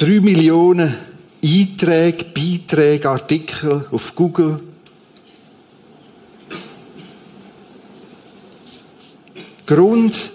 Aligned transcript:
Drei 0.00 0.18
Millionen 0.20 0.96
Einträge, 1.44 2.24
Beiträge, 2.24 3.06
Artikel 3.06 3.84
auf 3.90 4.14
Google. 4.14 4.62
Grund, 9.66 10.30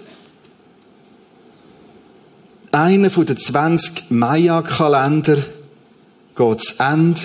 einer 2.70 3.10
von 3.10 3.26
den 3.26 3.36
20 3.36 4.08
Maya-Kalender 4.10 5.38
geht 6.36 6.60
zu 6.60 6.74
Ende. 6.78 7.20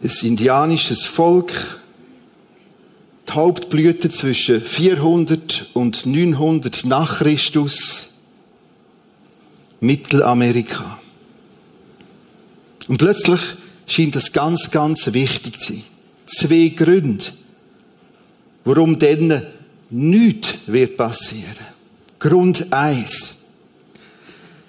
Ein 0.00 0.10
indianisches 0.22 1.06
Volk, 1.06 1.80
die 3.28 3.32
Hauptblüte 3.32 4.10
zwischen 4.10 4.60
400 4.60 5.70
und 5.74 6.06
900 6.06 6.84
nach 6.84 7.18
Christus, 7.18 8.14
Mittelamerika. 9.80 10.98
Und 12.88 12.98
plötzlich 12.98 13.40
scheint 13.86 14.16
das 14.16 14.32
ganz, 14.32 14.70
ganz 14.70 15.12
wichtig 15.12 15.60
zu 15.60 15.74
sein. 15.74 15.84
Zwei 16.26 16.68
Gründe, 16.68 17.24
warum 18.64 18.98
denn 18.98 19.42
nichts 19.90 20.58
wird 20.66 20.96
passieren. 20.96 21.56
Grund 22.18 22.72
eins: 22.72 23.36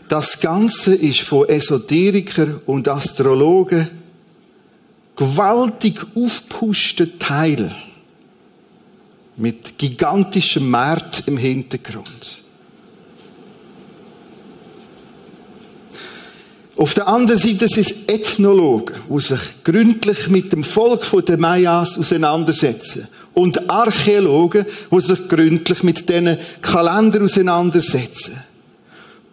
Das 0.07 0.39
Ganze 0.39 0.95
ist 0.95 1.21
von 1.21 1.49
Esoterikern 1.49 2.61
und 2.65 2.87
Astrologen 2.87 3.89
gewaltig 5.15 6.05
aufpuschte 6.15 7.17
Teil 7.19 7.75
mit 9.35 9.77
gigantischem 9.77 10.69
Markt 10.69 11.23
im 11.27 11.37
Hintergrund. 11.37 12.41
Auf 16.79 16.93
der 16.93 17.09
anderen 17.09 17.37
Seite 17.37 17.67
sind 17.67 17.87
es 17.87 18.07
Ethnologen, 18.07 18.95
die 19.09 19.19
sich 19.19 19.39
gründlich 19.65 20.29
mit 20.29 20.53
dem 20.53 20.63
Volk 20.63 21.05
der 21.25 21.37
Mayas 21.37 21.99
auseinandersetzen. 21.99 23.09
Und 23.33 23.69
Archäologen, 23.69 24.65
die 24.89 25.01
sich 25.01 25.27
gründlich 25.27 25.83
mit 25.83 26.07
diesen 26.07 26.37
Kalendern 26.61 27.23
auseinandersetzen. 27.23 28.41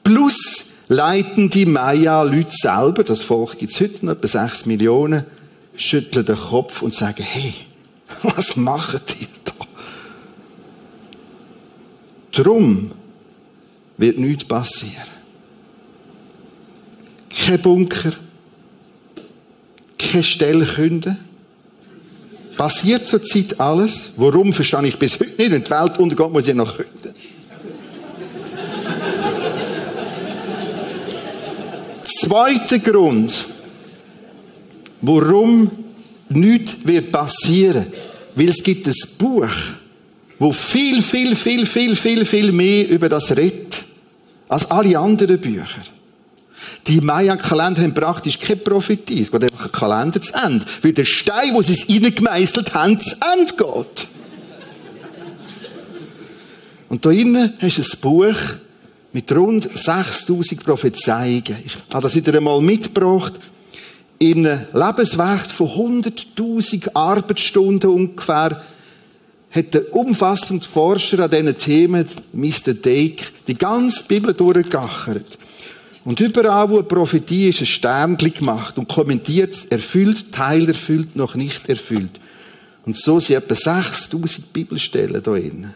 Plus 0.03 0.73
leiten 0.89 1.49
die 1.49 1.67
Maya-Leute 1.67 2.51
selber, 2.51 3.05
das 3.05 3.23
Volk 3.23 3.61
gibt 3.61 3.73
es 3.73 3.81
heute 3.81 4.07
noch 4.07 4.15
etwa 4.15 4.27
6 4.27 4.67
Millionen, 4.67 5.25
schütteln 5.77 6.27
den 6.27 6.37
Kopf 6.37 6.83
und 6.83 6.95
sagen, 6.95 7.23
hey, 7.23 7.55
was 8.25 8.57
machen 8.57 8.99
die 9.09 9.29
da? 9.45 9.53
Drum 12.43 12.91
wird 13.99 14.19
nichts 14.19 14.45
passieren. 14.47 15.16
Kein 17.45 17.61
Bunker. 17.61 18.13
Keine 19.99 20.23
Stellkunde. 20.23 21.17
Passiert 22.57 23.07
zurzeit 23.07 23.61
alles. 23.61 24.13
Warum, 24.17 24.53
verstehe 24.53 24.87
ich 24.87 24.99
bis 24.99 25.21
heute 25.21 25.31
nicht. 25.31 25.51
Wenn 25.51 25.63
die 25.63 25.71
Welt 25.71 25.99
untergeht, 25.99 26.33
muss 26.33 26.49
ich 26.49 26.55
noch 26.55 26.77
künden. 26.77 27.15
Zweiter 32.21 32.79
Grund, 32.79 33.45
warum 35.01 35.71
nichts 36.29 36.75
wird 36.83 37.13
passieren, 37.13 37.87
weil 38.35 38.49
es 38.49 38.63
gibt 38.63 38.87
ein 38.89 38.95
Buch, 39.19 39.49
wo 40.39 40.53
viel, 40.53 41.03
viel, 41.03 41.37
viel, 41.37 41.67
viel, 41.67 41.95
viel, 41.95 42.25
viel 42.25 42.53
mehr 42.53 42.89
über 42.89 43.09
das 43.09 43.37
redet, 43.37 43.85
als 44.49 44.69
alle 44.71 44.99
anderen 44.99 45.41
Bücher. 45.41 45.67
Die 46.89 47.01
Maya-Kalender 47.01 47.83
haben 47.83 47.95
praktisch 47.95 48.39
keine 48.39 48.61
Prophetie. 48.61 49.23
Es 49.23 49.33
geht 49.33 49.43
einfach 49.43 49.67
ein 49.67 49.73
Kalender 49.73 50.21
zu 50.21 50.33
Ende. 50.35 50.65
Weil 50.83 50.93
der 50.93 51.05
Stein, 51.05 51.55
wo 51.55 51.63
sie 51.63 51.73
es 51.73 51.89
reingemeißelt 51.89 52.75
haben, 52.75 52.99
zu 52.99 53.17
Ende 53.35 53.53
geht. 53.53 54.07
Und 56.89 57.05
da 57.05 57.11
innen 57.11 57.55
hast 57.59 57.79
du 57.79 57.83
ein 57.83 58.01
Buch 58.01 58.39
mit 59.13 59.33
rund 59.33 59.69
6000 59.77 60.65
Prophezeiungen. 60.65 61.57
Ich 61.65 61.77
habe 61.93 62.03
das 62.03 62.15
wieder 62.15 62.35
einmal 62.35 62.61
mitgebracht. 62.61 63.35
In 64.19 64.47
einem 64.47 64.67
Lebenswerk 64.73 65.47
von 65.47 66.03
100.000 66.03 66.91
Arbeitsstunden 66.95 67.91
ungefähr 67.91 68.63
hat 69.51 69.75
der 69.75 69.95
umfassende 69.95 70.67
Forscher 70.67 71.25
an 71.25 71.31
diesen 71.31 71.59
Themen, 71.59 72.07
Mr. 72.33 72.75
Dake, 72.75 73.25
die 73.47 73.57
ganze 73.57 74.05
Bibel 74.05 74.35
durchgegachert. 74.35 75.39
Und 76.07 76.19
überall, 76.21 76.71
wo 76.71 76.79
eine 76.79 76.85
Prophetie 76.85 77.49
ist, 77.49 77.61
ein 77.61 77.67
Sternchen 77.67 78.33
gemacht 78.33 78.79
und 78.79 78.87
kommentiert, 78.87 79.57
erfüllt, 79.71 80.31
Teil 80.31 80.69
erfüllt, 80.69 81.17
noch 81.17 81.35
nicht 81.35 81.69
erfüllt. 81.69 82.21
Und 82.85 82.97
so 82.97 83.19
sind 83.19 83.39
etwa 83.39 83.57
6000 83.57 84.53
Bibelstellen 84.53 85.15
da 85.15 85.33
drin. 85.33 85.75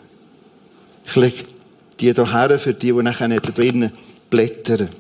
Ich 1.05 1.17
lege 1.17 1.47
die 1.99 2.15
hier 2.15 2.33
her 2.33 2.59
für 2.61 2.73
die, 2.73 2.93
die 2.93 3.03
nachher 3.03 3.27
nicht 3.27 3.49
da 3.49 3.51
drinnen 3.51 3.91
blättern. 4.31 4.91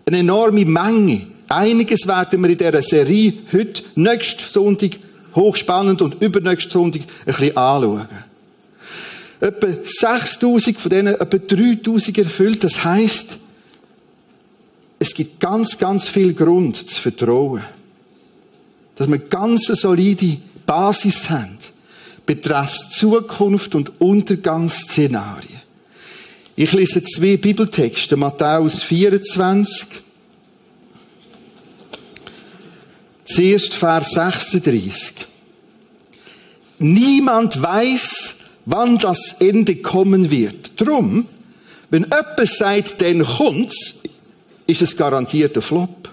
Eine 0.05 0.19
enorme 0.19 0.65
Menge. 0.65 1.27
Einiges 1.47 2.07
werden 2.07 2.41
wir 2.41 2.49
in 2.49 2.57
dieser 2.57 2.81
Serie 2.81 3.33
heute, 3.51 3.83
nächsten 3.95 4.49
Sonntag, 4.49 4.97
hochspannend 5.35 6.01
und 6.01 6.21
übernächsten 6.21 6.71
Sonntag 6.71 7.01
ein 7.01 7.25
bisschen 7.25 7.57
anschauen. 7.57 8.07
Etwa 9.39 9.67
6000 9.83 10.77
von 10.77 10.89
denen, 10.89 11.15
etwa 11.15 11.37
3000 11.37 12.17
erfüllt. 12.19 12.63
Das 12.63 12.83
heisst, 12.83 13.37
es 14.99 15.15
gibt 15.15 15.39
ganz, 15.39 15.77
ganz 15.77 16.07
viel 16.07 16.33
Grund 16.33 16.77
zu 16.77 17.01
vertrauen. 17.01 17.63
Dass 18.95 19.09
wir 19.09 19.17
ganz 19.17 19.67
eine 19.67 19.75
solide 19.75 20.37
Basis 20.65 21.29
haben, 21.29 21.57
betreffs 22.25 22.91
Zukunft 22.91 23.73
und 23.73 23.99
Untergangsszenarien. 23.99 25.60
Ich 26.55 26.73
lese 26.73 27.01
zwei 27.01 27.37
Bibeltexte, 27.37 28.17
Matthäus 28.17 28.83
24. 28.83 30.01
Zuerst 33.23 33.73
Vers 33.73 34.11
36. 34.11 35.27
Niemand 36.79 37.61
weiß, 37.61 38.35
wann 38.65 38.97
das 38.97 39.37
Ende 39.39 39.77
kommen 39.77 40.29
wird. 40.29 40.79
Drum, 40.79 41.27
wenn 41.89 42.11
etwas 42.11 42.57
sagt, 42.57 43.01
dann 43.01 43.23
kommt's, 43.23 43.99
ist 44.67 44.81
es 44.81 44.97
garantiert 44.97 45.55
ein 45.55 45.61
Flop. 45.61 46.09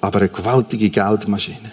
Aber 0.00 0.18
eine 0.18 0.28
gewaltige 0.28 0.90
Geldmaschine. 0.90 1.72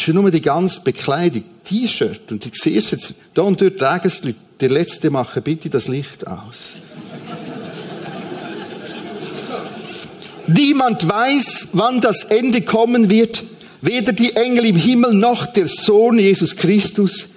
Schon 0.00 0.14
nur 0.14 0.30
die 0.30 0.40
ganze 0.40 0.80
Bekleidung, 0.80 1.44
T-Shirt, 1.62 2.32
und 2.32 2.42
du 2.42 2.48
siehst 2.50 2.92
jetzt, 2.92 3.12
da 3.34 3.42
und 3.42 3.60
dort 3.60 3.76
tragen 3.76 4.06
es 4.06 4.22
die 4.22 4.28
Leute, 4.28 4.38
der 4.58 4.70
Letzte 4.70 5.10
machen 5.10 5.42
bitte 5.42 5.68
das 5.68 5.88
Licht 5.88 6.26
aus. 6.26 6.76
Niemand 10.46 11.06
weiß, 11.06 11.68
wann 11.74 12.00
das 12.00 12.24
Ende 12.24 12.62
kommen 12.62 13.10
wird, 13.10 13.42
weder 13.82 14.14
die 14.14 14.34
Engel 14.36 14.64
im 14.64 14.76
Himmel 14.76 15.12
noch 15.12 15.44
der 15.44 15.66
Sohn 15.66 16.18
Jesus 16.18 16.56
Christus. 16.56 17.28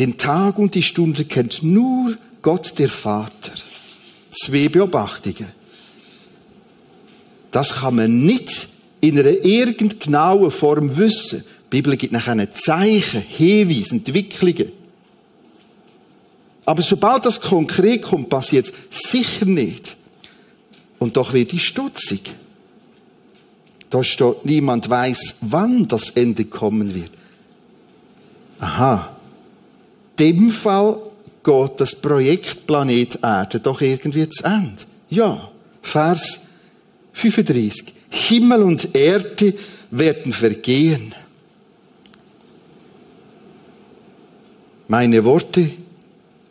Den 0.00 0.18
Tag 0.18 0.58
und 0.58 0.74
die 0.74 0.82
Stunde 0.82 1.24
kennt 1.24 1.62
nur 1.62 2.16
Gott 2.42 2.76
der 2.80 2.88
Vater. 2.88 3.52
Zwei 4.32 4.68
Beobachtungen. 4.68 5.52
Das 7.52 7.76
kann 7.76 7.94
man 7.94 8.18
nicht 8.18 8.66
in 9.00 9.16
einer 9.16 9.44
irgend 9.44 10.00
genauen 10.00 10.50
Form 10.50 10.96
wissen. 10.96 11.44
Die 11.70 11.76
Bibel 11.76 11.96
gibt 11.96 12.12
nachher 12.12 12.50
Zeichen, 12.50 13.22
Hinweise, 13.22 13.94
Entwicklungen. 13.94 14.72
Aber 16.64 16.82
sobald 16.82 17.24
das 17.26 17.40
konkret 17.40 18.02
kommt, 18.02 18.28
passiert 18.28 18.72
es 18.90 19.00
sicher 19.10 19.46
nicht. 19.46 19.96
Und 20.98 21.16
doch 21.16 21.32
wird 21.32 21.52
die 21.52 21.58
stutzig. 21.60 22.32
Da 23.88 24.02
steht, 24.02 24.44
niemand 24.44 24.90
weiß, 24.90 25.36
wann 25.42 25.86
das 25.86 26.10
Ende 26.10 26.44
kommen 26.44 26.94
wird. 26.94 27.10
Aha. 28.58 29.16
Dem 30.18 30.50
Fall 30.50 31.00
geht 31.42 31.80
das 31.80 31.96
Projekt 31.96 32.66
Planet 32.66 33.18
Erde 33.22 33.60
doch 33.60 33.80
irgendwie 33.80 34.28
zu 34.28 34.44
Ende. 34.44 34.82
Ja. 35.08 35.50
Vers 35.82 36.46
35. 37.12 37.94
Himmel 38.10 38.62
und 38.62 38.94
Erde 38.94 39.54
werden 39.90 40.32
vergehen. 40.32 41.14
Meine 44.90 45.22
Worte 45.24 45.70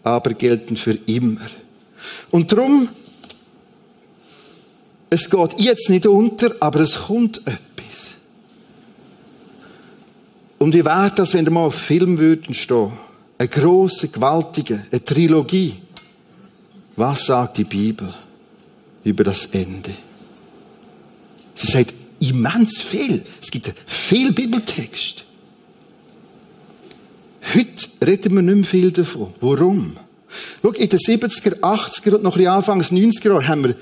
aber 0.02 0.34
gelten 0.34 0.78
für 0.78 0.98
immer. 1.08 1.48
Und 2.32 2.50
drum 2.54 2.88
es 5.10 5.30
geht 5.30 5.60
jetzt 5.60 5.90
nicht 5.90 6.06
unter, 6.06 6.56
aber 6.62 6.80
es 6.80 6.96
kommt 6.96 7.40
etwas. 7.40 8.16
Und 10.58 10.74
wie 10.74 10.86
wäre 10.86 11.12
das, 11.14 11.34
wenn 11.34 11.44
da 11.44 11.52
mal 11.52 11.66
auf 11.66 11.76
Film 11.76 12.18
würden 12.18 12.54
stehen? 12.54 12.94
Eine 13.38 13.50
große, 13.50 14.08
gewaltige, 14.08 14.86
eine 14.90 15.04
Trilogie. 15.04 15.76
Was 16.96 17.26
sagt 17.26 17.58
die 17.58 17.66
Bibel 17.66 18.14
über 19.04 19.26
das 19.26 19.48
Ende? 19.48 19.98
Sie 21.56 21.68
sagt 21.68 21.94
immens 22.22 22.82
viel. 22.82 23.26
Es 23.42 23.52
gibt 23.52 23.74
viel 23.86 24.32
Bibeltext. 24.32 25.26
Heute 27.56 27.88
reden 28.06 28.36
wir 28.36 28.42
nicht 28.42 28.56
mehr 28.56 28.66
viel 28.66 28.92
davon. 28.92 29.34
Warum? 29.40 29.98
Schau, 30.62 30.72
in 30.72 30.90
den 30.90 31.00
70er, 31.00 31.60
80er 31.60 32.16
und 32.16 32.24
noch 32.24 32.36
ein 32.36 32.38
bisschen 32.38 32.52
Anfangs 32.52 32.92
90er 32.92 33.30
Jahren 33.30 33.48
haben 33.48 33.64
wir 33.64 33.76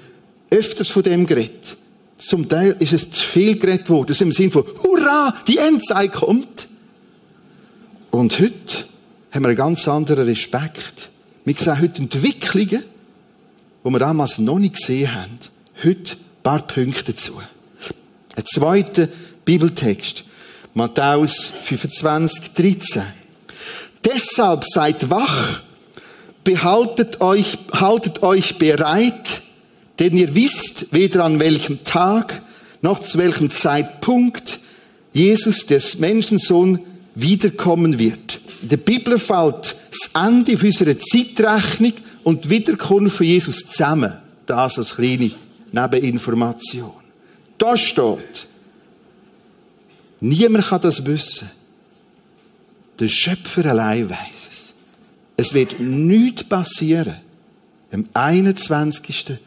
öfters 0.50 0.90
von 0.90 1.04
dem 1.04 1.26
geredet. 1.26 1.76
Zum 2.18 2.48
Teil 2.48 2.76
ist 2.80 2.94
es 2.94 3.12
zu 3.12 3.22
viel 3.22 3.58
geredet 3.58 3.90
worden. 3.90 4.08
Das 4.08 4.18
ist 4.18 4.22
im 4.22 4.32
Sinn 4.32 4.52
von, 4.52 4.64
hurra, 4.84 5.36
die 5.48 5.58
Endzeit 5.58 6.14
kommt. 6.14 6.68
Und 8.12 8.40
heute 8.40 8.86
haben 9.32 9.44
wir 9.44 9.50
einen 9.50 9.58
ganz 9.58 9.88
anderen 9.88 10.26
Respekt. 10.26 11.10
Wir 11.44 11.56
sehen 11.56 11.82
heute 11.82 12.02
Entwicklungen, 12.02 12.84
die 13.86 13.90
wir 13.90 14.00
damals 14.00 14.40
noch 14.40 14.60
nicht 14.60 14.76
gesehen 14.76 15.14
haben. 15.14 15.40
Heute 15.84 16.14
ein 16.14 16.42
paar 16.44 16.66
Punkte 16.66 17.12
dazu. 17.12 17.42
Ein 18.36 18.46
zweiter 18.46 19.10
Bibeltext. 19.46 20.24
Matthäus 20.74 21.52
25, 21.64 22.54
13. 22.54 23.04
Deshalb 24.08 24.64
seid 24.64 25.10
wach, 25.10 25.62
behaltet 26.46 27.20
euch, 27.20 27.58
haltet 27.74 28.24
euch 28.24 28.58
bereit, 28.58 29.42
denn 30.00 30.16
ihr 30.16 30.34
wisst 30.34 30.94
weder 30.94 31.26
an 31.26 31.40
welchem 31.40 31.84
Tag 31.84 32.42
noch 32.82 33.00
zu 33.00 33.18
welchem 33.18 33.50
Zeitpunkt 33.50 34.60
Jesus, 35.12 35.66
des 35.66 36.00
Menschensohn, 36.00 36.80
wiederkommen 37.16 38.00
wird. 38.00 38.40
In 38.62 38.70
der 38.70 38.78
Bibel 38.78 39.20
fällt 39.20 39.76
das 39.90 40.12
Ende 40.14 40.58
unserer 40.58 40.98
Zeitrechnung 40.98 41.94
und 42.24 42.46
die 42.46 42.50
Wiederkunft 42.52 43.18
von 43.18 43.26
Jesus 43.26 43.68
zusammen. 43.68 44.14
Das 44.46 44.78
als 44.78 44.96
kleine 44.96 45.32
Nebeninformation. 45.72 46.94
Da 47.58 47.76
steht, 47.76 48.48
niemand 50.22 50.68
kann 50.68 50.82
das 50.82 51.06
wissen. 51.06 51.50
Der 53.00 53.08
Schöpfer 53.08 53.66
allein 53.66 54.10
weiß 54.10 54.50
es. 54.52 54.74
Es 55.38 55.54
wird 55.54 55.80
nichts 55.80 56.44
passieren 56.44 57.18
am 57.92 58.08
21 58.14 59.38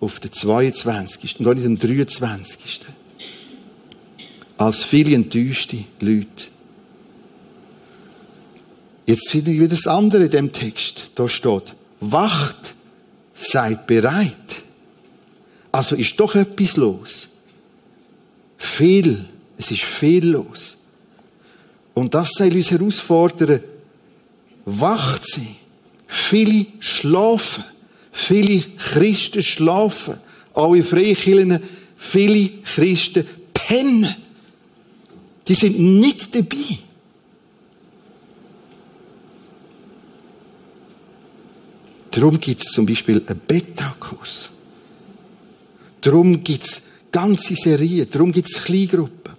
auf 0.00 0.20
den 0.20 0.32
22. 0.32 1.40
und 1.40 1.46
auch 1.46 1.54
nicht 1.54 1.66
am 1.66 1.78
23. 1.78 2.80
Als 4.56 4.84
viele 4.84 5.14
enttäuschte 5.14 5.84
Leute. 6.00 6.48
Jetzt 9.06 9.30
finde 9.30 9.52
ich 9.52 9.58
wieder 9.58 9.68
das 9.68 9.86
andere 9.86 10.24
in 10.24 10.30
dem 10.30 10.52
Text. 10.52 11.10
Da 11.14 11.28
steht, 11.28 11.74
wacht, 12.00 12.74
seid 13.32 13.86
bereit. 13.86 14.62
Also 15.72 15.94
ist 15.94 16.18
doch 16.20 16.34
etwas 16.34 16.76
los. 16.76 17.28
Viel, 18.58 19.24
es 19.56 19.70
ist 19.70 19.82
viel 19.82 20.26
los. 20.26 20.77
Und 21.98 22.14
das 22.14 22.30
soll 22.34 22.54
uns 22.54 22.70
herausfordern, 22.70 23.60
wacht 24.64 25.24
sie. 25.26 25.56
Viele 26.06 26.66
schlafen. 26.78 27.64
Viele 28.12 28.62
Christen 28.76 29.42
schlafen. 29.42 30.18
Alle 30.54 30.84
Freikirchen, 30.84 31.60
viele 31.96 32.50
Christen 32.62 33.26
pennen. 33.52 34.14
Die 35.48 35.54
sind 35.56 35.76
nicht 35.76 36.32
dabei. 36.36 36.78
Darum 42.12 42.38
gibt 42.38 42.62
es 42.62 42.70
zum 42.70 42.86
Beispiel 42.86 43.24
einen 43.26 43.40
Beta-Kurs. 43.40 44.50
Darum 46.00 46.44
gibt 46.44 46.62
es 46.62 46.82
ganze 47.10 47.56
Serien. 47.56 48.08
Darum 48.08 48.30
gibt 48.30 48.48
es 48.48 48.62
Kleingruppen. 48.62 49.37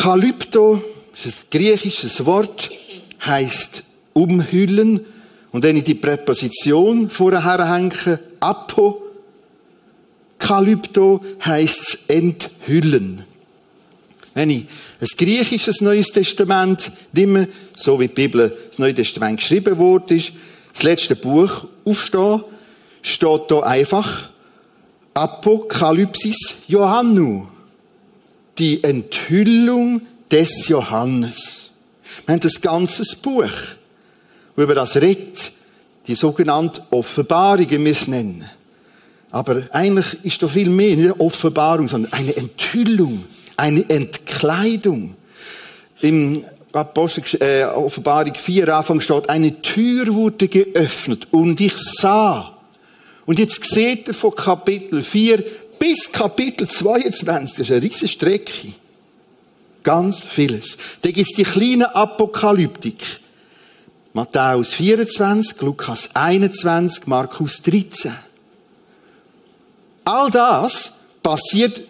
Kalypto 0.00 0.82
das 1.12 1.26
ist 1.26 1.44
ein 1.44 1.58
griechisches 1.58 2.24
Wort, 2.24 2.70
heißt 3.26 3.82
umhüllen. 4.14 5.00
Und 5.52 5.62
wenn 5.62 5.76
ich 5.76 5.84
die 5.84 5.94
Präposition 5.94 7.10
vorher 7.10 7.70
hänge, 7.70 8.20
apo, 8.40 9.02
kalypto, 10.38 11.22
heißt 11.44 11.98
enthüllen. 12.08 13.24
Wenn 14.32 14.48
ich 14.48 14.66
ein 15.00 15.08
griechisches 15.18 15.82
Neues 15.82 16.06
Testament 16.08 16.90
nehme, 17.12 17.48
so 17.76 18.00
wie 18.00 18.08
die 18.08 18.14
Bibel, 18.14 18.56
das 18.68 18.78
Neue 18.78 18.94
Testament 18.94 19.40
geschrieben 19.40 20.02
ist, 20.08 20.32
das 20.72 20.82
letzte 20.82 21.16
Buch 21.16 21.66
aufstehe, 21.84 22.44
steht 23.02 23.42
da 23.48 23.60
einfach 23.60 24.30
Apokalypsis 25.12 26.62
Johannu. 26.68 27.48
Die 28.60 28.84
Enthüllung 28.84 30.02
des 30.30 30.68
Johannes. 30.68 31.70
Wir 32.26 32.34
haben 32.34 32.40
das 32.40 32.60
ganze 32.60 33.04
Buch, 33.16 33.50
wo 34.54 34.62
über 34.62 34.74
das 34.74 34.96
redet, 34.96 35.52
die 36.06 36.14
sogenannte 36.14 36.82
Offenbarung, 36.90 37.70
wir 37.70 37.90
es 37.90 38.06
nennen. 38.06 38.44
Aber 39.30 39.62
eigentlich 39.72 40.24
ist 40.24 40.42
da 40.42 40.46
viel 40.46 40.68
mehr, 40.68 40.94
nicht 40.94 41.04
eine 41.06 41.20
Offenbarung, 41.20 41.88
sondern 41.88 42.12
eine 42.12 42.36
Enthüllung, 42.36 43.24
eine 43.56 43.88
Entkleidung. 43.88 45.16
Im 46.02 46.44
Apostel, 46.72 47.24
äh, 47.40 47.64
Offenbarung 47.64 48.34
4 48.34 48.76
Anfang 48.76 49.00
steht, 49.00 49.30
eine 49.30 49.62
Tür 49.62 50.12
wurde 50.14 50.48
geöffnet 50.48 51.28
und 51.30 51.62
ich 51.62 51.78
sah. 51.78 52.58
Und 53.24 53.38
jetzt 53.38 53.64
seht 53.64 54.08
ihr 54.08 54.14
von 54.14 54.34
Kapitel 54.34 55.02
4 55.02 55.44
bis 55.80 56.12
Kapitel 56.12 56.68
22, 56.68 57.56
das 57.56 57.66
ist 57.66 57.72
eine 57.72 57.82
riesige 57.82 58.08
Strecke. 58.08 58.74
Ganz 59.82 60.26
vieles. 60.26 60.76
Da 61.00 61.10
gibt's 61.10 61.32
die 61.32 61.42
kleine 61.42 61.92
Apokalyptik. 61.94 63.02
Matthäus 64.12 64.74
24, 64.74 65.60
Lukas 65.62 66.10
21, 66.14 67.06
Markus 67.06 67.62
13. 67.62 68.12
All 70.04 70.30
das 70.30 70.96
passiert, 71.22 71.80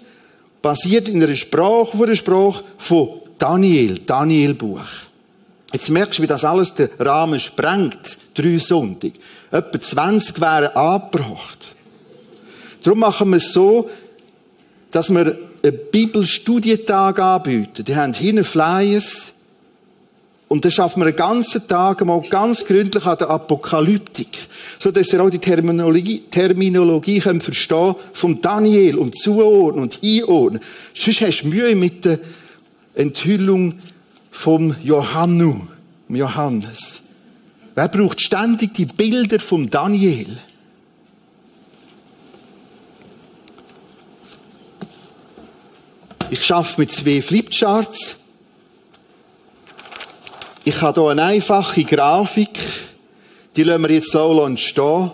basiert 0.62 1.08
in 1.08 1.22
einer 1.22 1.34
Sprache, 1.34 1.96
vor 1.96 2.06
einer 2.06 2.14
Sprache 2.14 2.62
von 2.78 3.20
Daniel, 3.38 3.98
Daniel-Buch. 3.98 4.86
Jetzt 5.72 5.90
merkst 5.90 6.18
du, 6.18 6.22
wie 6.22 6.26
das 6.28 6.44
alles 6.44 6.74
den 6.74 6.90
Rahmen 6.98 7.40
sprengt. 7.40 8.18
Drei 8.34 8.58
Sonntag. 8.58 9.12
Etwa 9.50 9.80
20 9.80 10.40
wären 10.40 10.76
angebracht. 10.76 11.74
Darum 12.82 13.00
machen 13.00 13.30
wir 13.30 13.36
es 13.36 13.52
so, 13.52 13.88
dass 14.90 15.10
wir 15.10 15.38
einen 15.62 15.78
Bibelstudientag 15.90 17.18
anbieten. 17.18 17.84
Die 17.84 17.96
haben 17.96 18.14
hinten 18.14 18.44
Flyers. 18.44 19.32
Und 20.48 20.64
dann 20.64 20.72
schaffen 20.72 21.00
wir 21.00 21.06
einen 21.06 21.16
ganzen 21.16 21.68
Tag 21.68 22.04
mal 22.04 22.20
ganz 22.28 22.64
gründlich 22.64 23.06
an 23.06 23.18
der 23.18 23.30
Apokalyptik. 23.30 24.48
So 24.80 24.90
dass 24.90 25.12
ihr 25.12 25.22
auch 25.22 25.30
die 25.30 25.38
Terminologie, 25.38 26.24
Terminologie 26.28 27.20
könnt 27.20 27.44
verstehen 27.44 27.94
vom 28.12 28.42
Daniel 28.42 28.98
und 28.98 29.16
zuordnen 29.16 29.84
und 29.84 30.00
einordnen. 30.02 30.60
Sonst 30.92 31.20
hast 31.20 31.42
du 31.42 31.48
Mühe 31.48 31.76
mit 31.76 32.04
der 32.04 32.18
Enthüllung 32.96 33.74
vom 34.32 34.74
Johannu, 34.82 35.60
Johannes. 36.08 37.02
Wer 37.76 37.88
braucht 37.88 38.20
ständig 38.20 38.74
die 38.74 38.86
Bilder 38.86 39.38
vom 39.38 39.70
Daniel? 39.70 40.36
Ich 46.32 46.44
schaffe 46.44 46.80
mit 46.80 46.92
zwei 46.92 47.20
Flipcharts. 47.20 48.14
Ich 50.64 50.80
habe 50.80 51.00
hier 51.00 51.10
eine 51.10 51.24
einfache 51.24 51.82
Grafik. 51.82 52.56
Die 53.56 53.64
lassen 53.64 53.82
wir 53.82 53.90
jetzt 53.90 54.12
so 54.12 54.56
stehen. 54.56 55.10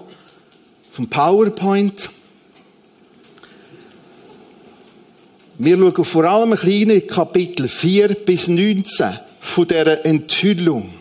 Vom 0.91 1.09
PowerPoint. 1.09 2.11
Wir 5.57 5.79
schauen 5.79 6.05
vor 6.05 6.25
allem 6.25 6.53
ein 6.53 6.59
kleines 6.59 7.07
Kapitel 7.07 7.67
4 7.67 8.09
bis 8.09 8.49
19 8.49 9.19
von 9.41 9.67
dieser 9.67 10.05
Enthüllung. 10.05 10.93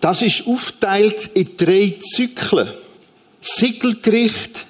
Das 0.00 0.22
ist 0.22 0.46
aufteilt 0.46 1.32
in 1.34 1.54
drei 1.54 1.98
Zyklen. 2.00 2.70
Siegelgericht, 3.42 4.65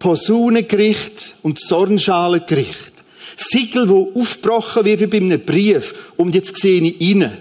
Posaunengericht 0.00 1.36
und 1.42 1.60
Zornschalengericht. 1.60 2.92
Siegel, 3.36 3.88
wo 3.88 4.12
aufgebrochen 4.14 4.84
wird 4.84 5.00
wie 5.00 5.06
bei 5.06 5.16
einem 5.18 5.40
Brief. 5.40 5.94
Und 6.16 6.34
jetzt 6.34 6.56
sehe 6.56 6.82
ich 6.82 7.14
rein. 7.14 7.38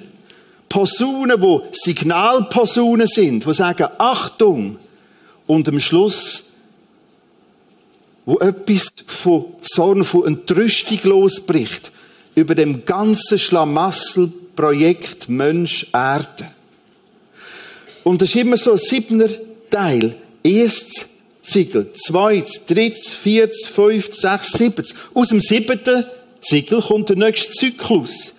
Posaunen, 0.68 1.42
wo 1.42 1.64
Signalposaunen 1.72 3.08
sind, 3.08 3.46
wo 3.48 3.54
sagen, 3.54 3.88
Achtung! 3.98 4.78
Und 5.48 5.68
am 5.68 5.80
Schluss, 5.80 6.44
wo 8.26 8.38
etwas 8.38 8.90
von 9.08 9.46
Zorn, 9.62 10.04
von 10.04 10.28
Entrüstung 10.28 11.00
losbricht, 11.04 11.92
über 12.36 12.54
dem 12.54 12.86
ganzen 12.86 13.40
Schlamasselprojekt 13.40 15.28
Mensch 15.28 15.88
Erde. 15.92 16.52
Und 18.04 18.22
das 18.22 18.30
ist 18.30 18.36
immer 18.36 18.58
so 18.58 18.74
ein 18.74 18.78
siebner 18.78 19.30
Teil. 19.72 20.16
Erstes 20.44 21.09
Siegel. 21.42 21.92
Zweites, 21.94 22.66
drittes, 22.66 23.10
viertes, 23.10 23.68
fünftes, 23.68 24.22
sechstes, 24.22 24.58
siebtes. 24.58 24.96
Aus 25.14 25.30
dem 25.30 25.40
siebten 25.40 26.06
Siegel 26.42 26.82
kommt 26.82 27.10
der 27.10 27.16
nächste 27.16 27.52
Zyklus. 27.52 28.36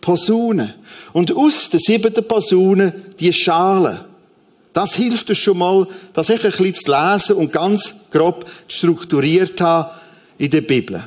Posaune. 0.00 0.74
Und 1.12 1.34
aus 1.34 1.70
der 1.70 1.80
siebten 1.80 2.26
Posaune 2.26 2.94
die 3.18 3.32
Schale. 3.32 4.04
Das 4.72 4.94
hilft 4.94 5.30
uns 5.30 5.38
schon 5.38 5.58
mal, 5.58 5.88
das 6.12 6.28
ich 6.28 6.44
ein 6.44 6.50
bisschen 6.50 6.74
zu 6.74 6.90
lesen 6.90 7.36
und 7.36 7.50
ganz 7.52 7.94
grob 8.10 8.44
strukturiert 8.68 9.58
habe 9.60 9.92
in 10.36 10.50
der 10.50 10.60
Bibel. 10.60 11.02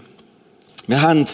Wir 0.87 1.01
haben 1.01 1.25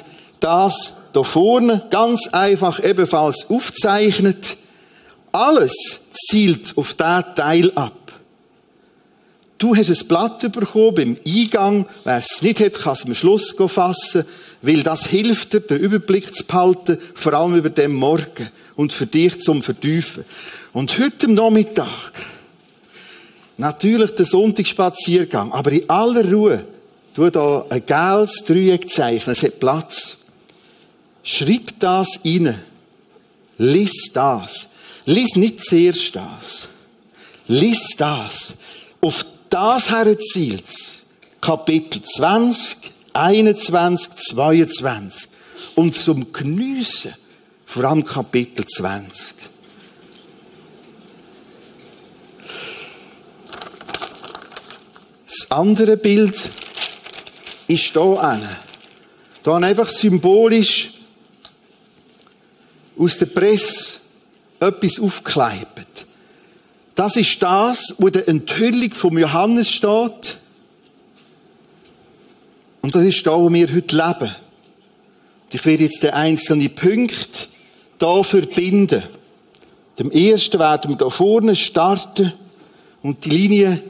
das 0.41 0.95
da 1.13 1.23
vorne 1.23 1.87
ganz 1.89 2.27
einfach 2.33 2.83
ebenfalls 2.83 3.49
aufzeichnet. 3.49 4.57
Alles 5.31 6.01
zielt 6.11 6.77
auf 6.77 6.93
diesen 6.93 7.35
Teil 7.35 7.71
ab. 7.75 8.04
Du 9.57 9.75
hast 9.75 9.89
ein 9.89 10.07
Blatt 10.07 10.51
bekommen 10.51 10.95
beim 10.95 11.17
Eingang. 11.25 11.85
Wer 12.03 12.17
es 12.17 12.41
nicht 12.41 12.59
hat, 12.59 12.73
kann 12.73 12.93
es 12.93 13.05
am 13.05 13.13
Schluss 13.13 13.55
fassen, 13.67 14.25
weil 14.61 14.83
das 14.83 15.05
hilft 15.07 15.53
dir, 15.53 15.61
den 15.61 15.79
Überblick 15.79 16.35
zu 16.35 16.43
behalten, 16.43 16.97
vor 17.13 17.33
allem 17.33 17.55
über 17.55 17.69
den 17.69 17.93
Morgen 17.93 18.49
und 18.75 18.91
für 18.91 19.05
dich 19.05 19.39
zum 19.39 19.61
Vertiefen. 19.61 20.25
Und 20.73 20.99
heute 20.99 21.31
Nachmittag, 21.31 22.11
natürlich 23.57 24.11
der 24.11 24.25
Sonntagsspaziergang, 24.25 25.53
aber 25.53 25.71
in 25.71 25.89
aller 25.89 26.29
Ruhe, 26.29 26.65
du 27.13 27.29
da 27.29 27.65
ein 27.69 27.85
gelbes 27.85 28.43
Dreieck 28.45 28.89
zeichnen, 28.89 29.31
es 29.31 29.41
hat 29.41 29.59
Platz. 29.59 30.17
Schreib 31.23 31.79
das 31.79 32.19
rein. 32.25 32.55
Lies 33.57 34.11
das. 34.13 34.67
Lies 35.05 35.35
nicht 35.37 35.63
zuerst 35.63 36.15
das. 36.15 36.67
Lies 37.47 37.95
das. 37.97 38.53
Auf 39.01 39.25
das 39.55 39.89
herzielt 39.89 40.65
Kapitel 41.39 42.01
20, 42.01 42.91
21, 43.13 44.13
22. 44.15 45.29
Und 45.75 45.95
zum 45.95 46.33
Geniessen, 46.33 47.13
vor 47.65 47.85
allem 47.85 48.03
Kapitel 48.03 48.65
20. 48.65 49.37
Das 55.25 55.51
andere 55.51 55.95
Bild 55.95 56.49
ist 57.67 57.93
hier 57.93 58.21
eine. 58.21 58.57
Da 59.41 59.55
einfach 59.55 59.87
symbolisch 59.87 60.91
aus 62.97 63.17
der 63.17 63.27
Presse 63.27 63.99
etwas 64.59 64.99
aufgekleibt. 64.99 65.94
Das 66.95 67.17
ist 67.17 67.41
das, 67.41 67.95
wo 67.97 68.09
der 68.09 68.27
Enthüllung 68.27 68.93
vom 68.93 69.17
Johannes 69.17 69.69
steht. 69.69 70.37
Und 72.81 72.95
das 72.95 73.03
ist 73.03 73.27
da, 73.27 73.37
wo 73.37 73.51
wir 73.51 73.67
heute 73.73 73.95
leben. 73.95 74.35
Und 75.45 75.53
ich 75.53 75.65
werde 75.65 75.83
jetzt 75.83 76.03
den 76.03 76.11
einzelnen 76.11 76.73
Punkt 76.73 77.49
da 77.99 78.23
verbinden. 78.23 79.03
Dem 79.99 80.11
ersten 80.11 80.59
werden 80.59 80.91
wir 80.91 80.97
da 80.97 81.09
vorne 81.09 81.55
starten 81.55 82.33
und 83.01 83.23
die 83.25 83.29
Linie 83.29 83.81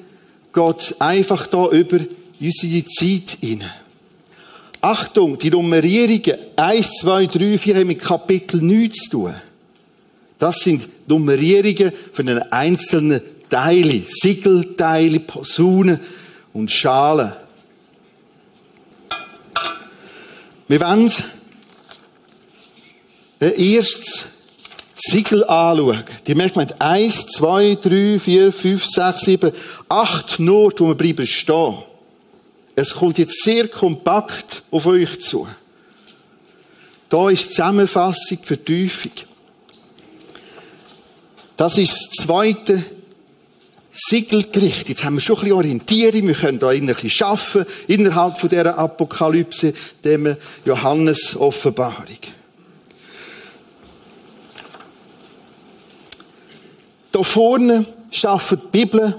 geht 0.53 0.95
einfach 0.99 1.47
da 1.47 1.67
über 1.69 1.99
unsere 2.39 2.85
Zeit 2.85 3.37
hinein. 3.41 3.71
Achtung, 4.81 5.37
die 5.39 5.49
Nummerierungen 5.49 6.37
1, 6.55 6.91
2, 7.01 7.25
3, 7.25 7.57
4 7.57 7.75
haben 7.75 7.87
mit 7.87 7.99
Kapitel 7.99 8.61
9 8.61 8.91
zu 8.91 9.09
tun. 9.09 9.35
Das 10.39 10.59
sind 10.59 10.87
Nummerierungen 11.07 11.93
von 12.11 12.25
den 12.25 12.39
einzelnen 12.51 13.21
Teile, 13.49 14.01
Siegelteile, 14.05 15.19
Posaunen 15.19 15.99
und 16.53 16.69
Schalen. 16.69 17.33
Wir 20.67 20.81
wollen 20.81 21.11
ein 23.39 23.53
erstes 23.53 24.25
Siegel 24.95 25.43
anschauen. 25.43 26.03
Die 26.25 26.35
merkt 26.35 26.55
man, 26.55 26.71
eins, 26.79 27.27
zwei, 27.27 27.75
drei, 27.75 28.19
vier, 28.19 28.51
fünf, 28.51 28.85
sechs, 28.85 29.21
sieben, 29.21 29.51
acht 29.89 30.39
Noten, 30.39 30.85
wo 30.85 30.87
wir 30.89 30.95
bleiben 30.95 31.27
stehen. 31.27 31.77
Es 32.75 32.95
kommt 32.95 33.17
jetzt 33.17 33.43
sehr 33.43 33.67
kompakt 33.67 34.63
auf 34.71 34.85
euch 34.85 35.21
zu. 35.21 35.47
Da 37.09 37.29
ist 37.29 37.45
die 37.45 37.49
Zusammenfassung, 37.51 38.39
die 38.41 38.47
Vertiefung. 38.47 39.11
Das 41.57 41.77
ist 41.77 41.93
das 41.93 42.25
zweite 42.25 42.83
Siegelgericht. 43.91 44.89
Jetzt 44.89 45.05
haben 45.05 45.15
wir 45.15 45.21
schon 45.21 45.37
ein 45.37 45.41
bisschen 45.41 45.55
Orientierung. 45.55 46.27
Wir 46.27 46.35
können 46.35 46.59
da 46.59 46.69
ein 46.69 46.85
bisschen 46.85 47.25
arbeiten 47.25 47.65
innerhalb 47.87 48.37
von 48.37 48.49
dieser 48.49 48.77
Apokalypse, 48.77 49.73
dem 50.03 50.35
Johannes 50.65 51.35
Offenbarung. 51.37 52.19
Da 57.13 57.23
vorne 57.23 57.85
schafft 58.11 58.51
die 58.51 58.77
Bibel 58.77 59.15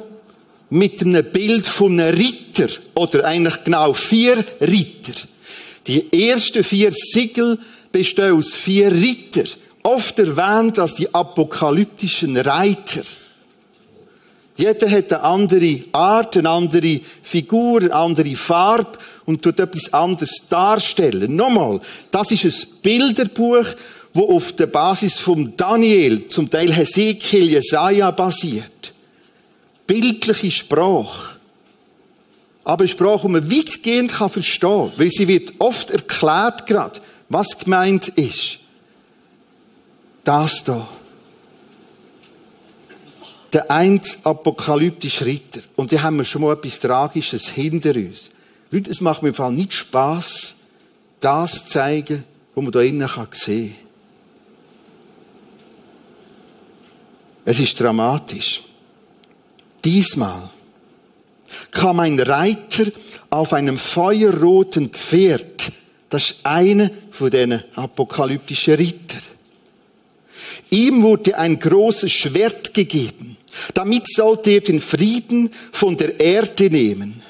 mit 0.69 1.01
einem 1.01 1.25
Bild 1.33 1.67
von 1.67 1.99
einem 1.99 2.15
Ritter 2.15 2.69
oder 2.95 3.25
eigentlich 3.25 3.65
genau 3.65 3.95
vier 3.95 4.45
Ritter. 4.61 5.15
Die 5.87 6.29
ersten 6.29 6.63
vier 6.63 6.93
Siegel 6.93 7.59
bestehen 7.91 8.35
aus 8.35 8.53
vier 8.53 8.93
Ritter 8.93 9.45
oft 9.87 10.19
erwähnt 10.19 10.79
als 10.79 10.95
die 10.95 11.15
apokalyptischen 11.15 12.37
Reiter. 12.37 13.03
Jeder 14.57 14.91
hat 14.91 15.13
eine 15.13 15.23
andere 15.23 15.81
Art, 15.93 16.37
eine 16.37 16.49
andere 16.49 17.01
Figur, 17.23 17.83
eine 17.83 17.95
andere 17.95 18.35
Farbe 18.37 18.99
und 19.27 19.43
tut 19.43 19.61
etwas 19.61 19.93
anderes 19.93 20.49
darstellen. 20.49 21.37
Nochmal, 21.37 21.81
das 22.11 22.33
ist 22.33 22.45
ein 22.45 22.81
Bilderbuch, 22.83 23.67
wo 24.13 24.37
auf 24.37 24.53
der 24.53 24.67
Basis 24.67 25.19
vom 25.21 25.57
Daniel, 25.57 26.27
zum 26.29 26.51
Teil 26.51 26.73
Hesekiel, 26.73 27.51
Jesaja 27.51 28.11
basiert. 28.11 28.93
Bildliche 29.87 30.51
Sprache. 30.51 31.37
Aber 32.65 32.81
eine 32.81 32.89
Sprache, 32.89 33.27
die 33.27 33.33
man 33.33 33.51
weitgehend 33.51 34.11
verstehen 34.11 34.91
kann, 34.91 34.93
weil 34.97 35.11
sie 35.11 35.29
wird 35.29 35.53
oft 35.59 35.91
erklärt 35.91 36.67
gerade, 36.67 36.99
was 37.29 37.59
gemeint 37.59 38.09
ist. 38.09 38.61
Das 40.27 40.63
da 40.63 40.87
der 43.57 43.71
ein 43.71 44.03
apokalyptische 44.23 45.25
Ritter. 45.25 45.61
Und 45.77 45.91
da 45.91 46.03
haben 46.03 46.19
wir 46.19 46.25
schon 46.25 46.43
mal 46.43 46.53
etwas 46.53 46.79
Tragisches 46.79 47.49
hinter 47.49 47.95
uns. 47.95 48.31
Leute, 48.71 48.91
es 48.91 49.01
macht 49.01 49.23
mir 49.23 49.29
im 49.29 49.35
Fall 49.35 49.53
nicht 49.53 49.73
Spass, 49.73 50.57
das 51.21 51.65
zu 51.65 51.71
zeigen, 51.71 52.25
was 52.55 52.63
man 52.63 52.73
da 52.73 52.83
innen 52.83 53.09
sehen 53.33 53.71
kann. 53.71 53.87
Es 57.47 57.59
ist 57.59 57.81
dramatisch. 57.81 58.63
Diesmal 59.83 60.51
kam 61.71 62.01
ein 62.01 62.21
Reiter 62.21 62.85
auf 63.31 63.55
einem 63.55 63.79
feuerroten 63.79 64.91
Pferd. 64.91 65.73
Das 66.11 66.31
ist 66.31 66.41
einer 66.45 66.91
von 67.11 67.31
diesen 67.31 67.63
apokalyptischen 67.75 68.75
Ritter. 68.75 69.36
Ihm 70.71 71.03
wurde 71.03 71.39
ein 71.39 71.59
großes 71.59 72.11
Schwert 72.11 72.75
gegeben. 72.75 73.37
Damit 73.75 74.09
sollte 74.09 74.51
er 74.51 74.61
den 74.61 74.81
Frieden 74.81 75.51
von 75.73 75.97
der 75.97 76.19
Erde 76.21 76.71
nehmen. 76.71 77.23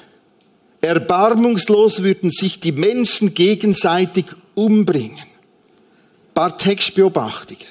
Erbarmungslos 0.81 2.03
würden 2.03 2.31
sich 2.31 2.59
die 2.59 2.71
Menschen 2.71 3.33
gegenseitig 3.33 4.25
umbringen. 4.55 5.17
Ein 5.17 6.33
paar 6.33 6.57
Textbeobachtungen. 6.57 7.65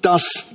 Das 0.00 0.48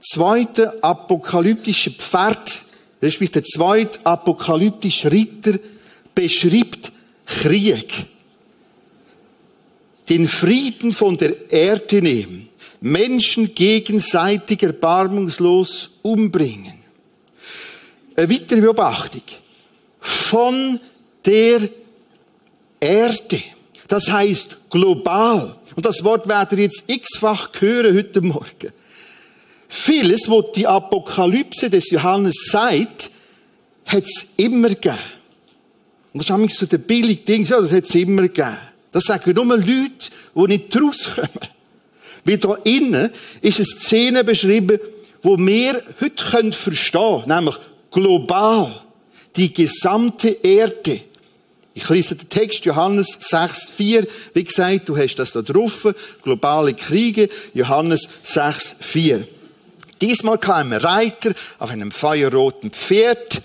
zweite 0.00 0.82
apokalyptische 0.82 1.90
Pferd, 1.90 2.62
respektive 3.02 3.42
der 3.42 3.42
zweite 3.44 3.98
apokalyptische 4.04 5.10
Ritter, 5.10 5.58
beschreibt 6.14 6.92
Krieg. 7.26 8.06
Den 10.08 10.26
Frieden 10.26 10.92
von 10.92 11.16
der 11.16 11.50
Erde 11.50 12.02
nehmen. 12.02 12.48
Menschen 12.80 13.54
gegenseitig 13.54 14.62
erbarmungslos 14.62 15.98
umbringen. 16.02 16.74
Eine 18.16 18.30
weitere 18.30 18.60
Beobachtung. 18.60 19.22
Von 20.00 20.80
der 21.24 21.68
Erde. 22.80 23.42
Das 23.88 24.10
heißt 24.10 24.56
global. 24.70 25.56
Und 25.74 25.84
das 25.84 26.02
Wort 26.04 26.28
werdet 26.28 26.58
ihr 26.58 26.64
jetzt 26.64 26.84
x-fach 26.86 27.50
hören 27.58 27.96
heute 27.96 28.20
Morgen. 28.20 28.72
Vieles, 29.68 30.28
was 30.28 30.52
die 30.54 30.66
Apokalypse 30.66 31.68
des 31.68 31.90
Johannes 31.90 32.48
sagt, 32.50 33.10
hat 33.86 34.02
es 34.02 34.32
immer 34.36 34.70
gegeben. 34.70 34.98
Und 36.12 36.28
das 36.28 36.40
ist 36.40 36.56
so 36.56 36.66
der 36.66 36.78
billige 36.78 37.22
Ding, 37.22 37.44
ja, 37.44 37.60
das 37.60 37.72
hat 37.72 37.84
es 37.84 37.94
immer 37.94 38.22
gegeben. 38.22 38.56
Das 38.92 39.04
sagen 39.04 39.34
nur 39.34 39.56
Leute, 39.56 40.10
die 40.34 40.46
nicht 40.46 40.80
rauskommen. 40.80 41.28
Wie 42.24 42.38
da 42.38 42.54
innen 42.64 43.10
ist 43.40 43.58
eine 43.58 43.66
Szene 43.66 44.24
beschrieben, 44.24 44.78
wo 45.22 45.36
wir 45.38 45.82
heute 46.00 46.24
können 46.30 46.52
verstehen, 46.52 47.24
nämlich 47.26 47.56
global, 47.90 48.82
die 49.36 49.52
gesamte 49.52 50.28
Erde. 50.28 51.00
Ich 51.74 51.88
lese 51.88 52.16
den 52.16 52.28
Text 52.28 52.64
Johannes 52.64 53.20
6,4. 53.20 54.08
Wie 54.34 54.44
gesagt, 54.44 54.88
du 54.88 54.96
hast 54.96 55.16
das 55.16 55.32
da 55.32 55.42
drauf. 55.42 55.86
Globale 56.22 56.74
Kriege. 56.74 57.28
Johannes 57.54 58.08
6,4. 58.26 59.24
Diesmal 60.00 60.38
kam 60.38 60.72
ein 60.72 60.80
Reiter 60.80 61.32
auf 61.58 61.70
einem 61.70 61.92
feuerroten 61.92 62.72
Pferd. 62.72 63.42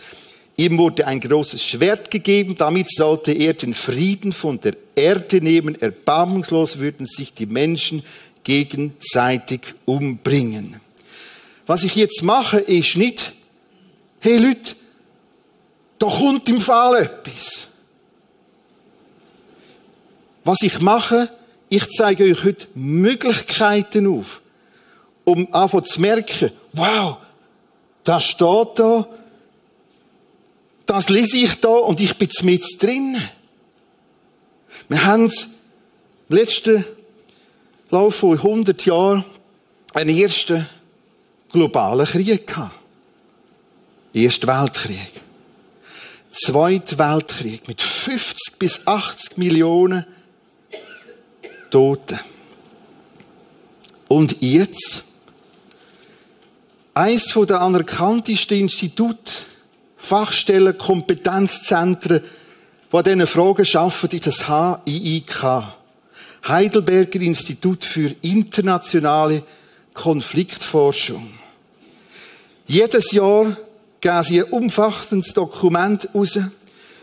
Ihm 0.55 0.77
wurde 0.77 1.07
ein 1.07 1.19
großes 1.19 1.63
Schwert 1.63 2.11
gegeben. 2.11 2.55
Damit 2.55 2.91
sollte 2.91 3.31
er 3.31 3.53
den 3.53 3.73
Frieden 3.73 4.33
von 4.33 4.59
der 4.59 4.75
Erde 4.95 5.41
nehmen. 5.41 5.79
Erbarmungslos 5.81 6.77
würden 6.77 7.07
sich 7.07 7.33
die 7.33 7.47
Menschen 7.47 8.03
gegenseitig 8.43 9.61
umbringen. 9.85 10.79
Was 11.65 11.83
ich 11.83 11.95
jetzt 11.95 12.21
mache, 12.23 12.59
ist 12.59 12.97
nicht, 12.97 13.31
hey 14.19 14.37
Leute, 14.37 14.75
da 15.97 16.07
kommt 16.07 16.49
im 16.49 16.59
Fall 16.59 17.03
etwas. 17.03 17.67
Was 20.43 20.61
ich 20.61 20.81
mache, 20.81 21.29
ich 21.69 21.89
zeige 21.89 22.25
euch 22.25 22.43
heute 22.43 22.67
Möglichkeiten 22.75 24.07
auf, 24.07 24.41
um 25.23 25.51
einfach 25.53 25.81
zu 25.81 26.01
merken, 26.01 26.51
wow, 26.73 27.17
das 28.03 28.25
steht 28.25 28.67
da, 28.75 29.07
das 30.85 31.09
lese 31.09 31.37
ich 31.37 31.55
da 31.59 31.69
und 31.69 31.99
ich 31.99 32.17
bin 32.17 32.29
mit 32.43 32.63
drin. 32.81 33.21
Wir 34.89 35.05
haben 35.05 35.25
es 35.25 35.49
letzten 36.29 36.85
Lauf 37.89 38.15
von 38.15 38.37
100 38.37 38.85
Jahren 38.85 39.23
einen 39.93 40.15
ersten 40.17 40.67
globalen 41.49 42.05
Krieg 42.05 42.47
gehabt. 42.47 42.79
Erster 44.13 44.47
Weltkrieg. 44.47 45.11
Zweiter 46.31 46.97
Weltkrieg 46.97 47.67
mit 47.67 47.81
50 47.81 48.59
bis 48.59 48.87
80 48.87 49.37
Millionen 49.37 50.05
Toten. 51.69 52.19
Und 54.07 54.41
jetzt? 54.41 55.03
Eins 56.95 57.33
der 57.33 57.61
anerkanntesten 57.61 58.59
Institute, 58.59 59.43
Fachstellen, 60.03 60.77
Kompetenzzentren, 60.77 62.21
die 62.91 62.97
an 62.97 63.03
diesen 63.05 63.25
Fragen 63.25 63.65
arbeiten, 63.73 64.15
ist 64.17 64.27
das 64.27 64.47
HIIK. 64.47 65.63
Heidelberger 66.45 67.21
Institut 67.21 67.85
für 67.85 68.13
internationale 68.21 69.43
Konfliktforschung. 69.93 71.29
Jedes 72.67 73.11
Jahr 73.13 73.57
geben 74.01 74.23
sie 74.23 74.43
ein 74.43 74.51
umfassendes 74.51 75.33
Dokument 75.33 76.09
raus. 76.13 76.37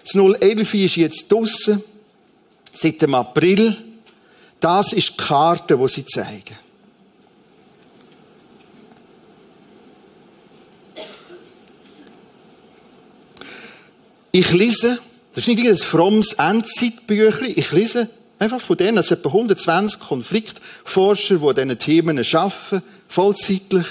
Das 0.02 0.14
011 0.14 0.74
ist 0.74 0.96
jetzt 0.96 1.32
draussen, 1.32 1.82
seit 2.70 3.00
dem 3.00 3.14
April. 3.14 3.78
Das 4.60 4.92
ist 4.92 5.12
die 5.12 5.16
Karte, 5.16 5.78
die 5.78 5.88
sie 5.88 6.04
zeigen. 6.04 6.69
Ich 14.32 14.52
lese, 14.52 14.98
das 15.34 15.46
ist 15.46 15.56
nicht 15.56 15.68
ein 15.68 15.76
frommes 15.76 16.34
Endzeitbüchlein, 16.34 17.52
ich 17.56 17.72
lese 17.72 18.08
Einfach 18.40 18.62
von 18.62 18.78
denen, 18.78 18.96
es 18.96 19.10
etwa 19.10 19.28
120 19.28 20.00
Konfliktforscher, 20.00 21.36
die 21.36 21.46
an 21.46 21.54
diesen 21.54 21.78
Themen 21.78 22.18
arbeiten, 22.18 22.82
vollzeitlich. 23.06 23.84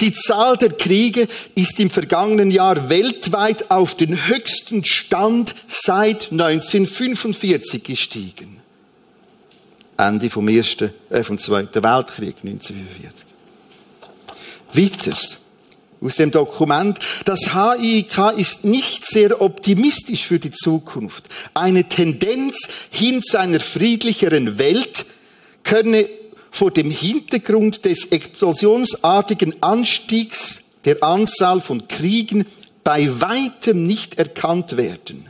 Die 0.00 0.12
Zahl 0.12 0.56
der 0.56 0.70
Kriege 0.70 1.26
ist 1.56 1.80
im 1.80 1.90
vergangenen 1.90 2.52
Jahr 2.52 2.88
weltweit 2.88 3.72
auf 3.72 3.96
den 3.96 4.28
höchsten 4.28 4.84
Stand 4.84 5.56
seit 5.66 6.30
1945 6.30 7.82
gestiegen. 7.82 8.60
Ende 9.98 10.30
vom 10.30 10.46
ersten, 10.46 10.92
äh, 11.10 11.24
vom 11.24 11.38
zweiten 11.38 11.82
Weltkrieg 11.82 12.36
1945. 12.44 13.26
Weiters 14.74 15.38
aus 16.02 16.16
dem 16.16 16.30
Dokument. 16.30 16.98
Das 17.24 17.52
HIK 17.52 18.36
ist 18.36 18.64
nicht 18.64 19.06
sehr 19.06 19.40
optimistisch 19.40 20.26
für 20.26 20.38
die 20.38 20.50
Zukunft. 20.50 21.24
Eine 21.54 21.84
Tendenz 21.88 22.68
hin 22.90 23.22
zu 23.22 23.38
einer 23.38 23.60
friedlicheren 23.60 24.58
Welt 24.58 25.06
könne 25.62 26.08
vor 26.50 26.70
dem 26.70 26.90
Hintergrund 26.90 27.84
des 27.84 28.06
explosionsartigen 28.06 29.62
Anstiegs 29.62 30.62
der 30.84 31.02
Anzahl 31.02 31.60
von 31.60 31.86
Kriegen 31.88 32.46
bei 32.84 33.08
weitem 33.20 33.86
nicht 33.86 34.18
erkannt 34.18 34.76
werden. 34.76 35.28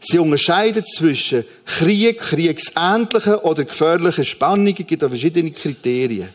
Sie 0.00 0.18
unterscheidet 0.18 0.88
zwischen 0.88 1.44
Krieg, 1.64 2.18
kriegsähnlichen 2.18 3.36
oder 3.36 3.64
gefährlichen 3.64 4.24
Spannungen, 4.24 4.74
gibt 4.74 5.00
da 5.00 5.08
verschiedene 5.08 5.52
Kriterien. 5.52 6.30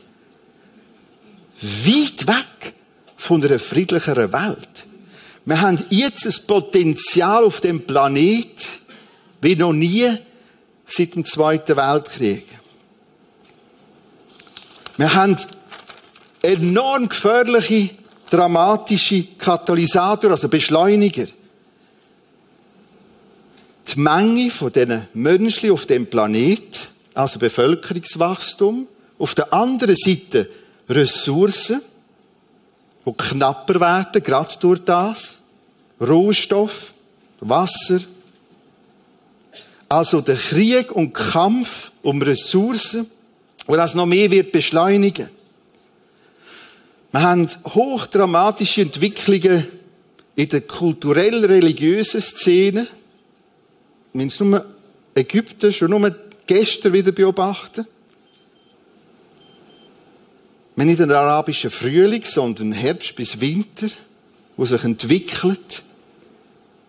Weit 1.61 2.27
weg 2.27 2.73
von 3.17 3.43
einer 3.43 3.59
friedlicheren 3.59 4.31
Welt. 4.31 4.85
Wir 5.45 5.59
haben 5.59 5.83
jetzt 5.89 6.25
ein 6.25 6.45
Potenzial 6.45 7.43
auf 7.43 7.59
dem 7.61 7.85
Planet 7.85 8.79
wie 9.41 9.55
noch 9.55 9.73
nie 9.73 10.17
seit 10.85 11.15
dem 11.15 11.25
Zweiten 11.25 11.75
Weltkrieg. 11.75 12.45
Wir 14.97 15.13
haben 15.13 15.35
enorm 16.41 17.09
gefährliche 17.09 17.89
dramatische 18.29 19.23
Katalysator, 19.37 20.31
also 20.31 20.49
Beschleuniger. 20.49 21.27
Die 23.87 23.99
Menge 23.99 24.51
von 24.51 24.71
diesen 24.71 25.07
Menschen 25.13 25.71
auf 25.71 25.85
dem 25.85 26.07
Planet, 26.07 26.89
also 27.13 27.39
Bevölkerungswachstum, 27.39 28.87
auf 29.17 29.33
der 29.33 29.53
anderen 29.53 29.95
Seite 29.95 30.49
Ressourcen, 30.89 31.81
die 33.07 33.13
knapper 33.13 33.79
werden, 33.79 34.23
gerade 34.23 34.53
durch 34.59 34.79
das, 34.83 35.39
Rohstoff, 36.01 36.93
Wasser. 37.39 37.99
Also 39.89 40.21
der 40.21 40.35
Krieg 40.35 40.91
und 40.91 41.13
Kampf 41.13 41.91
um 42.01 42.21
Ressourcen, 42.21 43.09
wo 43.65 43.75
das 43.75 43.95
noch 43.95 44.05
mehr 44.05 44.29
wird 44.29 44.51
beschleunigen. 44.51 45.29
Wir 47.11 47.21
haben 47.21 47.47
hochdramatische 47.65 48.81
Entwicklungen 48.81 49.67
in 50.35 50.49
der 50.49 50.61
kulturell-religiösen 50.61 52.21
Szene. 52.21 52.87
Wir 54.13 54.25
haben 54.25 54.49
nur 54.49 54.65
Ägypten 55.15 55.73
schon 55.73 55.91
nur 55.91 56.15
gestern 56.45 56.93
wieder 56.93 57.11
beobachten. 57.11 57.87
Haben 60.77 60.89
nicht 60.89 60.99
den 60.99 61.11
arabischen 61.11 61.71
Frühling, 61.71 62.23
sondern 62.23 62.71
Herbst 62.71 63.15
bis 63.15 63.41
Winter, 63.41 63.87
wo 64.57 64.65
sich 64.65 64.83
entwickelt. 64.83 65.81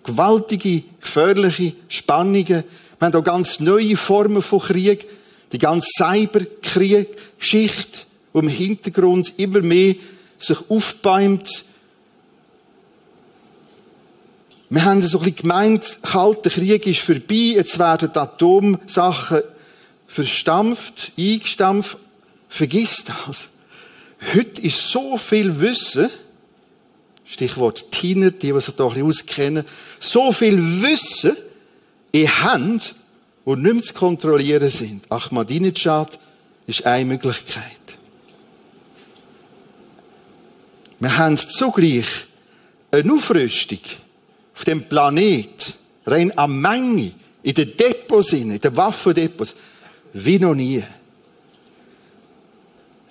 Gewaltige, 0.05 0.83
gefährliche 1.01 1.72
Spannungen. 1.88 2.64
Wir 2.98 3.01
haben 3.01 3.14
auch 3.14 3.24
ganz 3.24 3.61
neue 3.61 3.96
Formen 3.96 4.42
von 4.42 4.61
Krieg. 4.61 5.07
Die 5.53 5.59
ganze 5.59 5.88
Cyberkrieg-Geschichte, 5.96 8.01
wo 8.35 8.40
im 8.40 8.48
Hintergrund 8.48 9.38
immer 9.38 9.62
mehr 9.62 9.94
sich 10.37 10.59
aufbäumt. 10.68 11.64
Wir 14.68 14.85
haben 14.85 15.01
so 15.01 15.18
ein 15.18 15.24
bisschen 15.24 15.37
gemeint, 15.37 16.01
kalter 16.03 16.51
Krieg 16.51 16.87
ist 16.87 17.01
vorbei, 17.01 17.55
jetzt 17.57 17.79
werden 17.79 18.11
die 18.14 18.18
Atomsachen 18.18 19.40
verstampft, 20.07 21.12
eingestampft. 21.18 21.96
Vergiss 22.51 23.05
das. 23.05 23.48
Heute 24.35 24.61
ist 24.63 24.91
so 24.91 25.17
viel 25.17 25.61
Wissen, 25.61 26.11
Stichwort 27.25 27.93
Tiner, 27.93 28.31
die, 28.31 28.53
die 28.53 28.61
sich 28.61 28.75
da 28.75 28.85
ein 28.85 28.95
bisschen 28.95 29.07
auskennen, 29.07 29.65
so 30.01 30.33
viel 30.33 30.83
Wissen 30.83 31.37
in 32.11 32.29
Hand, 32.43 32.95
wo 33.45 33.55
nicht 33.55 33.75
mehr 33.75 33.83
zu 33.83 33.95
kontrollieren 33.95 34.69
sind. 34.69 35.11
Ahmadinejad 35.11 36.19
ist 36.67 36.85
eine 36.85 37.05
Möglichkeit. 37.05 37.63
Wir 41.01 41.17
haben 41.17 41.37
zugleich 41.37 42.07
eine 42.91 43.13
Aufrüstung 43.13 43.79
auf 44.55 44.65
dem 44.65 44.89
Planet, 44.89 45.75
rein 46.07 46.37
an 46.37 46.61
Menge, 46.61 47.13
in 47.43 47.55
den 47.55 47.77
Depots, 47.77 48.33
in 48.33 48.59
den 48.59 48.77
Waffendepots, 48.77 49.55
wie 50.13 50.39
noch 50.39 50.55
nie. 50.55 50.83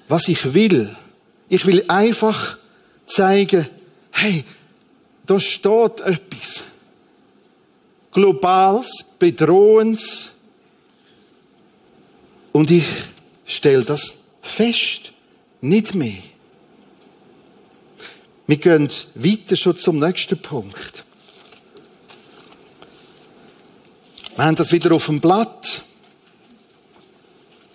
Was 0.08 0.28
ich 0.28 0.54
will, 0.54 0.96
ich 1.50 1.66
will 1.66 1.86
einfach 1.88 2.58
zeigen, 3.06 3.68
hey, 4.12 4.46
da 5.26 5.40
steht 5.40 6.02
etwas. 6.02 6.64
Globales, 8.12 9.06
Bedrohendes. 9.20 10.32
Und 12.52 12.72
ich 12.72 12.86
stelle 13.46 13.84
das 13.84 14.20
fest. 14.42 15.12
Nicht 15.62 15.94
mehr. 15.94 16.24
Wir 18.48 18.58
gehen 18.58 18.90
weiter 19.16 19.56
schon 19.56 19.76
zum 19.76 20.00
nächsten 20.00 20.42
Punkt. 20.42 21.04
Wir 24.36 24.46
haben 24.46 24.56
das 24.56 24.72
wieder 24.72 24.94
auf 24.94 25.08
dem 25.08 25.20
Blatt. 25.20 25.77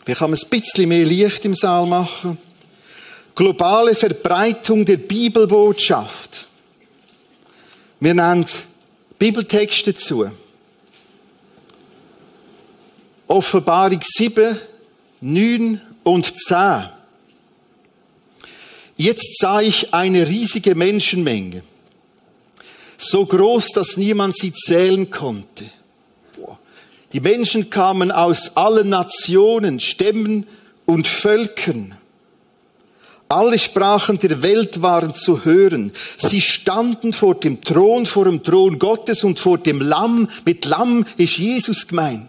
Wir 0.05 0.17
kann 0.17 0.33
ein 0.33 0.49
bisschen 0.51 0.89
mehr 0.89 1.05
Licht 1.05 1.45
im 1.45 1.55
Saal 1.55 1.87
machen. 1.87 2.39
Globale 3.35 3.95
Verbreitung 3.95 4.85
der 4.85 4.97
Bibelbotschaft. 4.97 6.49
Wir 8.01 8.15
nennen 8.15 8.47
Bibeltexte 9.19 9.93
dazu. 9.93 10.29
Offenbarung 13.29 14.01
7, 14.03 14.59
9 15.21 15.81
und 16.03 16.37
10. 16.37 16.91
Jetzt 18.97 19.39
sah 19.39 19.61
ich 19.61 19.95
eine 19.95 20.29
riesige 20.29 20.75
Menschenmenge, 20.75 21.63
so 22.99 23.25
groß, 23.25 23.69
dass 23.69 23.97
niemand 23.97 24.37
sie 24.37 24.53
zählen 24.53 25.09
konnte. 25.09 25.71
Die 27.13 27.21
Menschen 27.21 27.71
kamen 27.71 28.11
aus 28.11 28.57
allen 28.57 28.89
Nationen, 28.89 29.81
Stämmen 29.81 30.47
und 30.87 31.07
Völkern. 31.07 31.95
Alle 33.29 33.59
Sprachen 33.59 34.19
der 34.19 34.43
Welt 34.43 34.83
waren 34.83 35.15
zu 35.15 35.45
hören. 35.45 35.93
Sie 36.19 36.41
standen 36.41 37.13
vor 37.13 37.35
dem 37.35 37.63
Thron, 37.63 38.05
vor 38.05 38.27
dem 38.27 38.43
Thron 38.43 38.79
Gottes 38.79 39.25
und 39.25 39.41
vor 39.41 39.57
dem 39.59 39.81
Lamm. 39.81 40.29
Mit 40.45 40.67
Lamm 40.67 41.07
ist 41.17 41.39
Jesus 41.39 41.87
gemeint. 41.87 42.29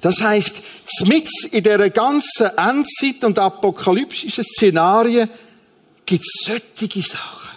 Das 0.00 0.20
heißt, 0.20 0.62
mit 1.06 1.28
in 1.52 1.62
der 1.62 1.90
ganzen 1.90 2.46
Endzeit 2.56 3.22
und 3.22 3.38
apokalyptischen 3.38 4.42
Szenarien 4.42 5.28
gibt 6.06 6.24
es 6.24 6.44
solche 6.44 7.00
Sachen. 7.02 7.48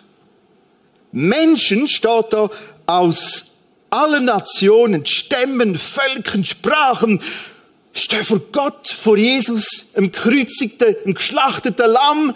Menschen 1.11 1.87
steht 1.87 2.25
da 2.31 2.49
aus 2.85 3.50
allen 3.91 4.25
Nationen, 4.25 5.05
Stämmen, 5.05 5.75
Völkern, 5.75 6.43
Sprachen, 6.43 7.21
stehen 7.93 8.23
vor 8.23 8.39
Gott, 8.51 8.87
vor 8.89 9.17
Jesus, 9.17 9.89
im 9.93 10.11
kreuzigten, 10.11 10.95
im 11.05 11.13
geschlachteten 11.13 11.91
Lamm 11.91 12.35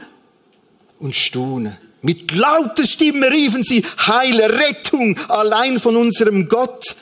und 1.00 1.16
staunen. 1.16 1.78
Mit 2.02 2.32
lauter 2.34 2.86
Stimme 2.86 3.32
riefen 3.32 3.64
sie, 3.64 3.84
Heile, 3.98 4.52
Rettung 4.52 5.18
allein 5.28 5.80
von 5.80 5.96
unserem 5.96 6.48
Gott, 6.48 6.96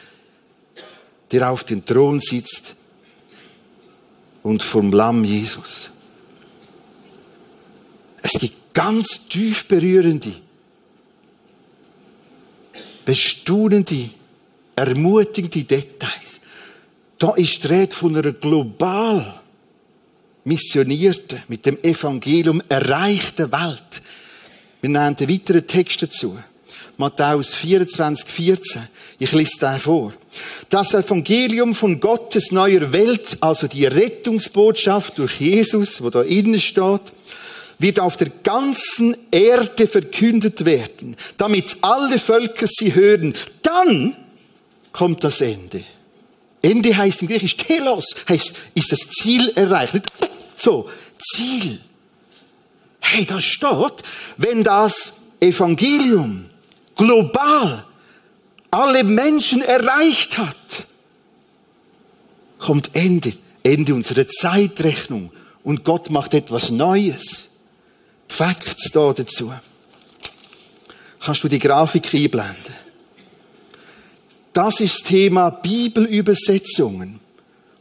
der 1.32 1.50
auf 1.50 1.64
dem 1.64 1.84
Thron 1.84 2.20
sitzt 2.22 2.76
und 4.44 4.62
vom 4.62 4.94
Lamm 4.94 5.26
Jesus. 5.26 5.90
Es 8.22 8.34
gibt 8.40 8.74
ganz 8.74 9.28
tief 9.28 9.66
berührende, 9.66 10.32
bestaunende, 13.04 14.10
ermutigende 14.76 15.64
Details. 15.64 16.42
Da 17.18 17.34
ist 17.36 17.64
die 17.64 17.68
Rede 17.68 17.96
von 17.96 18.16
einer 18.16 18.34
global 18.34 19.42
missionierten, 20.44 21.42
mit 21.48 21.66
dem 21.66 21.82
Evangelium 21.82 22.62
erreichten 22.68 23.52
Welt. 23.52 24.02
Wir 24.82 24.90
nehmen 24.90 25.18
einen 25.18 25.30
weiteren 25.30 25.66
Text 25.66 26.04
dazu. 26.04 26.38
Matthäus 26.98 27.56
24, 27.56 28.30
14. 28.30 28.82
Ich 29.20 29.32
lese 29.32 29.60
da 29.60 29.80
vor. 29.80 30.14
Das 30.70 30.94
Evangelium 30.94 31.74
von 31.74 32.00
Gottes 32.00 32.52
neuer 32.52 32.92
Welt, 32.92 33.38
also 33.42 33.68
die 33.68 33.86
Rettungsbotschaft 33.86 35.18
durch 35.18 35.40
Jesus, 35.40 36.02
wo 36.04 36.10
da 36.10 36.22
innen 36.22 36.60
steht, 36.60 37.02
wird 37.80 38.00
auf 38.00 38.18
der 38.18 38.30
ganzen 38.44 39.16
Erde 39.32 39.88
verkündet 39.88 40.66
werden, 40.66 41.16
damit 41.38 41.78
alle 41.82 42.20
Völker 42.20 42.68
sie 42.68 42.94
hören. 42.94 43.34
Dann 43.62 44.16
kommt 44.94 45.24
das 45.24 45.42
Ende. 45.42 45.84
Ende 46.62 46.96
heißt 46.96 47.24
im 47.24 47.28
Griechisch 47.28 47.58
Telos, 47.58 48.16
heißt, 48.30 48.54
ist 48.74 48.92
das 48.92 49.10
Ziel 49.10 49.52
erreicht. 49.56 50.06
So, 50.56 50.90
Ziel. 51.18 51.82
Hey, 53.02 53.26
da 53.26 53.42
steht, 53.42 54.04
wenn 54.38 54.64
das 54.64 55.16
Evangelium 55.42 56.46
global 56.96 57.86
alle 58.72 59.04
Menschen 59.04 59.62
erreicht 59.62 60.38
hat, 60.38 60.88
kommt 62.60 62.92
Ende, 62.94 63.34
Ende 63.62 63.94
unserer 63.94 64.26
Zeitrechnung 64.26 65.34
und 65.64 65.84
Gott 65.84 66.10
macht 66.10 66.34
etwas 66.34 66.70
Neues. 66.72 67.50
Facts 68.30 68.90
da 68.92 69.12
dazu. 69.12 69.54
Kannst 71.20 71.44
du 71.44 71.50
die 71.50 71.60
Grafik 71.60 72.14
einblenden? 72.14 72.83
Das 74.54 74.80
ist 74.80 75.02
das 75.02 75.10
Thema 75.10 75.50
Bibelübersetzungen. 75.50 77.20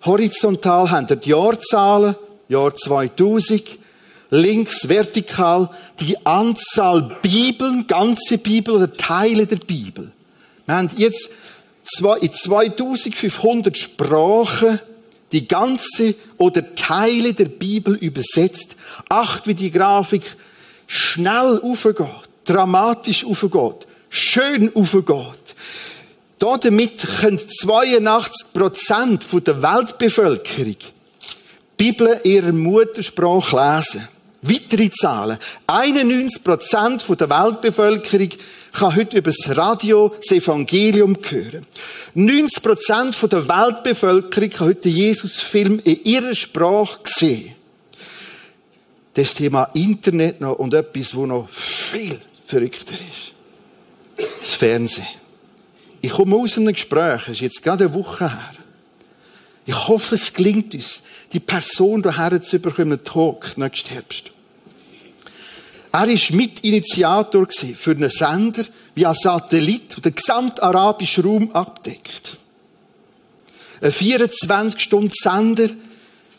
Horizontal 0.07 0.91
haben 0.91 1.07
wir 1.07 1.17
die 1.17 1.29
Jahrzahlen, 1.29 2.17
Jahr 2.49 2.75
2000, 2.75 3.63
links 4.31 4.89
vertikal 4.89 5.69
die 6.01 6.17
Anzahl 6.25 7.19
Bibeln, 7.21 7.87
ganze 7.87 8.39
Bibel 8.39 8.77
oder 8.77 8.97
Teile 8.97 9.47
der 9.47 9.57
Bibel. 9.57 10.13
Wir 10.65 10.75
haben 10.75 10.89
jetzt 10.97 11.31
in 12.21 12.33
2500 12.33 13.77
Sprachen 13.77 14.81
die 15.33 15.47
ganze 15.47 16.15
oder 16.39 16.75
Teile 16.75 17.35
der 17.35 17.47
Bibel 17.47 17.95
übersetzt. 17.97 18.77
Acht, 19.11 19.47
wie 19.47 19.55
die 19.55 19.71
Grafik 19.71 20.37
schnell 20.87 21.61
aufgeht, 21.63 22.07
dramatisch 22.45 23.27
aufgeht, 23.27 23.87
schön 24.09 24.75
aufgeht. 24.75 25.42
Damit 26.43 27.07
können 27.21 27.39
82 27.39 28.53
Prozent 28.53 29.27
der 29.47 29.63
Weltbevölkerung 29.63 30.77
Bibel 31.77 32.19
in 32.25 32.33
ihrer 32.33 32.51
Muttersprache 32.53 33.55
lesen. 33.55 34.09
Weitere 34.43 34.91
Zahlen. 34.91 35.39
91 35.69 36.43
Prozent 36.43 37.05
der 37.09 37.31
Weltbevölkerung 37.31 38.31
kann 38.73 38.97
heute 38.97 39.19
über 39.19 39.31
das 39.31 39.57
Radio 39.57 40.09
das 40.09 40.33
Evangelium 40.33 41.17
hören. 41.29 41.65
90 42.15 42.61
Prozent 42.61 43.23
der 43.23 43.49
Weltbevölkerung 43.49 44.51
kann 44.51 44.67
heute 44.67 44.81
den 44.81 44.97
Jesus-Film 44.97 45.81
in 45.85 46.03
ihrer 46.03 46.35
Sprache 46.35 46.99
sehen. 47.05 47.55
Das 49.15 49.35
Thema 49.35 49.71
Internet 49.75 50.41
noch 50.41 50.59
und 50.59 50.75
etwas, 50.75 51.15
wo 51.15 51.25
noch 51.25 51.49
viel 51.49 52.19
verrückter 52.47 52.95
ist. 52.95 53.33
Das 54.41 54.55
Fernsehen. 54.55 55.22
Ich 56.05 56.11
komme 56.11 56.37
aus 56.37 56.59
einem 56.59 56.73
Gespräch, 56.73 57.23
es 57.23 57.35
ist 57.35 57.41
jetzt 57.41 57.63
gerade 57.63 57.85
eine 57.85 57.95
Woche 57.95 58.29
her. 58.29 58.53
Ich 59.65 59.89
hoffe, 59.89 60.17
es 60.17 60.35
gelingt 60.35 60.75
uns, 60.75 61.03
die 61.33 61.39
Person 61.39 62.03
hierher 62.03 62.43
zu 62.43 62.59
bekommen, 62.59 63.05
Talk, 63.05 63.57
nächsten 63.57 63.91
Herbst. 63.91 64.33
Er 65.93 66.01
war 66.01 66.07
Mitinitiator 66.07 67.47
für 67.77 67.93
einen 67.93 68.11
Sender 68.11 68.65
via 68.97 69.15
Satellit, 69.15 69.97
der 69.97 70.03
den 70.11 70.15
gesamten 70.17 70.61
arabischen 70.61 71.25
Raum 71.25 71.53
abdeckt. 71.53 72.37
Ein 73.81 73.93
24-Stunden-Sender 73.93 75.69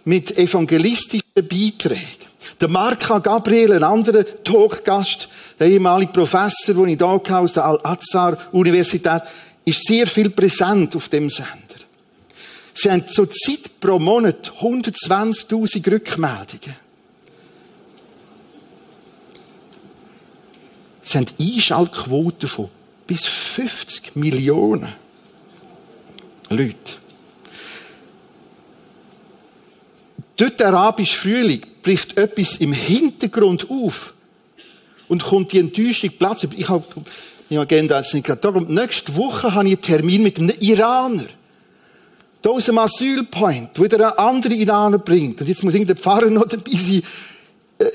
mit 0.03 0.37
evangelistischen 0.37 1.23
Beiträgen. 1.35 2.23
Der 2.59 2.67
Marka 2.67 3.19
Gabriel, 3.19 3.73
ein 3.73 3.83
anderer 3.83 4.25
Talkgast, 4.43 5.29
der 5.59 5.67
ehemalige 5.67 6.11
Professor, 6.11 6.75
den 6.75 6.89
ich 6.89 6.97
hier 6.97 7.39
aus 7.39 7.53
der 7.53 7.65
Al-Azhar-Universität, 7.65 9.21
ist 9.65 9.85
sehr 9.85 10.07
viel 10.07 10.29
präsent 10.29 10.95
auf 10.95 11.09
dem 11.09 11.29
Sender. 11.29 11.59
Sie 12.73 12.89
haben 12.89 13.07
zurzeit 13.07 13.79
pro 13.79 13.99
Monat 13.99 14.51
120.000 14.59 15.91
Rückmeldungen. 15.91 16.75
Sie 21.01 21.17
haben 21.17 21.27
Einschaltquoten 21.39 22.49
von 22.49 22.69
bis 23.05 23.25
50 23.25 24.15
Millionen 24.15 24.93
Leute. 26.49 26.97
Dort 30.37 30.59
der 30.59 30.67
arabische 30.69 31.17
Frühling 31.17 31.61
bricht 31.83 32.17
etwas 32.17 32.55
im 32.55 32.73
Hintergrund 32.73 33.69
auf 33.69 34.13
und 35.07 35.23
kommt 35.23 35.51
die 35.51 35.59
Enttäuschung 35.59 36.11
Platz. 36.17 36.47
Ich 36.57 36.69
habe 36.69 36.85
meine 37.49 37.61
Agenda 37.61 37.97
jetzt 37.97 38.13
nicht 38.13 38.25
gerade 38.25 38.41
darum. 38.41 38.65
Nächste 38.73 39.15
Woche 39.15 39.53
habe 39.53 39.67
ich 39.67 39.73
einen 39.73 39.81
Termin 39.81 40.23
mit 40.23 40.39
einem 40.39 40.53
Iraner. 40.59 41.25
Da 42.41 42.49
aus 42.49 42.65
dem 42.65 42.77
Asylpoint, 42.77 43.69
wo 43.75 43.85
er 43.85 43.93
einen 43.93 44.17
anderen 44.17 44.59
Iraner 44.59 44.97
bringt. 44.97 45.39
Und 45.39 45.47
jetzt 45.47 45.63
muss 45.63 45.73
irgendein 45.73 45.97
Pfarrer 45.97 46.29
noch 46.29 46.47
dabei 46.47 46.71
sein, 46.71 47.03
äh, 47.79 47.85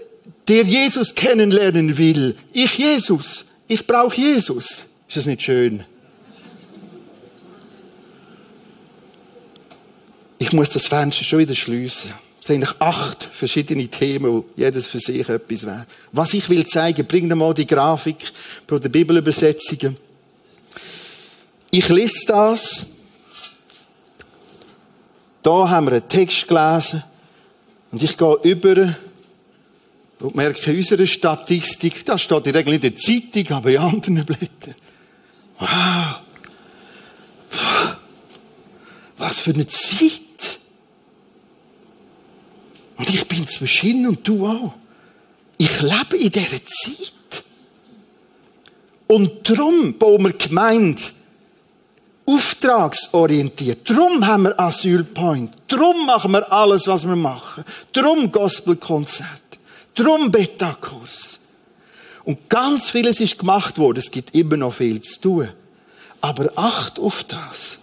der 0.49 0.63
Jesus 0.63 1.15
kennenlernen 1.15 1.99
will. 1.99 2.37
Ich 2.53 2.79
Jesus. 2.79 3.47
Ich 3.67 3.87
brauche 3.87 4.17
Jesus. 4.17 4.87
Ist 5.07 5.17
das 5.17 5.27
nicht 5.27 5.43
schön? 5.43 5.85
Ich 10.39 10.53
muss 10.53 10.71
das 10.71 10.87
Fenster 10.87 11.25
schon 11.25 11.41
wieder 11.41 11.55
schließen. 11.55 12.13
Es 12.49 12.55
sind 12.55 12.81
acht 12.81 13.29
verschiedene 13.31 13.89
Themen, 13.89 14.33
wo 14.33 14.45
jedes 14.57 14.87
für 14.87 14.99
sich 14.99 15.29
etwas 15.29 15.67
wäre. 15.67 15.87
Was 16.13 16.33
ich 16.33 16.49
will 16.49 16.65
zeigen, 16.65 17.07
bring 17.07 17.29
mal 17.37 17.53
die 17.53 17.67
Grafik 17.67 18.33
von 18.67 18.81
der 18.81 18.89
Bibelübersetzungen. 18.89 19.99
Ich 21.71 21.87
lese 21.91 22.27
das. 22.27 22.87
Da 25.43 25.69
haben 25.69 25.89
wir 25.89 25.93
einen 25.93 26.09
Text 26.09 26.49
gelesen. 26.49 27.05
Und 27.93 28.03
ich 28.03 28.17
gehe 28.17 28.39
über 28.45 28.95
und 30.21 30.35
merke 30.35 30.71
in 30.71 30.79
unserer 30.79 31.05
Statistik, 31.05 32.07
das 32.07 32.23
steht 32.23 32.47
in 32.47 32.55
der 32.55 32.67
in 32.67 32.81
der 32.81 32.97
Zeitung, 32.97 33.59
aber 33.59 33.71
in 33.73 33.79
anderen 33.79 34.25
Blättern. 34.25 34.75
Wow. 35.59 36.21
Was 39.19 39.39
für 39.39 39.53
eine 39.53 39.67
Zeit. 39.67 40.28
Und 42.99 43.09
ich 43.09 43.27
bin 43.29 43.47
zwischen 43.47 44.07
und 44.07 44.27
du 44.27 44.47
auch. 44.47 44.75
Ich 45.57 45.81
lebe 45.81 46.17
in 46.17 46.31
dieser 46.31 46.65
Zeit. 46.65 47.45
Und 49.07 49.49
darum 49.49 49.97
bauen 49.97 50.25
wir 50.25 50.33
Gemeinde 50.33 51.01
auftragsorientiert. 52.27 53.89
Darum 53.89 54.27
haben 54.27 54.43
wir 54.45 54.61
Asylpoint. 54.61 55.55
Darum 55.69 56.07
machen 56.07 56.33
wir 56.33 56.53
alles, 56.53 56.87
was 56.87 57.07
wir 57.07 57.17
machen. 57.17 57.65
Darum 57.93 58.31
Gospelkonzert. 58.31 59.43
Darum 59.95 60.31
Betakos. 60.31 61.39
Und 62.25 62.51
ganz 62.51 62.91
vieles 62.91 63.21
ist 63.21 63.39
gemacht 63.39 63.79
worden. 63.79 63.99
Es 63.99 64.11
gibt 64.11 64.35
immer 64.35 64.57
noch 64.57 64.75
viel 64.75 65.01
zu 65.01 65.21
tun. 65.21 65.49
Aber 66.21 66.51
acht 66.57 66.99
auf 66.99 67.25
das. 67.25 67.79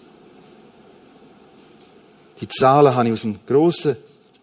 Die 2.41 2.47
Zahlen 2.47 2.93
habe 2.93 3.08
ich 3.08 3.13
aus 3.13 3.21
dem 3.21 3.39
grossen 3.45 3.95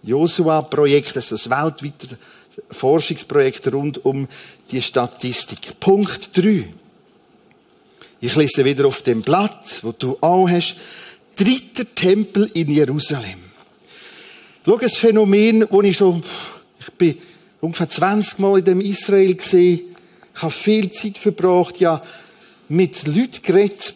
Josua-Projekt, 0.03 1.17
das 1.17 1.31
ist 1.31 1.47
das 1.47 1.51
weltweite 1.51 2.19
Forschungsprojekt 2.71 3.73
rund 3.73 4.05
um 4.05 4.29
die 4.71 4.83
Statistik. 4.83 5.79
Punkt 5.81 6.37
3. 6.37 6.69
Ich 8.21 8.37
lese 8.37 8.65
wieder 8.65 8.87
auf 8.87 9.03
dem 9.03 9.23
Blatt, 9.23 9.81
wo 9.83 9.93
du 9.93 10.19
auch 10.21 10.49
hast. 10.49 10.77
Dritter 11.37 11.93
Tempel 11.95 12.51
in 12.55 12.71
Jerusalem. 12.71 13.41
Schau, 14.65 14.77
ein 14.77 14.89
Phänomen, 14.89 15.67
wo 15.71 15.83
ich 15.83 15.97
schon, 15.97 16.23
ich 16.79 16.93
bin 16.93 17.19
ungefähr 17.61 17.89
20 17.89 18.39
Mal 18.39 18.59
in 18.59 18.65
dem 18.65 18.81
Israel 18.81 19.35
gesehen. 19.35 19.97
Ich 20.35 20.43
habe 20.43 20.53
viel 20.53 20.91
Zeit 20.91 21.19
verbracht, 21.19 21.79
ja, 21.79 22.03
mit 22.69 23.07
Leuten 23.07 23.43
geredet, 23.43 23.95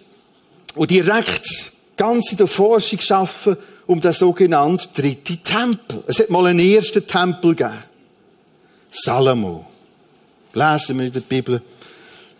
die 0.76 0.86
direkt 0.86 1.72
ganz 1.96 2.32
in 2.32 2.38
der 2.38 2.46
Forschung 2.46 2.98
arbeiten 3.10 3.56
um 3.86 4.00
den 4.00 4.12
sogenannten 4.12 4.92
dritten 4.94 5.42
Tempel. 5.42 6.02
Es 6.06 6.18
hat 6.18 6.30
mal 6.30 6.46
einen 6.46 6.58
ersten 6.58 7.06
Tempel 7.06 7.54
gegeben. 7.54 7.84
Salomo. 8.90 9.66
Lesen 10.52 10.98
wir 10.98 11.06
in 11.06 11.12
der 11.12 11.20
Bibel. 11.20 11.62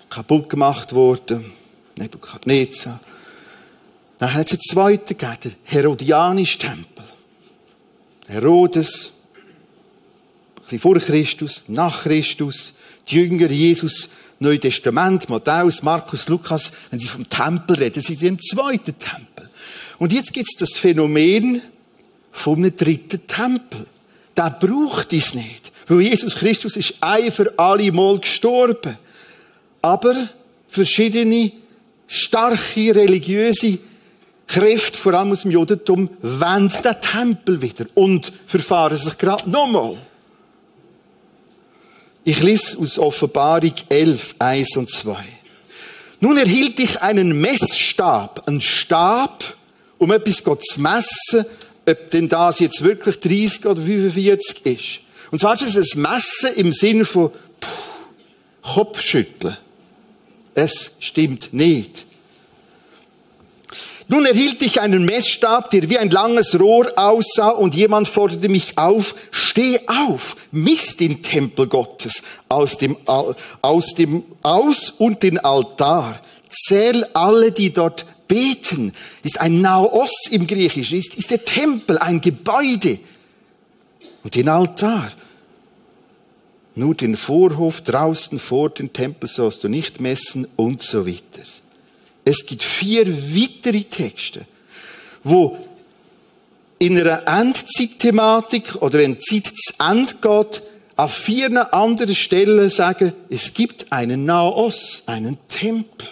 Kaputt 0.08 0.48
gemacht 0.48 0.92
worden. 0.92 1.52
Nebukadnezar. 1.98 3.00
Dann 4.18 4.34
hat 4.34 4.46
es 4.46 4.52
einen 4.52 4.60
zweiten 4.60 5.18
gegeben, 5.18 5.38
den 5.44 5.56
Herodianischen 5.64 6.60
Tempel. 6.60 7.04
Herodes, 8.26 9.12
ein 10.56 10.62
bisschen 10.62 10.78
vor 10.78 10.98
Christus, 10.98 11.64
nach 11.68 12.02
Christus, 12.02 12.72
die 13.08 13.16
Jünger 13.16 13.50
Jesus, 13.50 14.08
Neue 14.38 14.60
Testament, 14.60 15.28
Matthäus, 15.28 15.82
Markus, 15.82 16.28
Lukas, 16.28 16.72
wenn 16.90 17.00
sie 17.00 17.08
vom 17.08 17.28
Tempel 17.28 17.76
reden, 17.76 18.02
sind 18.02 18.18
sie 18.18 18.26
im 18.26 18.38
zweiten 18.38 18.98
Tempel. 18.98 19.35
Und 19.98 20.12
jetzt 20.12 20.32
gibt 20.32 20.48
es 20.48 20.56
das 20.56 20.78
Phänomen 20.78 21.62
vom 22.30 22.62
dritten 22.76 23.26
Tempel. 23.26 23.86
Da 24.34 24.50
braucht 24.50 25.12
es 25.12 25.34
nicht. 25.34 25.72
Weil 25.86 26.02
Jesus 26.02 26.34
Christus 26.34 26.76
ist 26.76 26.96
ein 27.00 27.32
für 27.32 27.52
alle 27.58 27.90
Mal 27.92 28.18
gestorben. 28.18 28.98
Aber 29.80 30.28
verschiedene 30.68 31.52
starke 32.06 32.94
religiöse 32.94 33.78
Kräfte, 34.46 34.98
vor 34.98 35.14
allem 35.14 35.32
aus 35.32 35.42
dem 35.42 35.50
Judentum, 35.50 36.10
wollen 36.20 36.68
den 36.68 37.00
Tempel 37.00 37.62
wieder 37.62 37.86
und 37.94 38.32
verfahren 38.46 38.96
sich 38.96 39.16
gerade 39.18 39.48
nochmal. 39.50 39.96
Ich 42.24 42.42
lese 42.42 42.78
aus 42.78 42.98
Offenbarung 42.98 43.74
11, 43.88 44.34
1 44.38 44.76
und 44.76 44.90
2. 44.90 45.16
Nun 46.20 46.36
erhielt 46.36 46.80
ich 46.80 47.00
einen 47.00 47.40
Messstab, 47.40 48.48
einen 48.48 48.60
Stab, 48.60 49.56
um 49.98 50.12
etwas 50.12 50.42
zu 50.42 50.80
messen, 50.80 51.46
ob 51.88 52.10
denn 52.10 52.28
das 52.28 52.58
jetzt 52.58 52.82
wirklich 52.82 53.20
30 53.20 53.66
oder 53.66 53.82
45 53.82 54.66
ist. 54.66 55.00
Und 55.30 55.40
zwar 55.40 55.54
ist 55.54 55.74
es 55.74 55.94
ein 55.94 56.02
Messen 56.02 56.54
im 56.56 56.72
Sinne 56.72 57.04
von 57.04 57.30
pff, 57.30 58.74
Kopfschütteln. 58.74 59.56
Es 60.54 60.92
stimmt 61.00 61.52
nicht. 61.52 62.06
Nun 64.08 64.24
erhielt 64.24 64.62
ich 64.62 64.80
einen 64.80 65.04
Messstab, 65.04 65.70
der 65.70 65.90
wie 65.90 65.98
ein 65.98 66.10
langes 66.10 66.58
Rohr 66.58 66.92
aussah, 66.94 67.48
und 67.48 67.74
jemand 67.74 68.06
forderte 68.06 68.48
mich 68.48 68.78
auf, 68.78 69.16
steh 69.32 69.80
auf, 69.88 70.36
miss 70.52 70.96
den 70.96 71.22
Tempel 71.22 71.66
Gottes 71.66 72.22
aus 72.48 72.78
dem, 72.78 72.96
aus 73.62 73.94
dem, 73.94 74.22
aus 74.42 74.90
und 74.90 75.24
den 75.24 75.38
Altar. 75.38 76.20
Zähl 76.48 77.04
alle, 77.14 77.50
die 77.50 77.72
dort 77.72 78.06
beten. 78.28 78.92
Ist 79.22 79.40
ein 79.40 79.60
Naos 79.60 80.28
im 80.30 80.46
Griechischen, 80.46 80.98
ist, 80.98 81.14
ist 81.14 81.30
der 81.30 81.44
Tempel, 81.44 81.98
ein 81.98 82.20
Gebäude. 82.20 82.98
Und 84.22 84.34
den 84.34 84.48
Altar. 84.48 85.12
Nur 86.74 86.94
den 86.94 87.16
Vorhof 87.16 87.80
draußen 87.80 88.38
vor 88.38 88.70
dem 88.70 88.92
Tempel 88.92 89.28
sollst 89.28 89.64
du 89.64 89.68
nicht 89.68 90.00
messen 90.00 90.46
und 90.56 90.82
so 90.82 91.06
weiter. 91.06 91.42
Es 92.24 92.44
gibt 92.44 92.62
vier 92.62 93.06
weitere 93.06 93.84
Texte, 93.84 94.46
wo 95.22 95.56
in 96.78 96.98
einer 96.98 97.26
Endzeitthematik 97.26 98.74
oder 98.82 98.98
wenn 98.98 99.16
die 99.16 99.42
Zeit 99.42 99.56
zu 99.56 99.72
Ende 99.78 100.14
geht, 100.20 100.62
an 100.96 101.08
vier 101.08 101.74
anderen 101.74 102.14
Stellen 102.14 102.70
sagen, 102.70 103.12
es 103.30 103.54
gibt 103.54 103.92
einen 103.92 104.24
Naos, 104.24 105.02
einen 105.06 105.38
Tempel. 105.48 106.08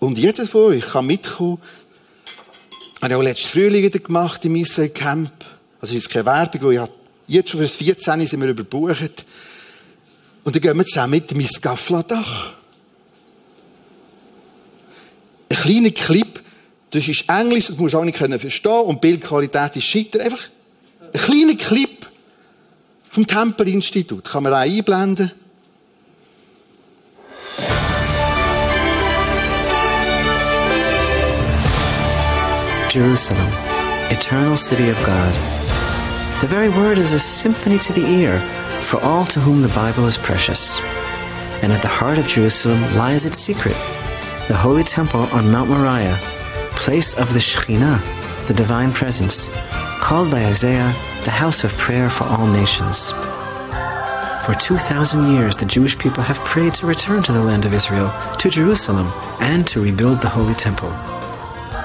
Und 0.00 0.18
jeder 0.18 0.46
von 0.46 0.72
euch 0.72 0.86
kann 0.86 1.06
mitkommen. 1.06 1.58
Habe 3.00 3.12
ich 3.12 3.18
auch 3.18 3.22
letztes 3.22 3.50
Frühling 3.50 3.82
wieder 3.82 3.98
gemacht 3.98 4.44
im 4.44 4.56
Israel 4.56 4.90
Camp. 4.90 5.32
Also 5.80 5.96
ist 5.96 6.10
keine 6.10 6.26
Werbung, 6.26 6.62
wo 6.62 6.70
ich 6.70 6.80
jetzt 7.26 7.50
schon 7.50 7.58
für 7.58 7.66
das 7.66 7.76
14 7.76 8.26
sind 8.26 8.40
wir 8.40 8.48
überbucht. 8.48 9.24
Und 10.44 10.54
dann 10.54 10.62
gehen 10.62 10.76
wir 10.76 10.84
zusammen 10.84 11.10
mit 11.10 11.30
dem 11.30 11.44
Skafladach. 11.46 12.54
Ein 15.50 15.56
kleiner 15.56 15.90
Clip, 15.90 16.40
das 16.90 17.06
ist 17.08 17.28
Englisch, 17.28 17.66
das 17.68 17.76
musst 17.76 17.94
du 17.94 17.98
auch 17.98 18.04
nicht 18.04 18.18
verstehen 18.18 18.72
und 18.72 19.02
die 19.02 19.08
Bildqualität 19.08 19.76
ist 19.76 19.84
scheiter. 19.84 20.20
Einfach 20.20 20.48
ein 21.12 21.20
kleiner 21.20 21.54
Clip 21.54 22.06
vom 23.10 23.26
Tempelinstitut. 23.26 24.24
Kann 24.24 24.42
man 24.42 24.52
da 24.52 24.58
einblenden? 24.60 25.32
Jerusalem, 32.88 33.52
eternal 34.10 34.56
city 34.56 34.88
of 34.88 34.96
God. 35.04 35.32
The 36.40 36.46
very 36.46 36.70
word 36.70 36.96
is 36.96 37.12
a 37.12 37.18
symphony 37.18 37.78
to 37.80 37.92
the 37.92 38.06
ear 38.06 38.38
for 38.80 38.98
all 39.02 39.26
to 39.26 39.40
whom 39.40 39.60
the 39.60 39.74
Bible 39.74 40.06
is 40.06 40.16
precious. 40.16 40.80
And 41.62 41.70
at 41.70 41.82
the 41.82 41.88
heart 41.88 42.16
of 42.16 42.26
Jerusalem 42.26 42.80
lies 42.96 43.26
its 43.26 43.36
secret, 43.36 43.74
the 44.48 44.56
holy 44.56 44.84
temple 44.84 45.22
on 45.32 45.50
Mount 45.50 45.68
Moriah, 45.68 46.16
place 46.76 47.12
of 47.12 47.34
the 47.34 47.40
Shekhinah, 47.40 48.46
the 48.46 48.54
divine 48.54 48.92
presence, 48.92 49.50
called 50.00 50.30
by 50.30 50.46
Isaiah 50.46 50.94
the 51.24 51.30
house 51.30 51.64
of 51.64 51.76
prayer 51.76 52.08
for 52.08 52.24
all 52.24 52.46
nations. 52.46 53.12
For 54.46 54.54
2,000 54.54 55.34
years, 55.34 55.56
the 55.56 55.66
Jewish 55.66 55.98
people 55.98 56.22
have 56.22 56.38
prayed 56.38 56.72
to 56.74 56.86
return 56.86 57.22
to 57.24 57.32
the 57.32 57.44
land 57.44 57.66
of 57.66 57.74
Israel, 57.74 58.10
to 58.38 58.48
Jerusalem, 58.48 59.12
and 59.40 59.66
to 59.66 59.82
rebuild 59.82 60.22
the 60.22 60.30
Holy 60.30 60.54
Temple. 60.54 60.90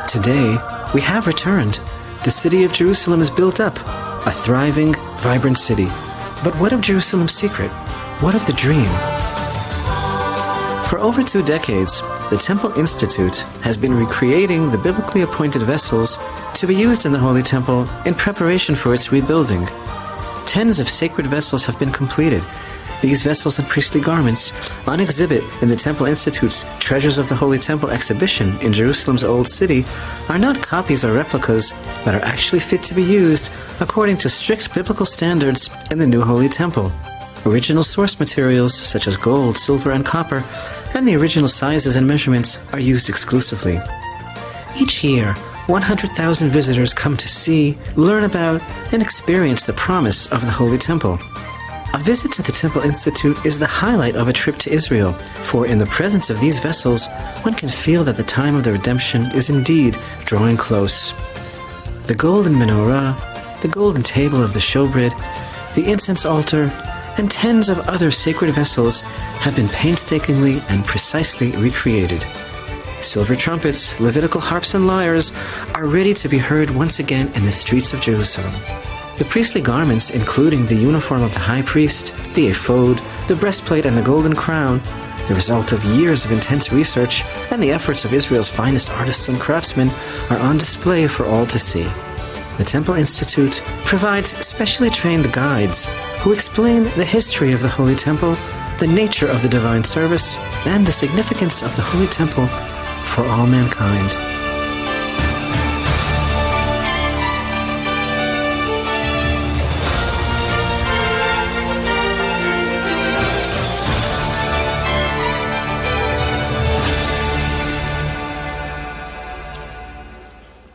Today, 0.07 0.57
we 0.93 1.01
have 1.01 1.27
returned. 1.27 1.79
The 2.23 2.31
city 2.31 2.63
of 2.63 2.73
Jerusalem 2.73 3.21
is 3.21 3.29
built 3.29 3.59
up, 3.59 3.77
a 4.25 4.31
thriving, 4.31 4.95
vibrant 5.17 5.57
city. 5.57 5.87
But 6.43 6.55
what 6.59 6.73
of 6.73 6.81
Jerusalem's 6.81 7.33
secret? 7.33 7.69
What 8.21 8.35
of 8.35 8.45
the 8.47 8.53
dream? 8.53 8.89
For 10.87 10.99
over 10.99 11.23
two 11.23 11.43
decades, 11.43 12.01
the 12.29 12.37
Temple 12.37 12.71
Institute 12.77 13.37
has 13.61 13.77
been 13.77 13.93
recreating 13.93 14.69
the 14.69 14.77
biblically 14.77 15.21
appointed 15.21 15.61
vessels 15.63 16.17
to 16.55 16.67
be 16.67 16.75
used 16.75 17.05
in 17.05 17.11
the 17.11 17.19
Holy 17.19 17.41
Temple 17.41 17.89
in 18.05 18.13
preparation 18.13 18.75
for 18.75 18.93
its 18.93 19.11
rebuilding. 19.11 19.67
Tens 20.45 20.79
of 20.79 20.87
sacred 20.87 21.27
vessels 21.27 21.65
have 21.65 21.79
been 21.79 21.91
completed. 21.91 22.43
These 23.03 23.21
vessels 23.21 23.59
and 23.59 23.67
priestly 23.67 23.99
garments, 23.99 24.53
on 24.87 25.01
exhibit 25.01 25.43
in 25.61 25.67
the 25.67 25.75
Temple 25.75 26.05
Institute's 26.05 26.63
Treasures 26.79 27.17
of 27.17 27.27
the 27.27 27.35
Holy 27.35 27.59
Temple 27.59 27.89
exhibition 27.89 28.57
in 28.61 28.71
Jerusalem's 28.71 29.25
Old 29.25 29.45
City, 29.45 29.83
are 30.29 30.37
not 30.37 30.61
copies 30.61 31.03
or 31.03 31.11
replicas, 31.11 31.73
but 32.05 32.15
are 32.15 32.23
actually 32.23 32.61
fit 32.61 32.81
to 32.83 32.93
be 32.93 33.03
used 33.03 33.51
according 33.81 34.15
to 34.19 34.29
strict 34.29 34.73
biblical 34.73 35.05
standards 35.05 35.69
in 35.91 35.97
the 35.97 36.07
new 36.07 36.21
Holy 36.21 36.47
Temple. 36.47 36.93
Original 37.45 37.83
source 37.83 38.21
materials 38.21 38.73
such 38.73 39.05
as 39.05 39.17
gold, 39.17 39.57
silver, 39.57 39.91
and 39.91 40.05
copper, 40.05 40.41
and 40.93 41.05
the 41.05 41.17
original 41.17 41.49
sizes 41.49 41.97
and 41.97 42.07
measurements 42.07 42.57
are 42.71 42.79
used 42.79 43.09
exclusively. 43.09 43.81
Each 44.79 45.03
year, 45.03 45.33
100,000 45.67 46.49
visitors 46.49 46.93
come 46.93 47.17
to 47.17 47.27
see, 47.27 47.77
learn 47.97 48.23
about, 48.23 48.61
and 48.93 49.01
experience 49.01 49.65
the 49.65 49.73
promise 49.73 50.25
of 50.27 50.39
the 50.39 50.51
Holy 50.51 50.77
Temple. 50.77 51.19
A 51.93 51.99
visit 51.99 52.32
to 52.32 52.41
the 52.41 52.51
Temple 52.51 52.82
Institute 52.82 53.45
is 53.45 53.60
the 53.60 53.67
highlight 53.67 54.15
of 54.15 54.27
a 54.27 54.34
trip 54.34 54.58
to 54.58 54.73
Israel, 54.73 55.13
for 55.13 55.67
in 55.67 55.77
the 55.77 55.86
presence 55.86 56.32
of 56.32 56.39
these 56.39 56.58
vessels, 56.58 57.08
one 57.43 57.53
can 57.53 57.69
feel 57.69 58.03
that 58.06 58.17
the 58.17 58.23
time 58.23 58.56
of 58.56 58.63
the 58.63 58.71
redemption 58.71 59.25
is 59.36 59.51
indeed 59.51 59.95
drawing 60.25 60.58
close. 60.58 61.13
The 62.08 62.15
golden 62.15 62.53
menorah, 62.53 63.62
the 63.62 63.67
golden 63.67 64.01
table 64.01 64.41
of 64.41 64.53
the 64.53 64.60
showbread, 64.60 65.13
the 65.75 65.91
incense 65.91 66.25
altar, 66.25 66.71
and 67.19 67.29
tens 67.29 67.69
of 67.69 67.77
other 67.82 68.10
sacred 68.10 68.51
vessels 68.56 69.01
have 69.41 69.56
been 69.56 69.69
painstakingly 69.69 70.63
and 70.69 70.84
precisely 70.86 71.51
recreated. 71.51 72.25
Silver 73.01 73.36
trumpets, 73.36 73.99
Levitical 73.99 74.41
harps, 74.41 74.73
and 74.73 74.88
lyres 74.88 75.32
are 75.75 75.86
ready 75.86 76.15
to 76.15 76.27
be 76.27 76.39
heard 76.39 76.71
once 76.71 76.97
again 76.97 77.32
in 77.36 77.45
the 77.45 77.51
streets 77.51 77.93
of 77.93 78.01
Jerusalem. 78.01 78.51
The 79.17 79.26
priestly 79.26 79.62
garments, 79.62 80.10
including 80.10 80.65
the 80.65 80.76
uniform 80.76 81.21
of 81.21 81.34
the 81.34 81.39
high 81.39 81.62
priest, 81.62 82.15
the 82.34 82.47
ephod, 82.47 82.99
the 83.28 83.36
breastplate, 83.36 83.86
and 83.86 83.95
the 83.95 84.02
golden 84.02 84.36
crown, 84.36 84.82
the 85.28 85.36
result 85.36 85.71
of 85.71 85.84
years 85.86 86.26
of 86.26 86.32
intense 86.32 86.71
research 86.71 87.23
and 87.52 87.62
the 87.62 87.71
efforts 87.71 88.06
of 88.06 88.13
Israel's 88.13 88.49
finest 88.49 88.89
artists 88.89 89.30
and 89.30 89.39
craftsmen, 89.39 89.91
are 90.32 90.39
on 90.39 90.58
display 90.58 91.06
for 91.08 91.26
all 91.26 91.45
to 91.45 91.60
see. 91.60 91.84
The 92.58 92.65
Temple 92.65 92.95
Institute 92.95 93.63
provides 93.86 94.30
specially 94.45 94.89
trained 94.89 95.32
guides 95.32 95.88
who 96.19 96.34
explain 96.34 96.84
the 96.97 97.06
history 97.06 97.52
of 97.52 97.62
the 97.62 97.69
Holy 97.69 97.95
Temple, 97.95 98.36
the 98.80 98.88
nature 98.88 99.28
of 99.28 99.43
the 99.43 99.49
divine 99.49 99.84
service, 99.84 100.38
and 100.65 100.86
the 100.86 100.91
significance 100.91 101.62
of 101.62 101.76
the 101.76 101.84
Holy 101.84 102.08
Temple 102.08 102.47
for 102.47 103.23
all 103.26 103.45
mankind. 103.45 104.32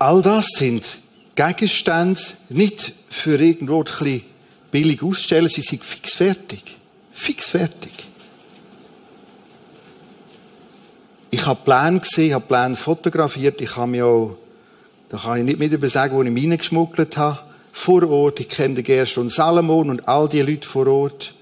All 0.08 0.22
das 0.22 0.46
sind 0.56 0.86
Gegenstände, 1.34 2.18
nicht 2.48 2.94
für 3.10 3.38
irgendwo 3.38 3.80
ein 3.80 3.84
bisschen 3.84 4.22
billig 4.70 5.02
ausstellen, 5.02 5.48
sie 5.48 5.60
sind 5.60 5.84
fix 5.84 6.14
fertig. 6.14 6.78
Fix 7.12 7.50
fertig. 7.50 7.92
Ich 11.30 11.44
habe 11.44 11.60
Pläne 11.62 12.00
gesehen, 12.00 12.28
ich 12.28 12.32
habe 12.32 12.46
Pläne 12.46 12.74
fotografiert, 12.74 13.60
ich 13.60 13.76
habe 13.76 13.90
mir 13.90 14.06
auch, 14.06 14.38
da 15.10 15.18
kann 15.18 15.40
ich 15.40 15.44
nicht 15.44 15.58
mehr 15.58 15.68
darüber 15.68 15.88
sagen, 15.88 16.16
wo 16.16 16.22
ich 16.22 16.30
mich 16.30 16.44
reingeschmuggelt 16.44 17.18
habe, 17.18 17.40
vor 17.70 18.08
Ort, 18.08 18.40
ich 18.40 18.48
kenne 18.48 18.76
den 18.76 18.84
Gershon 18.84 19.28
Salomon 19.28 19.90
und 19.90 20.08
all 20.08 20.26
die 20.26 20.40
Leute 20.40 20.66
vor 20.66 20.86
Ort. 20.86 21.34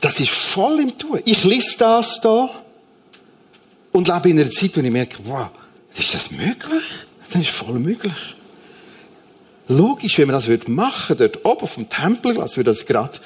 Das 0.00 0.18
ist 0.18 0.32
voll 0.32 0.80
im 0.80 0.98
Tun. 0.98 1.20
Ich 1.24 1.44
lese 1.44 1.78
das 1.78 2.20
da 2.20 2.50
und 3.92 4.08
lebe 4.08 4.28
in 4.28 4.40
einer 4.40 4.50
Zeit, 4.50 4.76
wo 4.76 4.80
ich 4.80 4.90
merke, 4.90 5.18
wow, 5.22 5.50
ist 5.96 6.14
das 6.14 6.30
möglich? 6.30 6.84
Das 7.30 7.40
ist 7.40 7.50
voll 7.50 7.78
möglich. 7.78 8.36
Logisch, 9.68 10.18
wenn 10.18 10.28
man 10.28 10.34
das 10.34 10.48
machen 10.66 11.18
würde, 11.18 11.28
dort 11.28 11.44
oben 11.44 11.68
vom 11.68 11.88
Tempelglas, 11.88 12.56
würde 12.56 12.70
das 12.70 12.86
gerade 12.86 13.18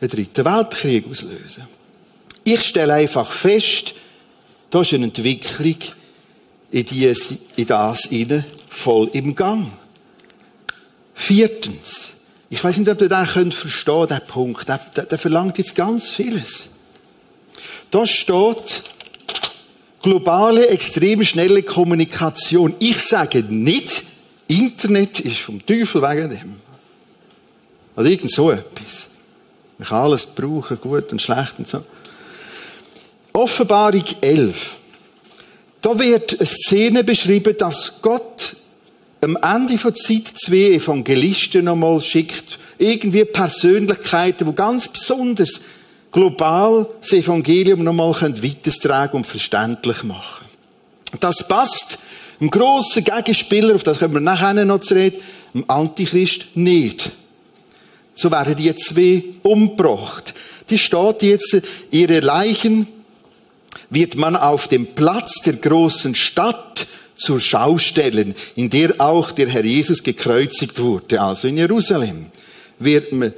einen 0.00 0.10
dritten 0.10 0.44
Weltkrieg 0.44 1.06
auslösen. 1.08 1.64
Ich 2.44 2.62
stelle 2.62 2.94
einfach 2.94 3.30
fest, 3.30 3.94
da 4.70 4.80
ist 4.80 4.94
eine 4.94 5.06
Entwicklung 5.06 5.76
in, 6.70 6.84
die, 6.84 7.14
in 7.56 7.66
das 7.66 8.04
hinein 8.04 8.44
voll 8.68 9.10
im 9.12 9.34
Gang. 9.34 9.72
Viertens. 11.14 12.14
Ich 12.48 12.64
weiß 12.64 12.78
nicht, 12.78 12.90
ob 12.90 13.00
ihr 13.00 13.08
den 13.08 13.26
könnt 13.26 13.54
verstehen, 13.54 14.06
den 14.06 14.20
Punkt. 14.26 14.68
Der, 14.68 14.80
der, 14.96 15.04
der 15.04 15.18
verlangt 15.18 15.58
jetzt 15.58 15.74
ganz 15.74 16.10
vieles. 16.10 16.70
Da 17.90 18.06
steht, 18.06 18.84
globale, 20.02 20.68
extrem 20.68 21.22
schnelle 21.24 21.62
Kommunikation. 21.62 22.74
Ich 22.78 23.02
sage 23.02 23.42
nicht, 23.42 24.04
Internet 24.48 25.20
ist 25.20 25.38
vom 25.38 25.64
Teufel 25.64 26.02
wegen 26.02 26.30
dem. 26.30 26.60
Oder 27.96 28.08
irgend 28.08 28.32
so 28.32 28.50
etwas. 28.50 29.08
Man 29.78 29.88
kann 29.88 30.02
alles 30.02 30.26
brauchen, 30.26 30.80
gut 30.80 31.12
und 31.12 31.22
schlecht 31.22 31.58
und 31.58 31.68
so. 31.68 31.84
Offenbarung 33.32 34.04
11. 34.20 34.76
Da 35.80 35.98
wird 35.98 36.38
eine 36.38 36.46
Szene 36.46 37.04
beschrieben, 37.04 37.54
dass 37.56 38.00
Gott 38.02 38.56
am 39.22 39.36
Ende 39.36 39.78
von 39.78 39.94
Zeit 39.94 40.28
zwei 40.34 40.74
Evangelisten 40.74 41.64
nochmal 41.64 42.00
schickt. 42.00 42.58
Irgendwie 42.78 43.24
Persönlichkeiten, 43.24 44.48
die 44.48 44.54
ganz 44.54 44.88
besonders 44.88 45.60
global 46.12 46.88
das 47.00 47.12
Evangelium 47.12 47.84
nochmal 47.84 48.12
weitertragen 48.12 49.18
und 49.18 49.26
verständlich 49.26 50.02
machen. 50.02 50.46
Das 51.20 51.46
passt 51.46 51.98
dem 52.40 52.50
grossen 52.50 53.04
Gegenspieler, 53.04 53.74
auf 53.74 53.82
das 53.82 53.98
können 53.98 54.14
wir 54.14 54.20
nachher 54.20 54.64
noch 54.64 54.80
zu 54.80 54.94
reden, 54.94 55.20
dem 55.54 55.64
Antichrist 55.68 56.48
nicht. 56.54 57.10
So 58.14 58.30
werden 58.30 58.56
die 58.56 58.74
zwei 58.74 59.24
umgebracht. 59.42 60.34
Die 60.68 60.78
steht 60.78 61.22
jetzt, 61.22 61.60
ihre 61.90 62.20
Leichen 62.20 62.86
wird 63.90 64.14
man 64.14 64.36
auf 64.36 64.68
dem 64.68 64.86
Platz 64.94 65.42
der 65.42 65.54
großen 65.54 66.14
Stadt 66.14 66.86
zur 67.16 67.40
Schau 67.40 67.76
stellen, 67.76 68.34
in 68.56 68.70
der 68.70 68.94
auch 68.98 69.32
der 69.32 69.48
Herr 69.48 69.64
Jesus 69.64 70.02
gekreuzigt 70.02 70.80
wurde, 70.80 71.20
also 71.20 71.48
in 71.48 71.58
Jerusalem, 71.58 72.26
wird 72.78 73.12
man 73.12 73.34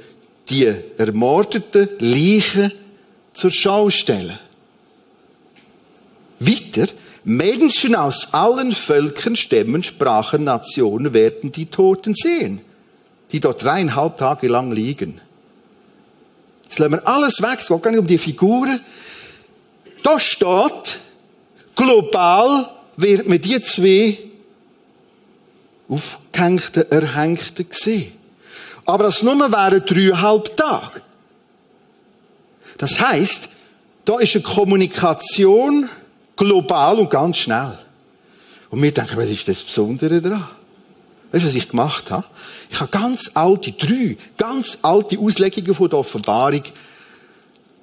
die 0.53 0.71
ermordeten 0.97 1.89
Leichen 1.97 2.71
zur 3.33 3.49
Schau 3.49 3.89
stellen. 3.89 4.37
Weiter, 6.39 6.91
Menschen 7.23 7.95
aus 7.95 8.33
allen 8.33 8.71
Völkern, 8.71 9.35
Stämmen, 9.35 9.81
Sprachen, 9.81 10.43
Nationen 10.43 11.13
werden 11.13 11.51
die 11.51 11.65
Toten 11.65 12.13
sehen, 12.13 12.61
die 13.31 13.39
dort 13.39 13.63
dreieinhalb 13.63 14.17
Tage 14.17 14.47
lang 14.47 14.71
liegen. 14.71 15.21
Jetzt 16.63 16.77
lassen 16.79 16.93
wir 16.93 17.07
alles 17.07 17.41
weg, 17.41 17.59
es 17.59 17.67
geht 17.67 17.81
gar 17.81 17.91
nicht 17.91 17.99
um 17.99 18.07
die 18.07 18.17
Figuren. 18.17 18.79
Da 20.03 20.19
steht, 20.19 20.99
global 21.75 22.69
wird 22.97 23.27
man 23.27 23.41
die 23.41 23.59
zwei 23.61 24.19
aufgehängten, 25.87 26.91
erhängten 26.91 27.67
sehen. 27.71 28.22
Aber 28.85 29.05
das 29.05 29.23
nur 29.23 29.35
wären 29.51 29.85
dreieinhalb 29.85 30.55
Tage. 30.57 31.01
Das 32.77 32.99
heißt, 32.99 33.49
da 34.05 34.19
ist 34.19 34.35
eine 34.35 34.43
Kommunikation 34.43 35.89
global 36.35 36.99
und 36.99 37.09
ganz 37.09 37.37
schnell. 37.37 37.77
Und 38.69 38.81
wir 38.81 38.91
denken, 38.91 39.17
was 39.17 39.25
ist 39.25 39.47
das 39.47 39.61
Besondere 39.61 40.19
daran? 40.19 40.49
Weißt 41.31 41.43
du, 41.43 41.47
was 41.47 41.55
ich 41.55 41.69
gemacht 41.69 42.11
habe? 42.11 42.25
Ich 42.69 42.79
habe 42.79 42.91
ganz 42.91 43.31
alte, 43.35 43.71
drei 43.71 44.17
ganz 44.37 44.79
alte 44.81 45.19
Auslegungen 45.19 45.73
von 45.73 45.89
der 45.89 45.99
Offenbarung 45.99 46.63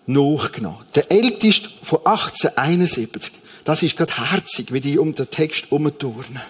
nachgenommen. 0.06 0.80
Der 0.94 1.10
älteste 1.10 1.68
von 1.82 1.98
1871. 1.98 3.32
Das 3.64 3.82
ist 3.82 3.96
gerade 3.96 4.30
herzig, 4.30 4.72
wie 4.72 4.80
die 4.80 4.98
um 4.98 5.14
den 5.14 5.30
Text 5.30 5.70
umturnen. 5.70 6.40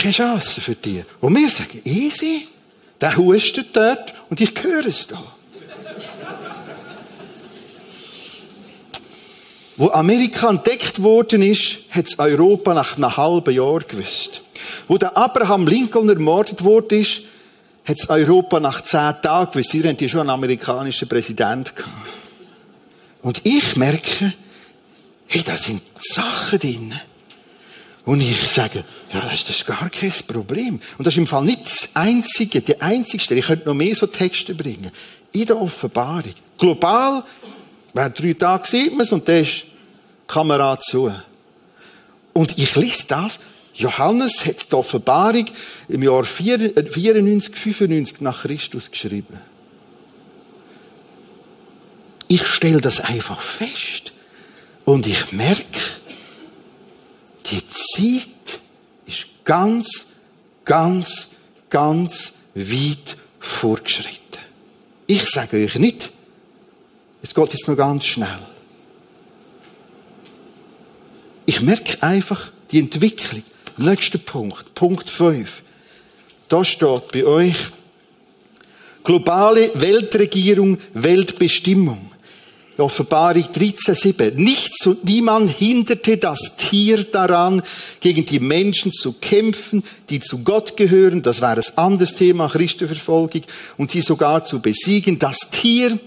Keine 0.00 0.14
Chance 0.14 0.62
für 0.62 0.74
die. 0.74 1.04
Und 1.20 1.36
wir 1.36 1.50
sagen, 1.50 1.82
easy. 1.84 2.46
Der 3.02 3.16
hustet 3.16 3.68
dort 3.74 4.14
und 4.30 4.40
ich 4.40 4.52
höre 4.62 4.86
es 4.86 5.06
da. 5.06 5.22
Wo 9.76 9.90
Amerika 9.90 10.48
entdeckt 10.48 11.02
worden 11.02 11.42
ist, 11.42 11.80
es 11.94 12.18
Europa 12.18 12.72
nach 12.72 12.96
einem 12.96 13.14
halben 13.14 13.54
Jahr 13.54 13.80
gewusst. 13.80 14.42
Wo 14.88 14.96
der 14.96 15.16
Abraham 15.16 15.66
Lincoln 15.66 16.08
ermordet 16.08 16.64
worden 16.64 17.00
ist, 17.00 17.22
es 17.84 18.08
Europa 18.08 18.58
nach 18.60 18.82
zehn 18.82 19.14
Tagen 19.22 19.52
gewusst. 19.52 19.70
Sie 19.70 19.86
hatten 19.86 20.08
schon 20.08 20.20
einen 20.20 20.30
amerikanischen 20.30 21.08
Präsident 21.08 21.76
gehabt. 21.76 21.94
Und 23.22 23.40
ich 23.44 23.76
merke, 23.76 24.32
hey, 25.26 25.42
da 25.42 25.56
sind 25.56 25.82
Sachen 25.98 26.58
drin. 26.58 26.94
Und 28.04 28.20
ich 28.20 28.48
sage, 28.48 28.84
ja, 29.12 29.20
das 29.20 29.48
ist 29.48 29.66
gar 29.66 29.90
kein 29.90 30.12
Problem. 30.26 30.80
Und 30.96 31.06
das 31.06 31.14
ist 31.14 31.18
im 31.18 31.26
Fall 31.26 31.44
nicht 31.44 31.64
das 31.64 31.90
einzige, 31.94 32.60
die 32.60 32.80
einzige 32.80 33.22
Stelle. 33.22 33.40
Ich 33.40 33.46
könnte 33.46 33.66
noch 33.66 33.74
mehr 33.74 33.94
so 33.94 34.06
Texte 34.06 34.54
bringen. 34.54 34.90
In 35.32 35.46
der 35.46 35.60
Offenbarung. 35.60 36.34
Global, 36.58 37.24
während 37.92 38.18
drei 38.18 38.32
Tage 38.32 38.66
sieht 38.66 38.92
man 38.92 39.02
es 39.02 39.12
und 39.12 39.28
dann 39.28 39.42
ist 39.42 39.66
Kamera 40.26 40.78
zu. 40.78 41.12
Und 42.32 42.58
ich 42.58 42.74
lese 42.76 43.06
das. 43.08 43.40
Johannes 43.74 44.44
hat 44.44 44.70
die 44.70 44.74
Offenbarung 44.74 45.46
im 45.88 46.02
Jahr 46.02 46.24
94, 46.24 47.54
95 47.54 48.20
nach 48.20 48.42
Christus 48.42 48.90
geschrieben. 48.90 49.38
Ich 52.28 52.46
stelle 52.46 52.80
das 52.80 53.00
einfach 53.00 53.40
fest. 53.40 54.12
Und 54.84 55.06
ich 55.06 55.32
merke, 55.32 55.64
die 57.46 57.66
Zeit 57.66 58.60
ist 59.06 59.26
ganz, 59.44 60.08
ganz, 60.64 61.30
ganz 61.68 62.34
weit 62.54 63.16
fortgeschritten. 63.38 64.20
Ich 65.06 65.26
sage 65.28 65.56
euch 65.56 65.76
nicht, 65.76 66.10
es 67.22 67.34
geht 67.34 67.52
jetzt 67.52 67.68
noch 67.68 67.76
ganz 67.76 68.04
schnell. 68.04 68.38
Ich 71.46 71.60
merke 71.60 72.02
einfach 72.02 72.50
die 72.70 72.78
Entwicklung. 72.78 73.42
Nächster 73.76 74.18
Punkt, 74.18 74.74
Punkt 74.74 75.10
5. 75.10 75.62
Da 76.48 76.64
steht 76.64 77.12
bei 77.12 77.24
euch 77.24 77.56
globale 79.02 79.70
Weltregierung, 79.74 80.78
Weltbestimmung. 80.94 82.09
Offenbarung 82.78 83.44
13,7. 83.44 84.34
Nichts 84.34 84.86
und 84.86 85.04
niemand 85.04 85.50
hinderte 85.50 86.16
das 86.16 86.56
Tier 86.56 87.04
daran, 87.04 87.62
gegen 88.00 88.24
die 88.24 88.40
Menschen 88.40 88.92
zu 88.92 89.14
kämpfen, 89.14 89.84
die 90.08 90.20
zu 90.20 90.42
Gott 90.44 90.76
gehören. 90.76 91.22
Das 91.22 91.40
war 91.40 91.56
ein 91.56 91.62
anderes 91.76 92.14
Thema, 92.14 92.48
Christenverfolgung. 92.48 93.42
Und 93.76 93.90
sie 93.90 94.00
sogar 94.00 94.44
zu 94.44 94.60
besiegen. 94.60 95.18
Das 95.18 95.50
Tier, 95.50 95.98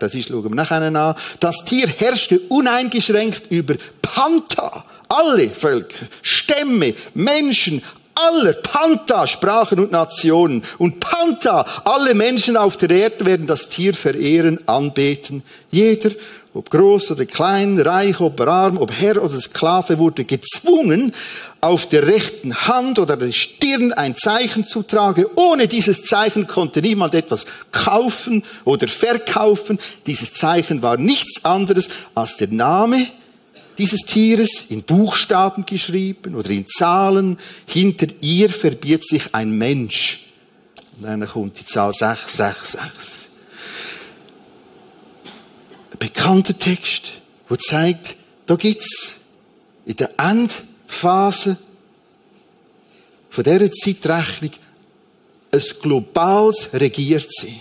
das 0.00 0.14
ist, 0.14 0.28
schauen 0.28 0.44
wir 0.44 0.54
nachher 0.54 0.82
an. 0.82 1.14
Das 1.40 1.64
Tier 1.64 1.88
herrschte 1.88 2.40
uneingeschränkt 2.40 3.50
über 3.50 3.76
Panta, 4.02 4.84
alle 5.08 5.48
Völker, 5.50 6.06
Stämme, 6.22 6.94
Menschen, 7.14 7.82
aller 8.18 8.54
Panta, 8.54 9.26
Sprachen 9.26 9.80
und 9.80 9.92
Nationen. 9.92 10.64
Und 10.78 11.00
Panta, 11.00 11.64
alle 11.84 12.14
Menschen 12.14 12.56
auf 12.56 12.76
der 12.76 12.90
Erde 12.90 13.24
werden 13.24 13.46
das 13.46 13.68
Tier 13.68 13.94
verehren, 13.94 14.58
anbeten. 14.66 15.42
Jeder, 15.70 16.10
ob 16.54 16.70
groß 16.70 17.12
oder 17.12 17.26
klein, 17.26 17.78
reich, 17.78 18.20
ob 18.20 18.40
arm, 18.40 18.78
ob 18.78 18.90
Herr 18.92 19.22
oder 19.22 19.40
Sklave, 19.40 19.98
wurde 19.98 20.24
gezwungen, 20.24 21.12
auf 21.60 21.86
der 21.86 22.06
rechten 22.06 22.54
Hand 22.66 22.98
oder 22.98 23.16
der 23.16 23.32
Stirn 23.32 23.92
ein 23.92 24.14
Zeichen 24.14 24.64
zu 24.64 24.82
tragen. 24.82 25.26
Ohne 25.36 25.68
dieses 25.68 26.04
Zeichen 26.04 26.46
konnte 26.46 26.80
niemand 26.82 27.14
etwas 27.14 27.46
kaufen 27.70 28.42
oder 28.64 28.88
verkaufen. 28.88 29.78
Dieses 30.06 30.32
Zeichen 30.34 30.82
war 30.82 30.96
nichts 30.96 31.44
anderes 31.44 31.88
als 32.14 32.36
der 32.36 32.48
Name 32.48 33.06
dieses 33.78 34.00
Tieres 34.00 34.66
in 34.68 34.82
Buchstaben 34.82 35.64
geschrieben 35.64 36.34
oder 36.34 36.50
in 36.50 36.66
Zahlen. 36.66 37.38
Hinter 37.66 38.08
ihr 38.20 38.50
verbirgt 38.50 39.06
sich 39.06 39.34
ein 39.34 39.56
Mensch. 39.56 40.26
Und 40.96 41.04
dann 41.04 41.26
kommt 41.26 41.60
die 41.60 41.64
Zahl 41.64 41.92
666. 41.92 43.28
Ein 45.92 45.98
bekannter 45.98 46.58
Text, 46.58 47.20
wo 47.48 47.56
zeigt, 47.56 48.16
da 48.46 48.56
gibt's 48.56 49.18
in 49.86 49.96
der 49.96 50.10
Endphase 50.18 51.56
von 53.30 53.44
dieser 53.44 53.70
Zeitrechnung 53.70 54.50
ein 55.52 55.62
globales 55.80 56.68
Regiertsein. 56.72 57.60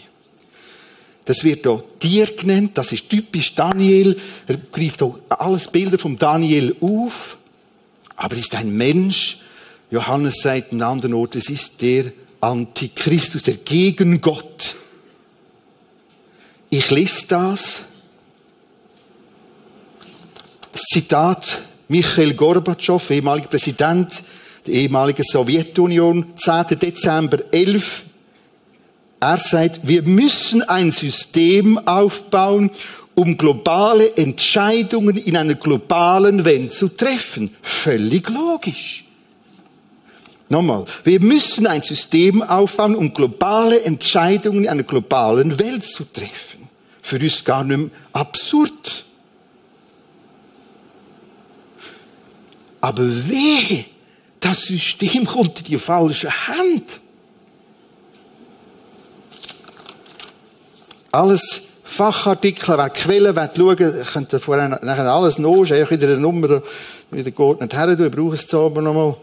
Das 1.27 1.43
wird 1.43 1.67
auch 1.67 1.83
Tier 1.99 2.25
genannt. 2.25 2.71
Das 2.75 2.93
ist 2.93 3.09
typisch 3.09 3.53
Daniel. 3.53 4.17
Er 4.47 4.55
greift 4.71 5.03
auch 5.03 5.19
alles 5.27 5.67
Bilder 5.67 5.99
von 5.99 6.17
Daniel 6.17 6.73
auf. 6.79 7.37
Aber 8.15 8.33
es 8.33 8.43
ist 8.43 8.55
ein 8.55 8.71
Mensch. 8.71 9.39
Johannes 9.91 10.41
sagt 10.41 10.71
an 10.71 10.81
anderen 10.81 11.13
Ort, 11.13 11.35
es 11.35 11.49
ist 11.49 11.81
der 11.81 12.13
Antichristus, 12.39 13.43
der 13.43 13.55
Gegengott. 13.55 14.77
Ich 16.69 16.89
lese 16.91 17.27
das. 17.27 17.81
Das 20.71 20.81
Zitat 20.83 21.57
Michael 21.89 22.35
Gorbatschow, 22.35 23.09
ehemaliger 23.09 23.49
Präsident 23.49 24.23
der 24.65 24.75
ehemaligen 24.75 25.23
Sowjetunion, 25.23 26.37
10. 26.37 26.79
Dezember 26.79 27.39
11 27.51 28.03
er 29.19 29.37
sagt, 29.37 29.81
wir 29.83 30.03
müssen 30.03 30.61
ein 30.61 30.91
System 30.91 31.77
aufbauen, 31.87 32.69
um 33.15 33.35
globale 33.35 34.15
Entscheidungen 34.15 35.17
in 35.17 35.35
einer 35.35 35.55
globalen 35.55 36.45
Welt 36.45 36.71
zu 36.71 36.87
treffen. 36.89 37.55
Völlig 37.61 38.29
logisch. 38.29 39.05
Nochmal, 40.49 40.85
wir 41.03 41.19
müssen 41.19 41.67
ein 41.67 41.81
System 41.81 42.41
aufbauen, 42.41 42.95
um 42.95 43.13
globale 43.13 43.81
Entscheidungen 43.81 44.63
in 44.63 44.69
einer 44.69 44.83
globalen 44.83 45.57
Welt 45.59 45.83
zu 45.83 46.05
treffen. 46.05 46.69
Für 47.01 47.19
uns 47.19 47.43
gar 47.43 47.63
nicht 47.63 47.77
mehr 47.77 47.89
absurd. 48.13 49.03
Aber 52.79 53.03
wehe, 53.03 53.85
das 54.39 54.61
System 54.61 55.25
kommt 55.25 55.59
in 55.59 55.65
die 55.65 55.77
falsche 55.77 56.29
Hand. 56.47 57.01
Alles 61.17 61.63
Fachartikel, 61.83 62.77
wer 62.77 62.89
Quellen 62.89 63.35
will 63.35 63.49
schauen, 63.55 64.05
könnt 64.13 64.33
ihr 64.33 64.39
vorher 64.39 64.69
nachher 64.69 65.05
alles 65.05 65.39
nachschauen, 65.39 65.89
wieder 65.89 66.07
eine 66.07 66.17
Nummer 66.17 66.61
wieder 67.09 67.31
geordnet 67.31 67.73
her, 67.73 67.97
ich 67.97 68.11
brauche 68.11 68.35
es 68.35 68.53
aber 68.53 68.81
nochmal. 68.81 69.15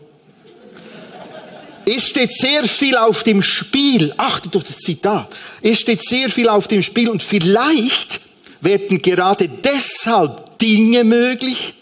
Es 1.87 2.09
steht 2.09 2.33
sehr 2.33 2.65
viel 2.65 2.97
auf 2.97 3.23
dem 3.25 3.43
Spiel. 3.43 4.15
Achtet 4.17 4.57
auf 4.57 4.63
das 4.63 4.79
Zitat. 4.79 5.29
Es 5.61 5.81
steht 5.81 6.03
sehr 6.03 6.31
viel 6.31 6.49
auf 6.49 6.67
dem 6.67 6.81
Spiel 6.81 7.11
und 7.11 7.23
vielleicht 7.23 8.23
werden 8.63 9.03
gerade 9.03 9.49
deshalb 9.49 10.59
Dinge 10.59 11.05
möglich, 11.05 11.75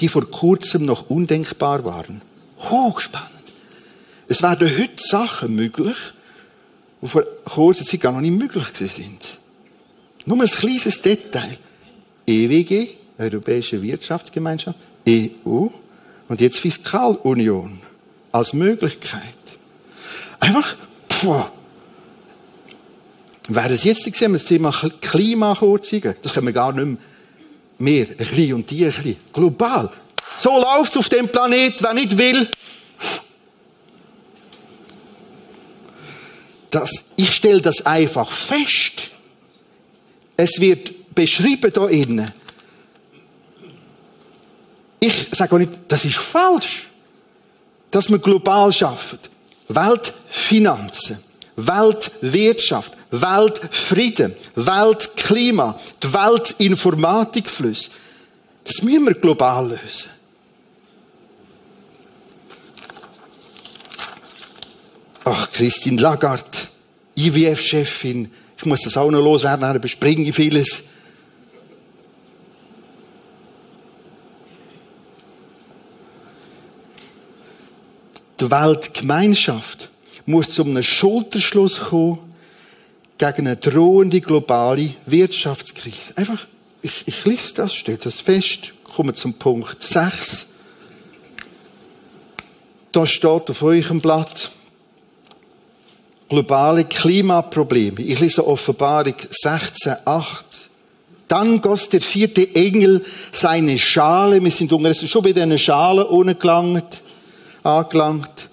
die 0.00 0.08
vor 0.08 0.28
kurzem 0.28 0.86
noch 0.86 1.08
undenkbar 1.08 1.84
waren. 1.84 2.20
Hochspannend. 2.58 3.30
Es 4.26 4.42
werden 4.42 4.68
heute 4.76 4.94
Sachen 4.96 5.54
möglich, 5.54 5.96
die 7.00 7.06
vor 7.08 7.22
kurzer 7.44 7.84
Zeit 7.84 8.00
gar 8.00 8.12
noch 8.12 8.20
nicht 8.20 8.38
möglich 8.38 8.66
sind. 8.74 9.38
Nur 10.24 10.40
ein 10.40 10.48
kleines 10.48 11.00
Detail. 11.00 11.58
EWG, 12.26 12.88
Europäische 13.18 13.80
Wirtschaftsgemeinschaft, 13.82 14.78
EU 15.08 15.66
und 16.28 16.40
jetzt 16.40 16.58
Fiskalunion 16.58 17.80
als 18.30 18.52
Möglichkeit. 18.52 19.22
Einfach, 20.38 20.76
boah. 21.22 21.50
Wäre 23.48 23.72
es 23.72 23.84
jetzt 23.84 24.04
gesehen, 24.04 24.34
das 24.34 24.44
Thema 24.44 24.70
Klimakurzungen, 25.00 26.14
das 26.22 26.34
können 26.34 26.46
wir 26.46 26.52
gar 26.52 26.72
nicht 26.72 26.84
mehr. 26.84 26.96
Mehr, 27.80 28.06
ein 28.08 28.16
bisschen 28.16 28.54
und 28.54 28.70
die 28.70 28.84
ein 28.84 28.92
bisschen. 28.92 29.16
Global. 29.32 29.90
So 30.36 30.50
läuft 30.60 30.92
es 30.92 30.96
auf 30.98 31.08
dem 31.08 31.28
Planet, 31.28 31.82
wer 31.82 31.94
nicht 31.94 32.18
will. 32.18 32.48
Das, 36.70 37.06
ich 37.16 37.32
stelle 37.32 37.60
das 37.60 37.84
einfach 37.86 38.30
fest. 38.30 39.10
Es 40.36 40.60
wird 40.60 41.14
beschrieben 41.14 41.72
da 41.72 41.88
innen. 41.88 42.30
Ich 45.00 45.28
sage 45.32 45.54
auch 45.54 45.58
nicht, 45.58 45.72
das 45.88 46.04
ist 46.04 46.16
falsch, 46.16 46.88
dass 47.90 48.10
wir 48.10 48.18
global 48.18 48.72
schaffen. 48.72 49.18
Weltfinanzen, 49.68 51.18
Weltwirtschaft, 51.56 52.92
Weltfrieden, 53.10 54.34
Weltklima, 54.54 55.78
die 56.02 56.12
Weltinformatikflüsse. 56.12 57.90
Das 58.64 58.82
müssen 58.82 59.06
wir 59.06 59.14
global 59.14 59.68
lösen. 59.68 60.10
Ach, 65.30 65.50
Christine 65.52 66.00
Lagarde, 66.00 66.44
IWF-Chefin, 67.14 68.30
ich 68.56 68.64
muss 68.64 68.80
das 68.80 68.96
auch 68.96 69.10
noch 69.10 69.22
loswerden, 69.22 69.60
dann 69.60 69.76
überspringe 69.76 70.26
ich 70.26 70.34
vieles. 70.34 70.84
Die 78.40 78.50
Weltgemeinschaft 78.50 79.90
muss 80.24 80.54
zu 80.54 80.64
einem 80.64 80.82
Schulterschluss 80.82 81.78
kommen 81.78 82.34
gegen 83.18 83.48
eine 83.48 83.56
drohende 83.56 84.22
globale 84.22 84.94
Wirtschaftskrise. 85.04 86.16
Einfach, 86.16 86.46
ich, 86.80 87.02
ich 87.04 87.26
lese 87.26 87.52
das, 87.52 87.74
steht 87.74 88.06
das 88.06 88.22
fest, 88.22 88.72
komme 88.82 89.12
zum 89.12 89.34
Punkt 89.34 89.82
6. 89.82 90.46
Da 92.92 93.06
steht 93.06 93.50
auf 93.50 93.62
eurem 93.62 94.00
Blatt, 94.00 94.52
globale 96.28 96.84
Klimaprobleme. 96.84 98.00
Ich 98.00 98.20
lese 98.20 98.46
Offenbarung 98.46 99.14
16, 99.30 99.96
8. 100.04 100.68
Dann 101.26 101.60
goss 101.60 101.88
der 101.88 102.00
vierte 102.00 102.54
Engel 102.54 103.04
seine 103.32 103.78
Schale, 103.78 104.42
wir 104.42 104.50
sind 104.50 104.70
schon 104.70 105.22
bei 105.22 105.32
diesen 105.32 105.58
Schalen 105.58 106.06
ungelangt, 106.06 107.02
angelangt. 107.62 108.48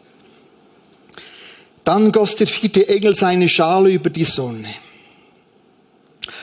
Dann 1.83 2.11
goss 2.11 2.35
der 2.35 2.47
vierte 2.47 2.87
Engel 2.89 3.13
seine 3.13 3.47
Schale 3.47 3.91
über 3.91 4.09
die 4.09 4.23
Sonne. 4.23 4.69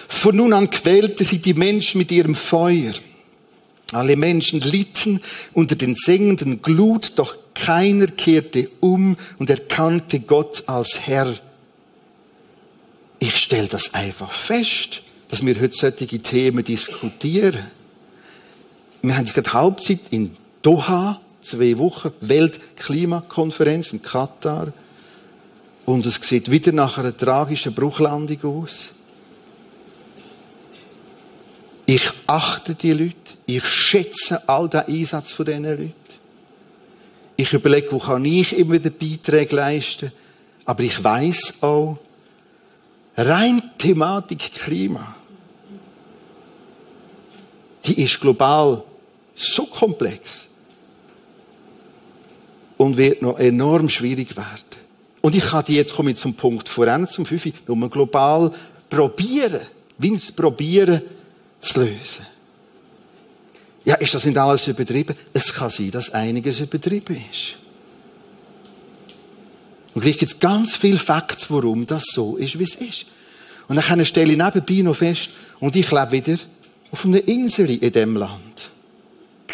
Von 0.09 0.37
nun 0.37 0.53
an 0.53 0.71
quälte 0.71 1.25
sie 1.25 1.39
die 1.39 1.55
Menschen 1.55 1.99
mit 1.99 2.13
ihrem 2.13 2.35
Feuer. 2.35 2.93
Alle 3.93 4.17
Menschen 4.17 4.61
litten 4.61 5.21
unter 5.53 5.75
den 5.75 5.95
sengenden 5.97 6.63
Glut, 6.63 7.13
doch 7.17 7.37
keiner 7.55 8.07
kehrte 8.07 8.69
um 8.81 9.17
und 9.39 9.51
erkannte 9.51 10.21
Gott 10.21 10.65
als 10.67 11.01
Herr. 11.07 11.33
Ich 13.19 13.37
stelle 13.37 13.69
das 13.69 13.95
einfach 13.95 14.33
fest, 14.33 15.03
dass 15.29 15.45
wir 15.45 15.61
heute 15.61 15.77
solche 15.77 16.19
Themen 16.19 16.65
diskutieren. 16.65 17.67
Wir 19.01 19.17
haben 19.17 19.25
jetzt 19.25 19.35
gerade 19.35 19.53
Halbzeit 19.53 20.01
in 20.11 20.37
Doha, 20.63 21.21
zwei 21.41 21.77
Wochen, 21.79 22.13
Weltklimakonferenz 22.21 23.93
in 23.93 24.03
Katar. 24.03 24.73
Und 25.85 26.07
es 26.07 26.17
sieht 26.17 26.51
wieder 26.51 26.73
nach 26.73 26.99
einer 26.99 27.17
tragischen 27.17 27.75
Bruchlandung 27.75 28.43
aus. 28.45 28.93
Ich 31.87 32.11
achte 32.27 32.75
die 32.75 32.93
Leute. 32.93 33.15
Ich 33.47 33.65
schätze 33.65 34.49
all 34.49 34.69
den 34.69 34.81
Einsatz 34.81 35.33
von 35.33 35.45
diesen 35.45 35.65
Leuten. 35.65 36.02
Ich 37.43 37.53
überlege, 37.53 37.91
wo 37.91 37.99
kann 37.99 38.25
ich 38.25 38.57
immer 38.57 38.75
wieder 38.75 38.91
Beiträge 38.91 39.57
leisten. 39.57 40.13
Aber 40.65 40.81
ich 40.85 41.03
weiß 41.03 41.55
auch, 41.61 41.99
rein 43.17 43.61
Thematik 43.77 44.53
Klima, 44.53 45.17
die 47.85 48.01
ist 48.01 48.21
global 48.21 48.85
so 49.35 49.67
komplex 49.67 50.51
und 52.77 52.97
wird 52.97 53.23
noch 53.23 53.41
enorm 53.41 53.89
schwierig 53.89 54.37
werden. 54.37 54.77
Und 55.21 55.35
ich 55.35 55.43
kann 55.43 55.65
die 55.65 55.75
jetzt 55.75 55.97
komme 55.97 56.13
ich 56.13 56.19
zum 56.19 56.35
Punkt 56.35 56.69
voran, 56.69 57.09
zum 57.09 57.27
Fünfi, 57.27 57.55
nur 57.67 57.91
global 57.91 58.53
probieren, 58.89 59.63
wie 59.99 60.15
es 60.15 60.31
probieren 60.31 61.03
zu 61.59 61.81
lösen. 61.81 62.25
Ja, 63.85 63.97
ist 63.97 64.15
das 64.15 64.25
nicht 64.25 64.39
alles 64.39 64.69
übertrieben? 64.69 65.17
Es 65.33 65.53
kann 65.53 65.71
sein, 65.71 65.91
dass 65.91 66.11
einiges 66.11 66.61
übertrieben 66.61 67.17
ist. 67.31 67.57
Und 69.95 70.03
gleich 70.03 70.19
gibt 70.19 70.33
es 70.33 70.41
ganz 70.41 70.77
viele 70.77 70.99
Facts, 70.99 71.51
warum 71.51 71.87
das 71.87 72.05
so 72.07 72.37
ist, 72.37 72.59
wie 72.59 72.65
es 72.65 72.77
ist. 72.77 73.07
Und 73.69 73.77
dann 73.77 74.05
stelle 74.05 74.33
ich 74.33 74.39
nebenbei 74.39 74.83
noch 74.83 74.97
fest, 74.97 75.31
und 75.61 75.77
ich 75.77 75.91
lebe 75.91 76.13
wieder 76.13 76.39
auf 76.91 77.05
einer 77.05 77.27
Insel 77.29 77.71
in 77.71 77.93
diesem 77.93 78.17
Land. 78.17 78.71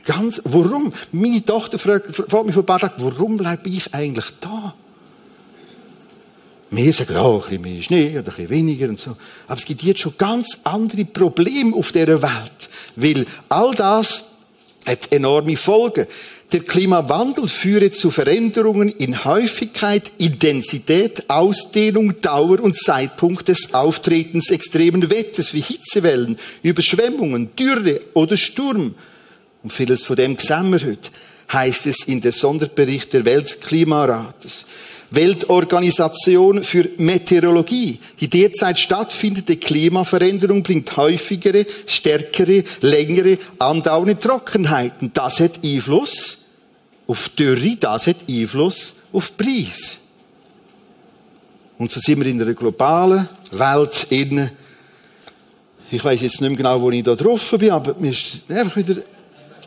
Ganz, 0.05 0.41
warum? 0.45 0.93
Meine 1.13 1.45
Tochter 1.45 1.79
fragt, 1.79 2.15
fragt 2.15 2.47
mich 2.47 2.55
vor 2.55 2.63
ein 2.63 2.67
paar 2.67 2.79
Tagen, 2.79 2.95
warum 2.99 3.37
bleibe 3.37 3.69
ich 3.69 3.93
eigentlich 3.93 4.27
da? 4.41 4.75
Wir 6.71 6.93
sagen, 6.93 7.15
ja, 7.15 7.25
ein 7.27 7.41
bisschen 7.41 7.63
mehr 7.63 7.83
Schnee 7.83 8.11
oder 8.11 8.19
ein 8.19 8.25
bisschen 8.25 8.51
weniger 8.51 8.89
und 8.89 8.99
so. 8.99 9.17
Aber 9.47 9.59
es 9.59 9.65
gibt 9.65 9.83
jetzt 9.83 10.01
schon 10.01 10.15
ganz 10.19 10.61
andere 10.65 11.05
Probleme 11.07 11.75
auf 11.75 11.93
dieser 11.93 12.21
Welt. 12.21 12.69
Weil 12.97 13.27
all 13.49 13.75
das 13.75 14.25
hat 14.85 15.11
enorme 15.13 15.57
Folgen. 15.57 16.07
Der 16.53 16.61
Klimawandel 16.61 17.47
führt 17.47 17.95
zu 17.95 18.11
Veränderungen 18.11 18.89
in 18.89 19.25
Häufigkeit, 19.25 20.11
Intensität, 20.17 21.29
Ausdehnung, 21.29 22.23
Dauer 22.23 22.61
und 22.61 22.79
Zeitpunkt 22.79 23.49
des 23.49 23.75
Auftretens 23.75 24.51
extremen 24.51 25.11
Wetters 25.11 25.53
wie 25.53 25.61
Hitzewellen, 25.61 26.39
Überschwemmungen, 26.63 27.55
Dürre 27.55 28.01
oder 28.15 28.39
Sturm. 28.39 28.95
Und 29.63 29.73
vieles 29.73 30.05
von 30.05 30.17
dem 30.17 30.39
sehen 30.39 30.71
wir 30.71 30.81
heute, 30.81 31.11
heißt 31.53 31.87
es 31.87 32.05
in 32.07 32.21
der 32.21 32.33
Sonderbericht 32.33 33.13
der 33.13 33.25
Weltklimarates. 33.25 34.65
Weltorganisation 35.11 36.63
für 36.63 36.91
Meteorologie. 36.99 37.99
Die 38.21 38.29
derzeit 38.29 38.79
stattfindende 38.79 39.57
Klimaveränderung 39.57 40.63
bringt 40.63 40.95
häufigere, 40.97 41.67
stärkere, 41.87 42.63
längere, 42.83 43.39
andauernde 43.59 44.19
Trockenheiten. 44.19 45.11
Das 45.15 45.41
hat 45.41 45.65
Einfluss 45.65 46.39
auf 47.07 47.31
Dürre, 47.31 47.77
das 47.77 48.07
hat 48.07 48.17
Einfluss 48.29 48.95
auf 49.13 49.37
Preis. 49.37 49.99
Und 51.79 51.91
so 51.91 52.01
sind 52.01 52.21
wir 52.21 52.27
in 52.27 52.43
einer 52.43 52.55
globalen 52.55 53.29
Welt 53.53 54.07
in, 54.11 54.51
ich 55.91 56.05
weiß 56.05 56.21
jetzt 56.21 56.41
nicht 56.41 56.51
mehr 56.51 56.57
genau, 56.57 56.83
wo 56.83 56.91
ich 56.91 57.03
da 57.03 57.15
drauf 57.15 57.55
bin, 57.57 57.71
aber 57.71 57.95
mir 57.99 58.11
ist 58.11 58.43
einfach 58.49 58.77
wieder 58.77 58.97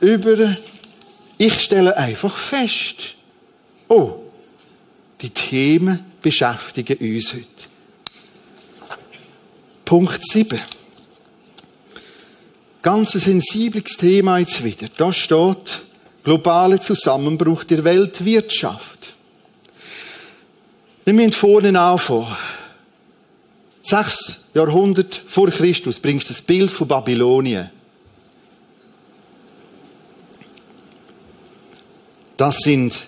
über, 0.02 0.56
ich 1.44 1.60
stelle 1.60 1.98
einfach 1.98 2.38
fest, 2.38 3.16
oh, 3.88 4.20
die 5.22 5.32
Themen 5.32 6.06
beschäftigen 6.22 6.98
uns 7.00 7.34
heute. 7.34 7.46
Punkt 9.84 10.22
7. 10.24 10.60
Ganz 12.84 13.16
ein 13.16 13.22
sensibles 13.22 13.98
Thema 13.98 14.38
jetzt 14.38 14.64
wieder. 14.64 14.88
Da 14.96 15.12
steht 15.12 15.82
globaler 16.24 16.80
Zusammenbruch 16.80 17.64
der 17.64 17.84
Weltwirtschaft. 17.84 19.16
Wir 21.06 21.14
müssen 21.16 21.32
vorne 21.32 21.80
anfangen. 21.80 22.38
Sechs 23.82 24.42
Jahrhundert 24.54 25.20
vor 25.28 25.50
Christus 25.50 26.00
bringst 26.00 26.30
du 26.30 26.34
das 26.34 26.44
Bild 26.44 26.70
von 26.70 26.88
Babylonien. 26.88 27.72
Das 32.42 32.58
sind 32.58 33.06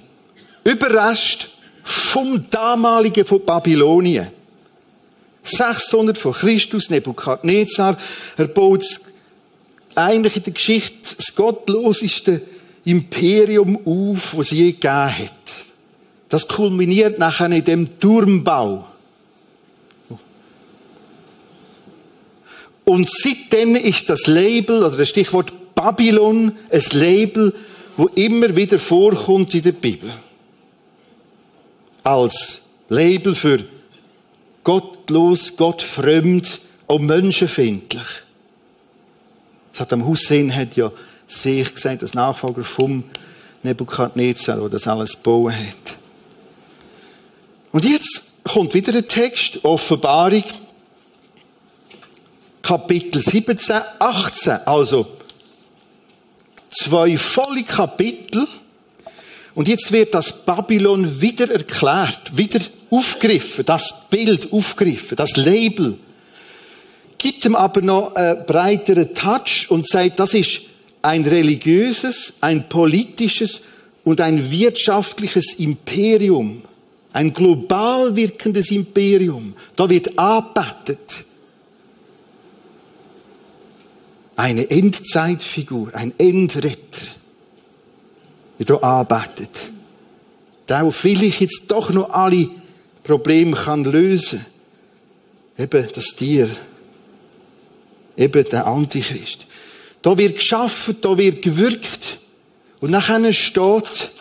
Überrest 0.64 1.50
vom 1.84 2.48
damaligen 2.52 3.26
von 3.26 3.44
Babylonien. 3.44 4.28
600 5.42 6.20
vor 6.20 6.36
Christus, 6.36 6.92
Nebukadnezar, 6.92 7.98
er 8.38 8.48
baut 8.48 8.86
eigentlich 9.96 10.36
in 10.36 10.44
der 10.44 10.54
Geschichte 10.54 11.16
das 11.18 11.34
gottloseste 11.34 12.44
Imperium 12.86 13.80
auf, 13.88 14.38
was 14.38 14.46
es 14.46 14.52
je 14.52 14.72
gegeben 14.74 15.18
hat. 15.18 15.32
Das 16.30 16.48
kulminiert 16.48 17.18
nachher 17.18 17.50
in 17.50 17.64
dem 17.64 17.98
Turmbau. 17.98 18.86
Und 22.86 23.10
seitdem 23.10 23.76
ist 23.78 24.12
das 24.12 24.28
Label, 24.28 24.84
oder 24.84 24.96
das 24.96 25.10
Stichwort 25.10 25.74
Babylon, 25.74 26.56
ein 26.72 26.84
Label, 26.92 27.56
wo 27.98 28.08
immer 28.16 28.56
wieder 28.56 28.80
vorkommt 28.80 29.54
in 29.54 29.64
der 29.64 29.72
Bibel. 29.72 30.12
Als 32.04 32.64
Label 32.90 33.36
für 33.36 33.66
gottlos, 34.64 35.56
gottfremd 35.56 36.60
und 36.88 37.06
menschenfindlich. 37.06 38.08
Saddam 39.74 40.06
Hussein 40.06 40.56
hat 40.56 40.76
ja 40.76 40.92
sich 41.28 41.74
gesagt, 41.74 42.02
als 42.02 42.14
Nachfolger 42.14 42.64
vom 42.64 43.04
Nebukadnezar, 43.64 44.58
der 44.58 44.70
das 44.70 44.88
alles 44.88 45.14
gebaut 45.14 45.54
hat. 45.54 45.98
Und 47.72 47.86
jetzt 47.86 48.34
kommt 48.44 48.74
wieder 48.74 48.94
ein 48.94 49.08
Text, 49.08 49.64
Offenbarung, 49.64 50.44
Kapitel 52.62 53.20
17, 53.20 53.82
18, 54.00 54.52
also 54.66 55.08
zwei 56.74 57.18
volle 57.18 57.64
Kapitel. 57.64 58.48
Und 59.56 59.68
jetzt 59.68 59.92
wird 59.92 60.14
das 60.16 60.46
Babylon 60.46 61.22
wieder 61.22 61.50
erklärt, 61.52 62.36
wieder 62.36 62.60
aufgegriffen, 62.90 63.66
das 63.66 63.94
Bild 64.10 64.52
aufgegriffen, 64.52 65.16
das 65.16 65.38
Label. 65.38 65.98
Gibt 67.18 67.46
ihm 67.46 67.56
aber 67.56 67.82
noch 67.82 68.16
einen 68.16 68.46
breiteren 68.46 69.14
Touch 69.14 69.68
und 69.70 69.88
sagt, 69.88 70.20
das 70.20 70.34
ist 70.34 70.62
ein 71.02 71.24
religiöses, 71.24 72.34
ein 72.42 72.68
politisches 72.68 73.62
und 74.04 74.22
ein 74.22 74.52
wirtschaftliches 74.52 75.54
Imperium. 75.56 76.64
Ein 77.14 77.34
global 77.34 78.16
wirkendes 78.16 78.72
Imperium. 78.72 79.54
Da 79.76 79.90
wird 79.90 80.18
arbeitet. 80.18 81.26
Eine 84.44 84.70
Endzeitfigur, 84.70 85.96
ein 85.96 86.14
Endretter, 86.18 87.08
der 88.60 88.66
hier 88.66 88.84
arbeitet. 88.84 89.72
Der, 90.68 90.84
der 90.84 90.92
vielleicht 90.92 91.40
jetzt 91.40 91.68
doch 91.70 91.92
noch 91.92 92.10
alle 92.10 92.50
Probleme 93.06 93.56
kann 93.56 93.86
lösen 93.86 94.46
Eben 95.58 95.88
das 95.96 96.08
Tier. 96.08 96.50
Eben 98.18 98.44
der 98.50 98.68
Antichrist. 98.68 99.46
Da 100.02 100.18
wird 100.18 100.36
geschaffen, 100.36 100.98
da 101.00 101.18
wird 101.18 101.42
gewirkt. 101.42 102.20
Und 102.82 102.92
nachher 102.92 103.32
steht 103.32 104.12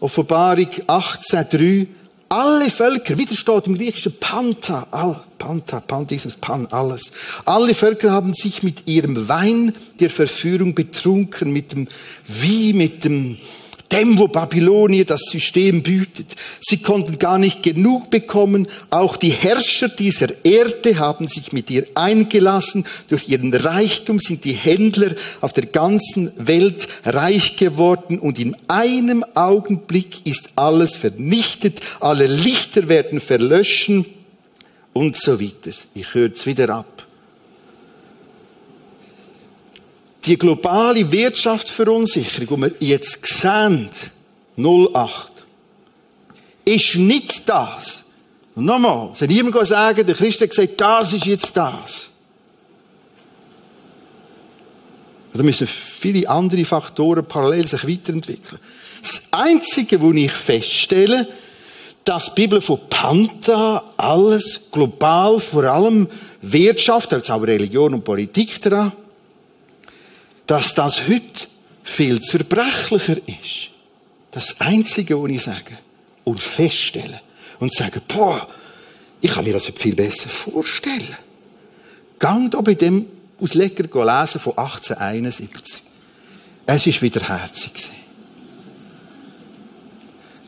Offenbarung 0.00 0.70
18,3, 0.86 1.88
alle 2.28 2.70
Völker, 2.70 3.16
wieder 3.16 3.34
steht 3.34 3.66
im 3.66 3.76
griechischen 3.76 4.12
Panta, 4.18 4.86
all, 4.90 5.20
Panta, 5.38 5.80
Pantismus, 5.80 6.36
Pan, 6.36 6.66
alles. 6.70 7.12
Alle 7.44 7.74
Völker 7.74 8.10
haben 8.12 8.34
sich 8.34 8.62
mit 8.62 8.86
ihrem 8.86 9.28
Wein 9.28 9.74
der 10.00 10.10
Verführung 10.10 10.74
betrunken, 10.74 11.52
mit 11.52 11.72
dem, 11.72 11.88
wie 12.26 12.72
mit 12.72 13.04
dem, 13.04 13.38
dem, 13.92 14.18
wo 14.18 14.28
Babylonien 14.28 15.06
das 15.06 15.22
System 15.30 15.82
bietet. 15.82 16.34
Sie 16.60 16.78
konnten 16.78 17.18
gar 17.18 17.38
nicht 17.38 17.62
genug 17.62 18.10
bekommen. 18.10 18.68
Auch 18.90 19.16
die 19.16 19.30
Herrscher 19.30 19.88
dieser 19.88 20.28
Erde 20.44 20.98
haben 20.98 21.26
sich 21.28 21.52
mit 21.52 21.70
ihr 21.70 21.86
eingelassen. 21.94 22.86
Durch 23.08 23.28
ihren 23.28 23.54
Reichtum 23.54 24.18
sind 24.18 24.44
die 24.44 24.52
Händler 24.52 25.14
auf 25.40 25.52
der 25.52 25.66
ganzen 25.66 26.32
Welt 26.36 26.88
reich 27.04 27.56
geworden 27.56 28.18
und 28.18 28.38
in 28.38 28.56
einem 28.68 29.24
Augenblick 29.34 30.26
ist 30.26 30.50
alles 30.56 30.96
vernichtet. 30.96 31.80
Alle 32.00 32.26
Lichter 32.26 32.88
werden 32.88 33.20
verlöschen 33.20 34.06
und 34.92 35.16
so 35.16 35.40
weiter. 35.40 35.70
Ich 35.94 36.14
höre 36.14 36.32
es 36.32 36.46
wieder 36.46 36.68
ab. 36.70 36.97
Die 40.28 40.38
globale 40.38 41.10
Wirtschaftsverunsicherung, 41.10 42.62
die 42.62 42.70
wir 42.80 42.88
jetzt 42.88 43.26
sehen, 43.26 43.88
08, 44.56 45.32
ist 46.64 46.96
nicht 46.96 47.48
das. 47.48 48.04
Und 48.54 48.66
nochmal, 48.66 49.10
soll 49.14 49.28
niemand 49.28 49.66
sagen, 49.66 50.04
der 50.04 50.14
Christ 50.14 50.40
hat 50.42 50.50
gesagt, 50.50 50.80
das 50.80 51.12
ist 51.12 51.26
jetzt 51.26 51.56
das. 51.56 52.10
Da 55.32 55.42
müssen 55.42 55.66
viele 55.66 56.28
andere 56.28 56.64
Faktoren 56.64 57.24
parallel 57.24 57.66
sich 57.66 57.86
weiterentwickeln. 57.86 58.60
Das 59.00 59.22
Einzige, 59.30 60.00
wo 60.00 60.10
ich 60.12 60.32
feststelle, 60.32 61.28
dass 62.04 62.34
die 62.34 62.42
Bibel 62.42 62.60
von 62.60 62.80
Panta 62.90 63.92
alles 63.96 64.70
global, 64.72 65.38
vor 65.38 65.64
allem 65.64 66.08
Wirtschaft, 66.42 67.12
also 67.12 67.34
auch 67.34 67.42
Religion 67.42 67.94
und 67.94 68.04
Politik 68.04 68.60
daran, 68.62 68.92
dass 70.48 70.74
das 70.74 71.06
heute 71.06 71.46
viel 71.84 72.20
zerbrechlicher 72.20 73.18
ist. 73.26 73.70
Das 74.30 74.60
Einzige, 74.60 75.22
was 75.22 75.30
ich 75.30 75.42
sage 75.42 75.78
und 76.24 76.40
feststelle 76.40 77.20
und 77.60 77.72
sage, 77.72 78.00
boah, 78.08 78.48
ich 79.20 79.30
kann 79.30 79.44
mir 79.44 79.52
das 79.52 79.66
viel 79.68 79.94
besser 79.94 80.28
vorstellen. 80.28 81.16
Gang 82.18 82.50
da 82.50 82.60
bei 82.60 82.74
dem 82.74 83.06
Ausleger 83.40 83.84
lesen 83.84 84.40
von 84.40 84.56
1871. 84.56 85.82
Es 86.66 86.86
ist 86.86 87.02
wieder 87.02 87.26
herzig 87.28 87.90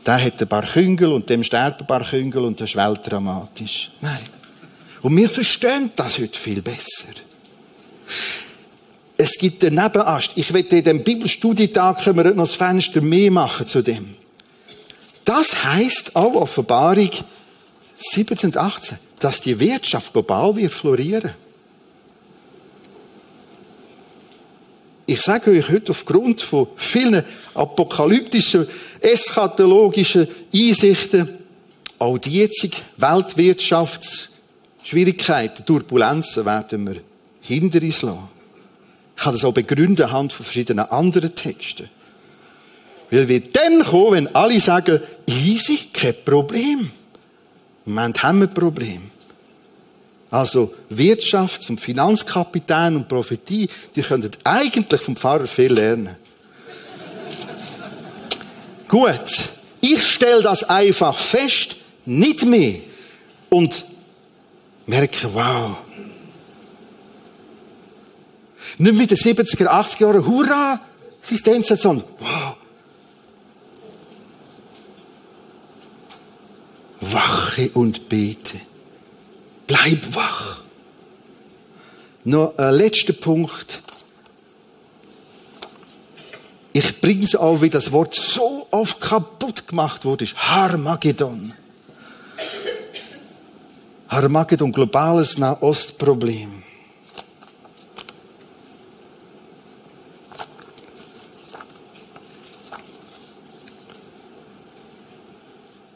Der 0.05 0.23
hat 0.23 0.41
ein 0.41 0.47
paar 0.47 0.65
Küngel 0.65 1.11
und 1.13 1.29
dem 1.29 1.43
sterben 1.43 1.81
ein 1.81 1.87
paar 1.87 2.03
Küngel 2.03 2.43
und 2.43 2.59
das 2.59 2.71
ist 2.71 2.75
weltdramatisch. 2.75 3.91
Nein. 4.01 4.25
Und 5.01 5.15
wir 5.15 5.29
verstehen 5.29 5.91
das 5.95 6.17
heute 6.17 6.37
viel 6.37 6.61
besser. 6.61 7.13
Es 9.21 9.37
gibt 9.37 9.63
einen 9.63 9.75
Nebenast. 9.75 10.31
Ich 10.33 10.51
werde 10.51 10.79
in 10.79 10.83
dem 10.83 11.03
Bibelstudietag 11.03 12.03
können 12.03 12.17
wir 12.17 12.23
noch 12.31 12.37
das 12.37 12.55
Fenster 12.55 13.01
mehr 13.01 13.29
machen 13.29 13.67
zu 13.67 13.83
dem. 13.83 14.15
Das 15.23 15.63
heißt 15.63 16.15
auch 16.15 16.33
Offenbarung 16.33 17.11
17 17.93 18.49
und 18.49 18.57
18, 18.57 18.97
dass 19.19 19.41
die 19.41 19.59
Wirtschaft 19.59 20.11
global 20.11 20.55
wird 20.55 20.73
florieren. 20.73 21.35
Ich 25.05 25.21
sage 25.21 25.51
euch 25.51 25.69
heute 25.69 25.91
aufgrund 25.91 26.41
von 26.41 26.69
vielen 26.75 27.23
apokalyptischen, 27.53 28.67
eschatologischen 29.01 30.27
Einsichten, 30.51 31.29
auch 31.99 32.17
die 32.17 32.39
jetzige 32.39 32.77
Weltwirtschaftsschwierigkeiten, 32.97 35.63
Turbulenzen 35.63 36.43
werden 36.43 36.89
wir 36.89 37.01
hinter 37.41 37.83
uns 37.83 38.01
lassen. 38.01 38.30
Ich 39.21 39.23
kann 39.23 39.33
das 39.33 39.45
auch 39.45 39.53
begründen 39.53 40.03
anhand 40.03 40.33
von 40.33 40.43
verschiedenen 40.43 40.89
anderen 40.89 41.35
Texten. 41.35 41.87
Weil 43.11 43.27
wir 43.27 43.39
dann 43.39 43.83
kommen, 43.83 44.13
wenn 44.13 44.35
alle 44.35 44.59
sagen, 44.59 44.99
easy, 45.27 45.77
kein 45.93 46.15
Problem. 46.25 46.89
Im 47.85 47.93
Moment 47.93 48.23
haben 48.23 48.39
wir 48.39 48.47
ein 48.47 48.53
Problem. 48.55 49.11
Also 50.31 50.73
Wirtschafts- 50.89 51.69
und 51.69 51.79
Finanzkapitän 51.79 52.95
und 52.95 53.07
Prophetie, 53.07 53.69
die 53.95 54.01
könnten 54.01 54.31
eigentlich 54.43 55.01
vom 55.01 55.15
Pfarrer 55.15 55.45
viel 55.45 55.71
lernen. 55.71 56.15
Gut, 58.87 59.49
ich 59.81 60.03
stelle 60.03 60.41
das 60.41 60.63
einfach 60.63 61.15
fest, 61.15 61.75
nicht 62.05 62.43
mehr. 62.43 62.79
Und 63.51 63.85
merke, 64.87 65.31
wow, 65.31 65.77
nicht 68.81 69.11
in 69.11 69.35
den 69.35 69.45
70er, 69.45 69.67
80er 69.67 70.01
Jahren, 70.01 70.25
hurra, 70.25 70.81
Systemstation. 71.21 72.03
Wow. 72.19 72.57
Wache 77.01 77.69
und 77.73 78.09
bete. 78.09 78.59
Bleib 79.67 80.15
wach. 80.15 80.61
Noch 82.23 82.57
ein 82.57 82.73
letzter 82.75 83.13
Punkt. 83.13 83.81
Ich 86.73 87.01
bringe 87.01 87.23
es 87.23 87.35
auch, 87.35 87.61
wie 87.61 87.69
das 87.69 87.91
Wort 87.91 88.15
so 88.15 88.67
oft 88.71 89.01
kaputt 89.01 89.67
gemacht 89.67 90.05
wurde, 90.05 90.23
ist 90.23 90.37
Harmagedon. 90.37 91.53
Harmagedon, 94.07 94.71
globales 94.71 95.37
Nahostproblem. 95.37 96.60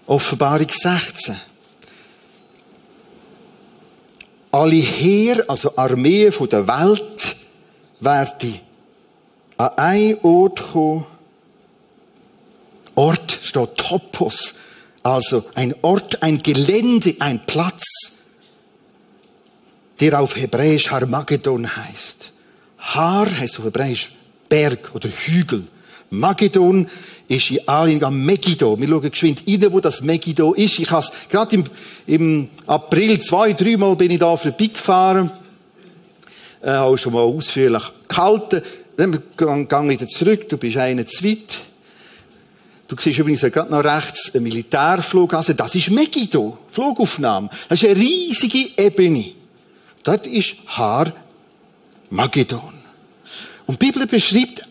Offenbarung 0.08 0.70
16. 0.70 1.36
Alle 4.52 4.76
Heer, 4.76 5.44
also 5.48 5.76
Armeen 5.76 6.32
von 6.32 6.48
der 6.48 6.68
Welt, 6.68 7.36
werden 8.00 8.60
an 9.58 9.70
einen 9.78 10.18
Ort 10.22 10.72
kommen. 10.72 11.06
Ort 12.96 13.40
steht 13.42 13.78
Topos. 13.78 14.56
Also 15.02 15.46
ein 15.56 15.76
Ort, 15.82 16.22
ein 16.24 16.42
Gelände, 16.42 17.16
ein 17.20 17.46
Platz, 17.46 17.84
der 20.00 20.20
auf 20.20 20.36
Hebräisch 20.36 20.90
Harmagedon 20.90 21.76
heißt. 21.76 22.32
Har 22.78 23.30
heißt 23.40 23.60
auf 23.60 23.66
Hebräisch 23.66 24.12
Berg 24.50 24.94
oder 24.94 25.10
Hügel. 25.10 25.68
Magedon 26.10 26.88
ist 27.28 27.52
in 27.52 27.68
Anlehnung 27.68 28.26
Megiddo. 28.26 28.80
Wir 28.80 28.88
schauen 28.88 29.02
geschwind 29.02 29.44
rein, 29.48 29.72
wo 29.72 29.80
das 29.80 30.02
Megiddo 30.02 30.54
ist. 30.54 30.80
Ich 30.80 30.92
has, 30.92 31.12
gerade 31.30 31.56
im, 31.56 31.64
im 32.06 32.50
April 32.68 33.20
zwei, 33.20 33.54
dreimal 33.54 33.96
bin 33.96 34.12
ich 34.12 34.20
da 34.20 34.36
vorbeigefahren. 34.38 35.32
Äh, 36.62 36.72
auch 36.72 36.98
schon 36.98 37.14
mal 37.14 37.22
ausführlich 37.22 37.84
gehalten. 38.08 38.62
Dann 38.98 39.14
ich 39.14 40.00
wieder 40.00 40.08
zurück. 40.08 40.48
Du 40.50 40.58
bist 40.58 40.78
einen 40.78 41.08
zu 41.08 41.24
weit. 41.24 41.62
Du 42.88 42.96
siehst 42.98 43.18
übrigens 43.18 43.42
gerade 43.42 43.72
noch 43.72 43.84
rechts 43.84 44.34
einen 44.36 44.44
Militärflug. 44.44 45.34
Also 45.34 45.54
das 45.54 45.74
ist 45.76 45.90
Megiddo. 45.90 46.60
Flugaufnahme. 46.70 47.50
Das 47.68 47.82
ist 47.82 47.90
eine 47.90 48.00
riesige 48.00 48.70
Ebene. 48.78 49.32
Dort 50.04 50.28
ist 50.28 50.56
Har 50.68 51.12
Magedon. 52.12 52.74
Und 53.66 53.82
die 53.82 53.88
Bibel 53.88 54.06
beschreibt 54.06 54.68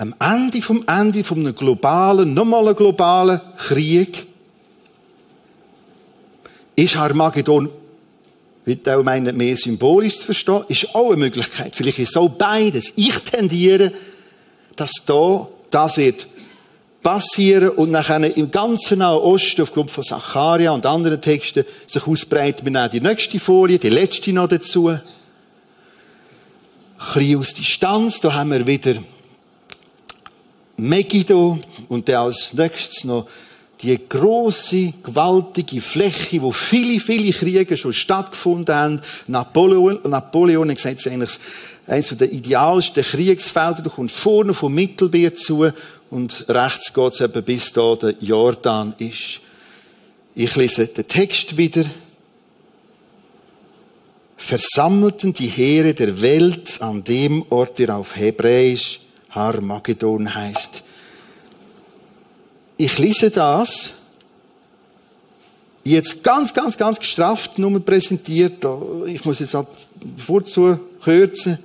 am 0.00 0.14
Ende 0.18 0.62
vom 0.62 0.82
Ende 0.86 1.22
von 1.22 1.40
einem 1.40 1.54
globalen, 1.54 2.32
nochmal 2.32 2.74
globalen 2.74 3.38
Krieg, 3.58 4.26
ist 6.74 6.96
Armageddon, 6.96 7.68
wird 8.64 8.88
auch 8.88 9.02
meinen, 9.02 9.36
mehr 9.36 9.54
symbolisch 9.58 10.20
zu 10.20 10.24
verstehen, 10.26 10.64
ist 10.68 10.94
auch 10.94 11.08
eine 11.08 11.18
Möglichkeit. 11.18 11.76
Vielleicht 11.76 11.98
ist 11.98 12.10
es 12.10 12.16
auch 12.16 12.30
beides. 12.30 12.94
Ich 12.96 13.18
tendiere, 13.18 13.92
dass 14.74 14.90
da 15.04 15.46
das 15.70 15.98
wird 15.98 16.28
passieren 17.02 17.68
und 17.68 17.90
nachher 17.90 18.24
im 18.34 18.50
ganzen 18.50 19.00
Nahen 19.00 19.18
Osten 19.18 19.62
aufgrund 19.62 19.90
von 19.90 20.02
Zacharia 20.02 20.70
und 20.70 20.86
anderen 20.86 21.20
Texten 21.20 21.66
sich 21.86 22.06
ausbreiten. 22.06 22.64
Wir 22.64 22.72
nehmen 22.72 22.90
die 22.90 23.00
nächste 23.02 23.38
Folie, 23.38 23.78
die 23.78 23.90
letzte 23.90 24.32
noch 24.32 24.48
dazu. 24.48 24.88
Ein 24.88 25.02
bisschen 27.14 27.38
aus 27.38 27.52
Distanz, 27.52 28.20
da 28.20 28.32
haben 28.32 28.50
wir 28.50 28.66
wieder 28.66 28.94
Megiddo 30.80 31.58
und 31.88 32.08
dann 32.08 32.26
als 32.26 32.52
nächstes 32.54 33.04
noch 33.04 33.26
die 33.82 33.98
große, 34.08 34.92
gewaltige 35.02 35.80
Fläche, 35.80 36.42
wo 36.42 36.52
viele, 36.52 37.00
viele 37.00 37.32
Kriege 37.32 37.76
schon 37.76 37.92
stattgefunden 37.92 38.74
haben. 38.74 39.00
Napoleon, 39.26 39.98
Napoleon 40.04 40.68
hat 40.68 40.76
gesagt, 40.76 41.00
es 41.00 41.06
ist 41.06 41.12
eigentlich 41.12 41.38
eines 41.86 42.08
der 42.16 42.30
idealsten 42.32 43.02
Kriegsfelder. 43.02 43.82
Du 43.82 43.90
kommst 43.90 44.16
vorne 44.16 44.54
vom 44.54 44.74
Mittelmeer 44.74 45.34
zu 45.34 45.70
und 46.10 46.44
rechts 46.48 46.92
geht 46.92 47.12
es 47.12 47.20
eben 47.20 47.42
bis 47.42 47.72
da 47.72 47.96
der 47.96 48.14
Jordan 48.20 48.94
ist. 48.98 49.40
Ich 50.34 50.54
lese 50.56 50.86
den 50.86 51.08
Text 51.08 51.56
wieder. 51.56 51.84
Versammelten 54.36 55.32
die 55.32 55.48
Heere 55.48 55.94
der 55.94 56.22
Welt 56.22 56.80
an 56.80 57.04
dem 57.04 57.44
Ort, 57.50 57.78
der 57.78 57.96
auf 57.96 58.16
Hebräisch 58.16 59.00
Harmagedon 59.30 60.34
heißt. 60.34 60.82
Ich 62.76 62.98
lese 62.98 63.30
das 63.30 63.92
jetzt 65.84 66.22
ganz, 66.22 66.52
ganz, 66.52 66.76
ganz 66.76 66.98
gestrafft 66.98 67.58
nur 67.58 67.80
präsentiert. 67.84 68.64
Ich 69.06 69.24
muss 69.24 69.40
jetzt 69.40 69.56
vorzu 70.16 70.78
kürzen 71.02 71.58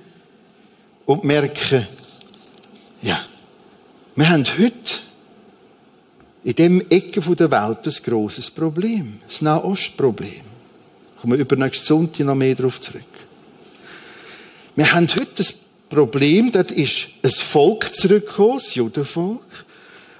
und 1.06 1.24
merken, 1.24 1.86
ja, 3.02 3.20
wir 4.14 4.28
haben 4.28 4.44
heute 4.58 5.00
in 6.44 6.54
dem 6.54 6.80
Ecke 6.90 7.20
der 7.20 7.50
Welt 7.50 7.86
ein 7.86 8.04
grosses 8.04 8.50
Problem. 8.50 9.20
Das 9.26 9.42
Nahostproblem. 9.42 10.42
Kommen 11.20 11.32
wir 11.32 11.40
übernächsten 11.40 11.86
Sonntag 11.86 12.26
noch 12.26 12.34
mehr 12.34 12.54
darauf 12.54 12.80
zurück. 12.80 13.02
Wir 14.74 14.92
haben 14.92 15.08
heute 15.08 15.26
das 15.36 15.54
Problem, 15.88 16.50
dort 16.50 16.70
ist 16.70 17.08
ein 17.22 17.30
Volk 17.30 17.94
zurückgekommen, 17.94 18.58
das 18.58 18.74
Judenvolk, 18.74 19.66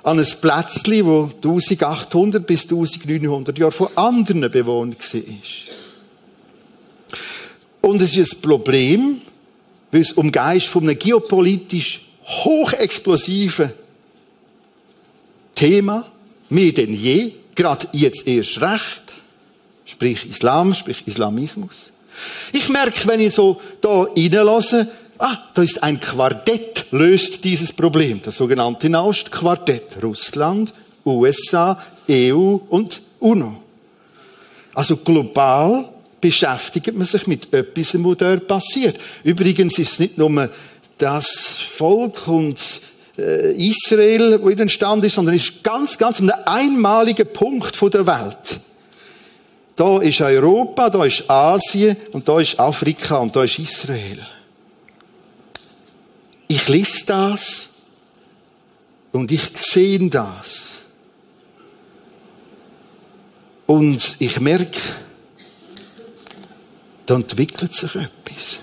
an 0.03 0.21
ein 0.21 0.27
Plätzchen, 0.41 1.05
wo 1.05 1.25
1800 1.25 2.47
bis 2.47 2.63
1900 2.65 3.59
Jahre 3.59 3.73
von 3.73 3.89
anderen 3.97 4.51
bewohnt 4.51 5.15
war. 5.15 5.23
Und 7.81 8.03
es 8.03 8.17
ist 8.17 8.35
ein 8.35 8.41
Problem, 8.43 9.21
weil 9.91 10.01
es 10.01 10.13
umgeht 10.13 10.63
von 10.63 10.85
einem 10.85 10.99
geopolitisch 10.99 12.07
hochexplosiven 12.25 13.73
Thema, 15.55 16.11
mehr 16.49 16.73
denn 16.73 16.93
je, 16.93 17.33
gerade 17.55 17.89
jetzt 17.93 18.27
erst 18.27 18.61
recht, 18.61 19.03
sprich 19.85 20.29
Islam, 20.29 20.75
sprich 20.75 21.03
Islamismus. 21.07 21.93
Ich 22.53 22.69
merke, 22.69 23.09
wenn 23.09 23.21
ich 23.21 23.35
so 23.35 23.61
da 23.81 24.03
reinlasse, 24.03 24.89
Ah, 25.19 25.39
da 25.55 25.63
ist 25.63 25.83
ein 25.83 26.01
Quartett, 26.01 26.87
löst 26.91 27.43
dieses 27.45 27.73
Problem. 27.73 28.21
Das 28.23 28.37
sogenannte 28.37 28.89
Naust-Quartett. 28.89 30.03
Russland, 30.03 30.75
USA, 31.05 31.79
EU 32.09 32.59
und 32.69 33.01
UNO. 33.21 33.63
Also 34.75 34.97
global 34.99 35.89
beschäftigt 36.21 36.95
man 36.95 37.07
sich 37.07 37.27
mit 37.27 37.53
etwas, 37.55 37.95
was 37.95 38.17
dort 38.19 38.47
passiert. 38.47 38.99
Übrigens 39.25 39.79
ist 39.79 39.93
es 39.93 39.99
nicht 40.01 40.19
nur 40.19 40.51
das 40.99 41.59
Volk 41.59 42.29
und 42.29 42.61
äh, 43.19 43.53
Israel, 43.69 44.39
wo 44.43 44.51
entstanden 44.51 45.07
ist, 45.07 45.15
sondern 45.15 45.35
es 45.35 45.49
ist 45.49 45.63
ganz, 45.63 45.97
ganz 45.97 46.21
ein 46.21 46.31
einmaliger 46.31 47.25
Punkt 47.25 47.81
der 47.95 48.07
Welt. 48.07 48.61
Da 49.77 50.01
ist 50.01 50.21
Europa, 50.21 50.91
da 50.91 51.05
ist 51.05 51.29
Asien 51.29 51.97
und 52.13 52.29
da 52.29 52.41
ist 52.41 52.59
Afrika 52.59 53.19
und 53.19 53.35
da 53.37 53.45
ist 53.45 53.59
Israel. 53.59 54.27
Ich 56.49 56.69
lese 56.69 57.07
das 57.07 57.69
und 59.13 59.33
ich 59.33 59.51
sehe 59.55 60.09
das. 60.09 60.83
Und 63.67 64.17
ich 64.21 64.41
merke, 64.41 64.79
da 67.07 67.17
entwickelt 67.17 67.75
sich 67.75 67.97
etwas. 67.97 68.59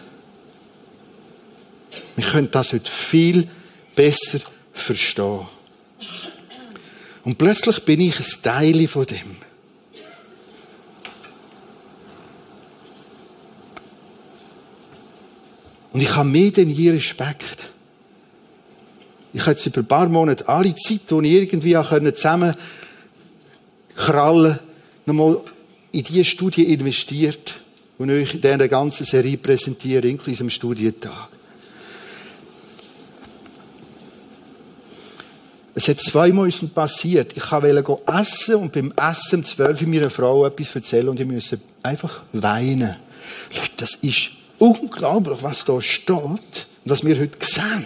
Wir 2.16 2.26
können 2.26 2.52
das 2.52 2.72
heute 2.72 2.90
viel 2.90 3.50
besser 3.96 4.40
verstehen. 4.72 5.48
Und 7.24 7.38
plötzlich 7.38 7.84
bin 7.84 8.02
ich 8.02 8.20
ein 8.20 8.42
Teil 8.42 8.88
von 8.88 9.06
dem. 9.06 9.38
Und 15.92 16.02
ich 16.02 16.16
habe 16.16 16.28
mehr 16.28 16.52
denn 16.52 16.70
je 16.70 16.92
Respekt 16.92 17.73
ich 19.34 19.42
habe 19.42 19.52
jetzt 19.52 19.66
über 19.66 19.80
ein 19.80 19.88
paar 19.88 20.08
Monate 20.08 20.48
alle 20.48 20.76
Zeit, 20.76 21.10
die 21.10 21.28
ich 21.28 21.54
irgendwie 21.54 22.14
zusammen 22.14 22.56
krallen 23.96 24.60
nochmal 25.06 25.38
in 25.92 26.04
diese 26.04 26.24
Studie 26.24 26.72
investiert 26.72 27.56
und 27.98 28.10
euch 28.10 28.36
in 28.36 28.42
dieser 28.42 28.68
ganzen 28.68 29.06
Serie 29.06 29.38
präsentiere, 29.38 30.08
inklusive 30.08 30.44
dem 30.44 30.50
Studientag. 30.50 31.30
Es 35.76 35.88
hat 35.88 36.00
zweimal 36.00 36.50
passiert. 36.76 37.36
Ich 37.36 37.52
wollte 37.52 37.98
essen 38.06 38.56
und 38.56 38.72
beim 38.72 38.94
Essen 38.96 39.40
um 39.40 39.46
12 39.46 39.82
Uhr 39.82 39.88
meiner 39.88 40.10
Frau 40.12 40.46
etwas 40.46 40.76
erzählen 40.76 41.10
und 41.10 41.20
ich 41.20 41.26
musste 41.26 41.60
einfach 41.82 42.22
weinen. 42.32 42.96
Leute, 43.50 43.72
das 43.78 43.96
ist 43.96 44.32
unglaublich, 44.60 45.40
was 45.42 45.66
da 45.66 45.82
steht 45.82 46.10
und 46.16 46.68
was 46.86 47.04
wir 47.04 47.20
heute 47.20 47.38
sehen. 47.42 47.86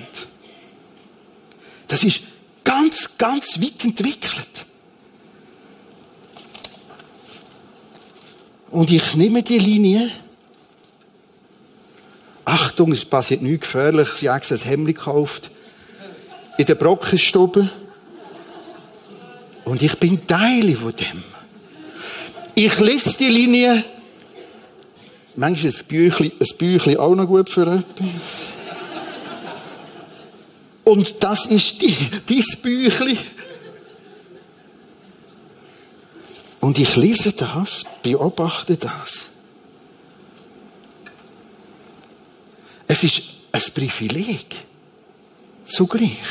Das 1.87 2.03
ist 2.03 2.23
ganz, 2.63 3.17
ganz 3.17 3.61
weit 3.61 3.83
entwickelt. 3.83 4.65
Und 8.69 8.91
ich 8.91 9.15
nehme 9.15 9.43
die 9.43 9.59
Linie. 9.59 10.11
Achtung, 12.43 12.91
es 12.91 13.05
passiert 13.05 13.41
nichts 13.41 13.67
gefährlich. 13.67 14.09
Sie 14.09 14.29
haben 14.29 14.41
ein 14.49 14.57
Hemd 14.57 14.87
gekauft. 14.87 15.51
In 16.57 16.65
der 16.65 16.75
Brockenstube. 16.75 17.69
Und 19.63 19.81
ich 19.81 19.97
bin 19.97 20.25
Teil 20.27 20.75
von 20.75 20.93
dem. 20.95 21.23
Ich 22.55 22.79
lese 22.79 23.15
die 23.17 23.29
Linie. 23.29 23.83
Manchmal 25.35 25.67
ist 25.67 25.83
ein 25.83 25.87
Büchlein, 25.87 26.31
ein 26.39 26.57
Büchlein 26.57 26.97
auch 26.97 27.15
noch 27.15 27.27
gut 27.27 27.49
für 27.49 27.61
etwas. 27.61 28.56
Und 30.87 31.21
das 31.21 31.45
ist 31.47 31.81
die, 31.81 31.97
dies 32.29 32.55
Büchli. 32.55 33.17
Und 36.61 36.79
ich 36.79 36.95
lese 36.95 37.33
das, 37.33 37.83
beobachte 38.01 38.77
das. 38.77 39.27
Es 42.87 43.03
ist 43.03 43.21
ein 43.51 43.61
Privileg. 43.75 44.45
Zugleich. 45.65 46.21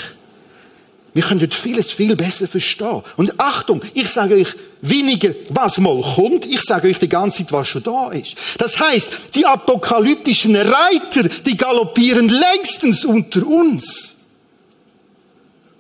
Wir 1.12 1.22
können 1.22 1.50
vieles 1.50 1.92
viel 1.92 2.16
besser 2.16 2.48
verstehen. 2.48 3.02
Und 3.18 3.38
Achtung, 3.38 3.82
ich 3.92 4.08
sage 4.08 4.36
euch 4.36 4.54
weniger, 4.80 5.34
was 5.50 5.76
mal 5.76 6.00
kommt, 6.00 6.46
ich 6.46 6.62
sage 6.62 6.88
euch 6.88 6.98
die 6.98 7.10
ganze 7.10 7.42
Zeit, 7.42 7.52
was 7.52 7.68
schon 7.68 7.82
da 7.82 8.10
ist. 8.10 8.36
Das 8.56 8.80
heißt, 8.80 9.34
die 9.34 9.44
apokalyptischen 9.44 10.56
Reiter, 10.56 11.24
die 11.44 11.58
galoppieren 11.58 12.28
längstens 12.30 13.04
unter 13.04 13.46
uns. 13.46 14.15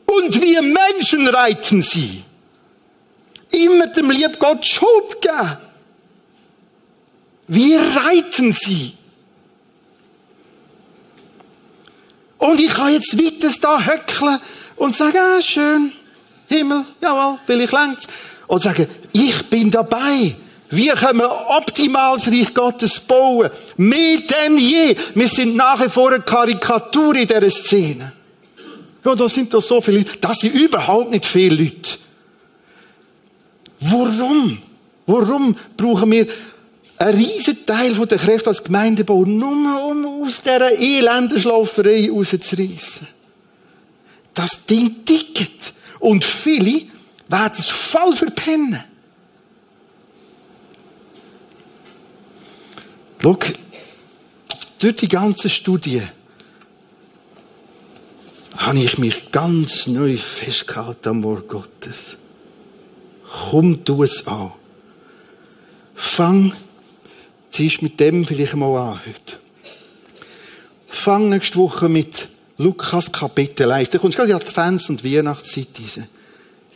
Und 0.06 0.40
wir 0.40 0.62
Menschen 0.62 1.26
reiten 1.28 1.82
sie. 1.82 2.22
Immer 3.50 3.88
dem 3.88 4.10
lieb 4.10 4.38
Gott 4.38 4.64
Schuld 4.64 5.20
geben. 5.20 5.58
Wir 7.48 7.80
reiten 7.80 8.52
sie. 8.52 8.94
Und 12.38 12.60
ich 12.60 12.70
kann 12.70 12.92
jetzt 12.92 13.16
weiter 13.18 13.52
da 13.60 13.80
höckeln 13.80 14.38
und 14.76 14.94
sagen, 14.94 15.18
ah, 15.18 15.40
schön, 15.40 15.92
Himmel, 16.48 16.84
jawohl, 17.00 17.38
vielleicht 17.46 17.72
längt's. 17.72 18.06
Und 18.46 18.62
sagen, 18.62 18.88
ich 19.12 19.48
bin 19.48 19.70
dabei. 19.70 20.36
Wir 20.68 20.94
können 20.94 21.20
das 21.20 22.28
Reich 22.28 22.52
Gottes 22.52 23.00
bauen. 23.00 23.50
Mehr 23.76 24.18
denn 24.18 24.58
je. 24.58 24.96
Wir 25.14 25.28
sind 25.28 25.56
nachher 25.56 25.88
vor 25.88 26.12
einer 26.12 26.20
Karikatur 26.20 27.14
in 27.14 27.26
dieser 27.26 27.50
Szene. 27.50 28.12
Ja, 29.06 29.14
da 29.14 29.28
sind 29.28 29.54
doch 29.54 29.62
so 29.62 29.80
viele 29.80 29.98
Leute. 29.98 30.18
Das 30.20 30.40
sind 30.40 30.52
überhaupt 30.52 31.12
nicht 31.12 31.24
viele 31.24 31.62
Leute. 31.62 31.98
Warum? 33.78 34.60
Warum 35.06 35.56
brauchen 35.76 36.10
wir 36.10 36.26
einen 36.98 37.16
riesen 37.16 37.64
Teil 37.64 37.94
der 37.94 38.18
Kräfte 38.18 38.48
als 38.50 38.64
Gemeindebau 38.64 39.24
nur 39.24 39.84
um 39.84 40.24
aus 40.24 40.42
dieser 40.42 40.76
elenden 40.76 41.40
Schlaferei 41.40 42.10
rauszureissen? 42.10 43.06
Das 44.34 44.66
Ding 44.66 45.04
tickt. 45.04 45.72
Und 46.00 46.24
viele 46.24 46.82
werden 47.28 47.52
es 47.56 47.70
voll 47.70 48.16
verpennen. 48.16 48.82
Schau, 53.22 53.38
durch 54.80 54.96
die 54.96 55.08
ganze 55.08 55.48
Studie 55.48 56.02
habe 58.56 58.78
ich 58.78 58.98
mich 58.98 59.30
ganz 59.32 59.86
neu 59.86 60.16
festgehalten 60.16 61.08
am 61.08 61.22
Wort 61.22 61.48
Gottes. 61.48 62.16
Komm, 63.50 63.84
du 63.84 64.02
es 64.02 64.26
an. 64.26 64.52
Fang, 65.94 66.52
ziehst 67.50 67.82
mit 67.82 67.98
dem 68.00 68.24
vielleicht 68.24 68.54
mal 68.54 68.76
an 68.76 69.00
heute. 69.00 69.38
Fang 70.88 71.28
nächste 71.28 71.56
Woche 71.56 71.88
mit 71.88 72.28
Lukas 72.58 73.12
Kapitel 73.12 73.70
1. 73.70 73.90
Da 73.90 73.98
kommst 73.98 74.18
du 74.18 74.22
gerade 74.22 74.32
in 74.32 74.38
Advents- 74.38 74.88
und 74.88 75.04
Weihnachtszeit 75.04 75.68
rein. 75.78 76.08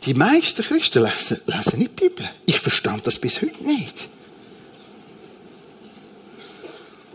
Die 0.05 0.13
meisten 0.13 0.63
Christen 0.63 1.03
lesen, 1.03 1.41
lesen 1.45 1.79
nicht 1.79 1.99
die 1.99 2.09
Bibel. 2.09 2.29
Ich 2.45 2.59
verstand 2.59 3.05
das 3.05 3.19
bis 3.19 3.41
heute 3.41 3.63
nicht. 3.63 4.09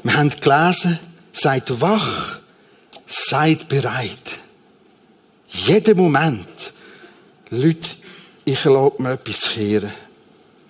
Wir 0.02 0.16
haben 0.16 0.30
gelesen, 0.30 0.98
seid 1.32 1.80
wach, 1.80 2.38
seid 3.06 3.68
bereit. 3.68 4.38
Jeden 5.64 5.96
Moment. 5.96 6.72
Leute, 7.50 7.88
ich 8.44 8.64
erlaube 8.64 9.00
mir 9.02 9.12
etwas 9.12 9.50
kehren 9.50 9.92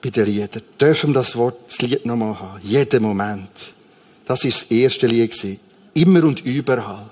bei 0.01 0.11
den 0.11 0.27
Liedern. 0.27 0.63
Dürfen 0.81 1.11
wir 1.11 1.15
das 1.15 1.35
Wort, 1.35 1.57
das 1.69 1.83
Lied 1.83 2.07
nochmal 2.07 2.39
haben? 2.39 2.61
Jeden 2.63 3.03
Moment. 3.03 3.51
Das 4.27 4.45
ist 4.45 4.63
das 4.63 4.71
erste 4.71 5.07
Lied. 5.07 5.59
Immer 5.95 6.25
und 6.25 6.45
überall. 6.45 7.11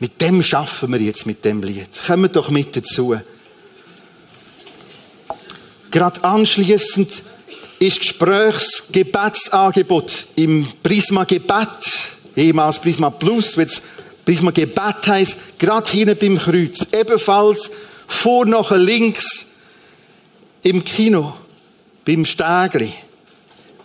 Mit 0.00 0.20
dem 0.20 0.42
schaffen 0.42 0.92
wir 0.92 1.00
jetzt 1.00 1.26
mit 1.26 1.44
dem 1.44 1.62
Lied. 1.62 1.88
Kommen 2.06 2.32
doch 2.32 2.50
mit 2.50 2.74
dazu. 2.74 3.14
Gerade 5.90 6.24
anschließend 6.24 7.22
ist 7.78 8.00
Gesprächsgebetsangebot 8.00 10.26
im 10.36 10.66
Prisma 10.82 11.24
Gebet, 11.24 11.68
ehemals 12.34 12.78
Prisma 12.78 13.10
Plus, 13.10 13.56
jetzt 13.56 13.82
Prisma 14.24 14.50
Gebet 14.50 15.06
heißt, 15.06 15.58
gerade 15.58 15.90
hinten 15.90 16.16
beim 16.16 16.38
Kreuz, 16.38 16.86
ebenfalls 16.92 17.70
vor 18.06 18.46
nachher 18.46 18.78
links 18.78 19.52
im 20.62 20.84
Kino, 20.84 21.34
beim 22.04 22.24
Stägli. 22.24 22.92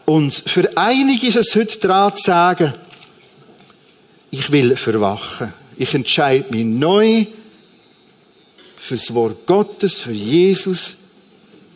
Und 0.05 0.33
für 0.33 0.77
einige 0.77 1.27
ist 1.27 1.35
es 1.35 1.55
heute 1.55 1.79
dran 1.79 2.15
zu 2.15 2.23
sagen, 2.23 2.73
ich 4.31 4.51
will 4.51 4.75
verwachen. 4.77 5.53
Ich 5.77 5.93
entscheide 5.93 6.49
mich 6.51 6.65
neu 6.65 7.25
fürs 8.77 9.13
Wort 9.13 9.45
Gottes, 9.45 9.99
für 9.99 10.11
Jesus. 10.11 10.97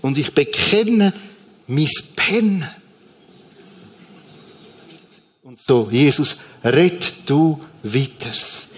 Und 0.01 0.17
ich 0.17 0.33
bekenne 0.33 1.13
mein 1.67 1.89
Pennen. 2.15 2.67
Und 5.43 5.59
so, 5.61 5.89
Jesus, 5.91 6.37
rett 6.63 7.13
du 7.25 7.59
weiters. 7.83 8.69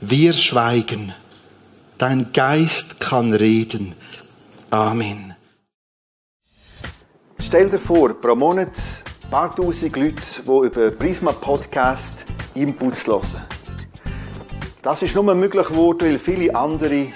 Wir 0.00 0.32
schweigen. 0.32 1.12
Dein 1.98 2.32
Geist 2.32 3.00
kann 3.00 3.32
reden. 3.32 3.94
Amen. 4.70 5.34
Stell 7.40 7.68
dir 7.68 7.78
vor, 7.78 8.14
pro 8.14 8.34
Monat 8.34 8.72
ein 9.24 9.30
paar 9.30 9.54
tausend 9.54 9.96
Leute, 9.96 10.22
die 10.44 10.66
über 10.66 10.90
Prisma 10.90 11.32
Podcast 11.32 12.24
Inputs 12.54 13.06
hören. 13.06 13.42
Das 14.82 15.02
ist 15.02 15.14
nur 15.14 15.34
möglich 15.34 15.66
geworden, 15.66 16.00
weil 16.08 16.18
viele 16.18 16.54
andere 16.54 17.08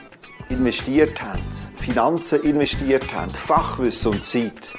investiert 0.49 1.23
haben, 1.23 1.43
Finanzen 1.77 2.43
investiert 2.43 3.15
haben, 3.15 3.31
Fachwissen 3.31 4.13
und 4.13 4.25
Zeit. 4.25 4.75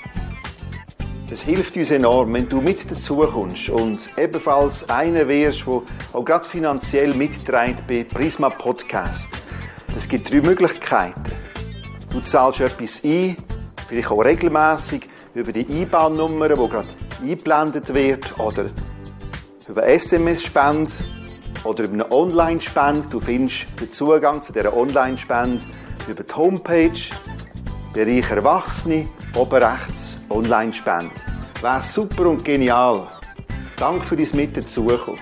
Es 1.32 1.42
hilft 1.42 1.76
uns 1.76 1.90
enorm, 1.90 2.34
wenn 2.34 2.48
du 2.48 2.62
mit 2.62 2.90
dazu 2.90 3.18
kommst 3.18 3.70
und 3.70 4.00
ebenfalls 4.18 4.88
einer 4.90 5.28
wärst, 5.28 5.66
der 5.66 5.82
auch 6.14 6.26
gerade 6.26 6.46
finanziell 6.46 7.14
mitträgt 7.14 7.88
bei 7.88 8.04
Prisma 8.04 8.50
Podcast. 8.50 9.30
Es 9.98 10.08
gibt 10.08 10.32
drei 10.32 10.42
Möglichkeiten. 10.42 11.24
Du 12.12 12.20
zahlst 12.20 12.60
etwas 12.60 13.04
ein, 13.04 13.38
vielleicht 13.88 14.12
auch 14.12 14.24
regelmäßig 14.24 15.10
über 15.34 15.52
die 15.52 15.62
IBAN-Nummer, 15.62 16.50
die 16.50 16.56
gerade 16.56 16.88
eingeblendet 17.22 17.96
wird, 17.96 18.38
oder 18.38 18.66
über 19.68 19.88
SMS-Spende 19.88 20.92
oder 21.64 21.86
über 21.86 21.94
eine 21.94 22.12
Online-Spende. 22.12 23.08
Du 23.10 23.20
findest 23.20 23.66
den 23.80 23.92
Zugang 23.92 24.42
zu 24.44 24.54
dieser 24.54 24.76
Online-Spende 24.76 25.64
über 26.08 26.24
die 26.24 26.34
Homepage, 26.34 26.92
Bereich 27.94 28.28
Erwachsene, 28.32 29.06
oben 29.36 29.64
rechts 29.64 30.24
Online-Spende. 30.30 31.12
Wäre 31.62 31.82
super 31.84 32.26
und 32.26 32.44
genial. 32.44 33.08
Danke 33.76 34.06
für 34.06 34.18
dein 34.18 34.30
Mit 34.34 34.58
dazukommen. 34.58 35.20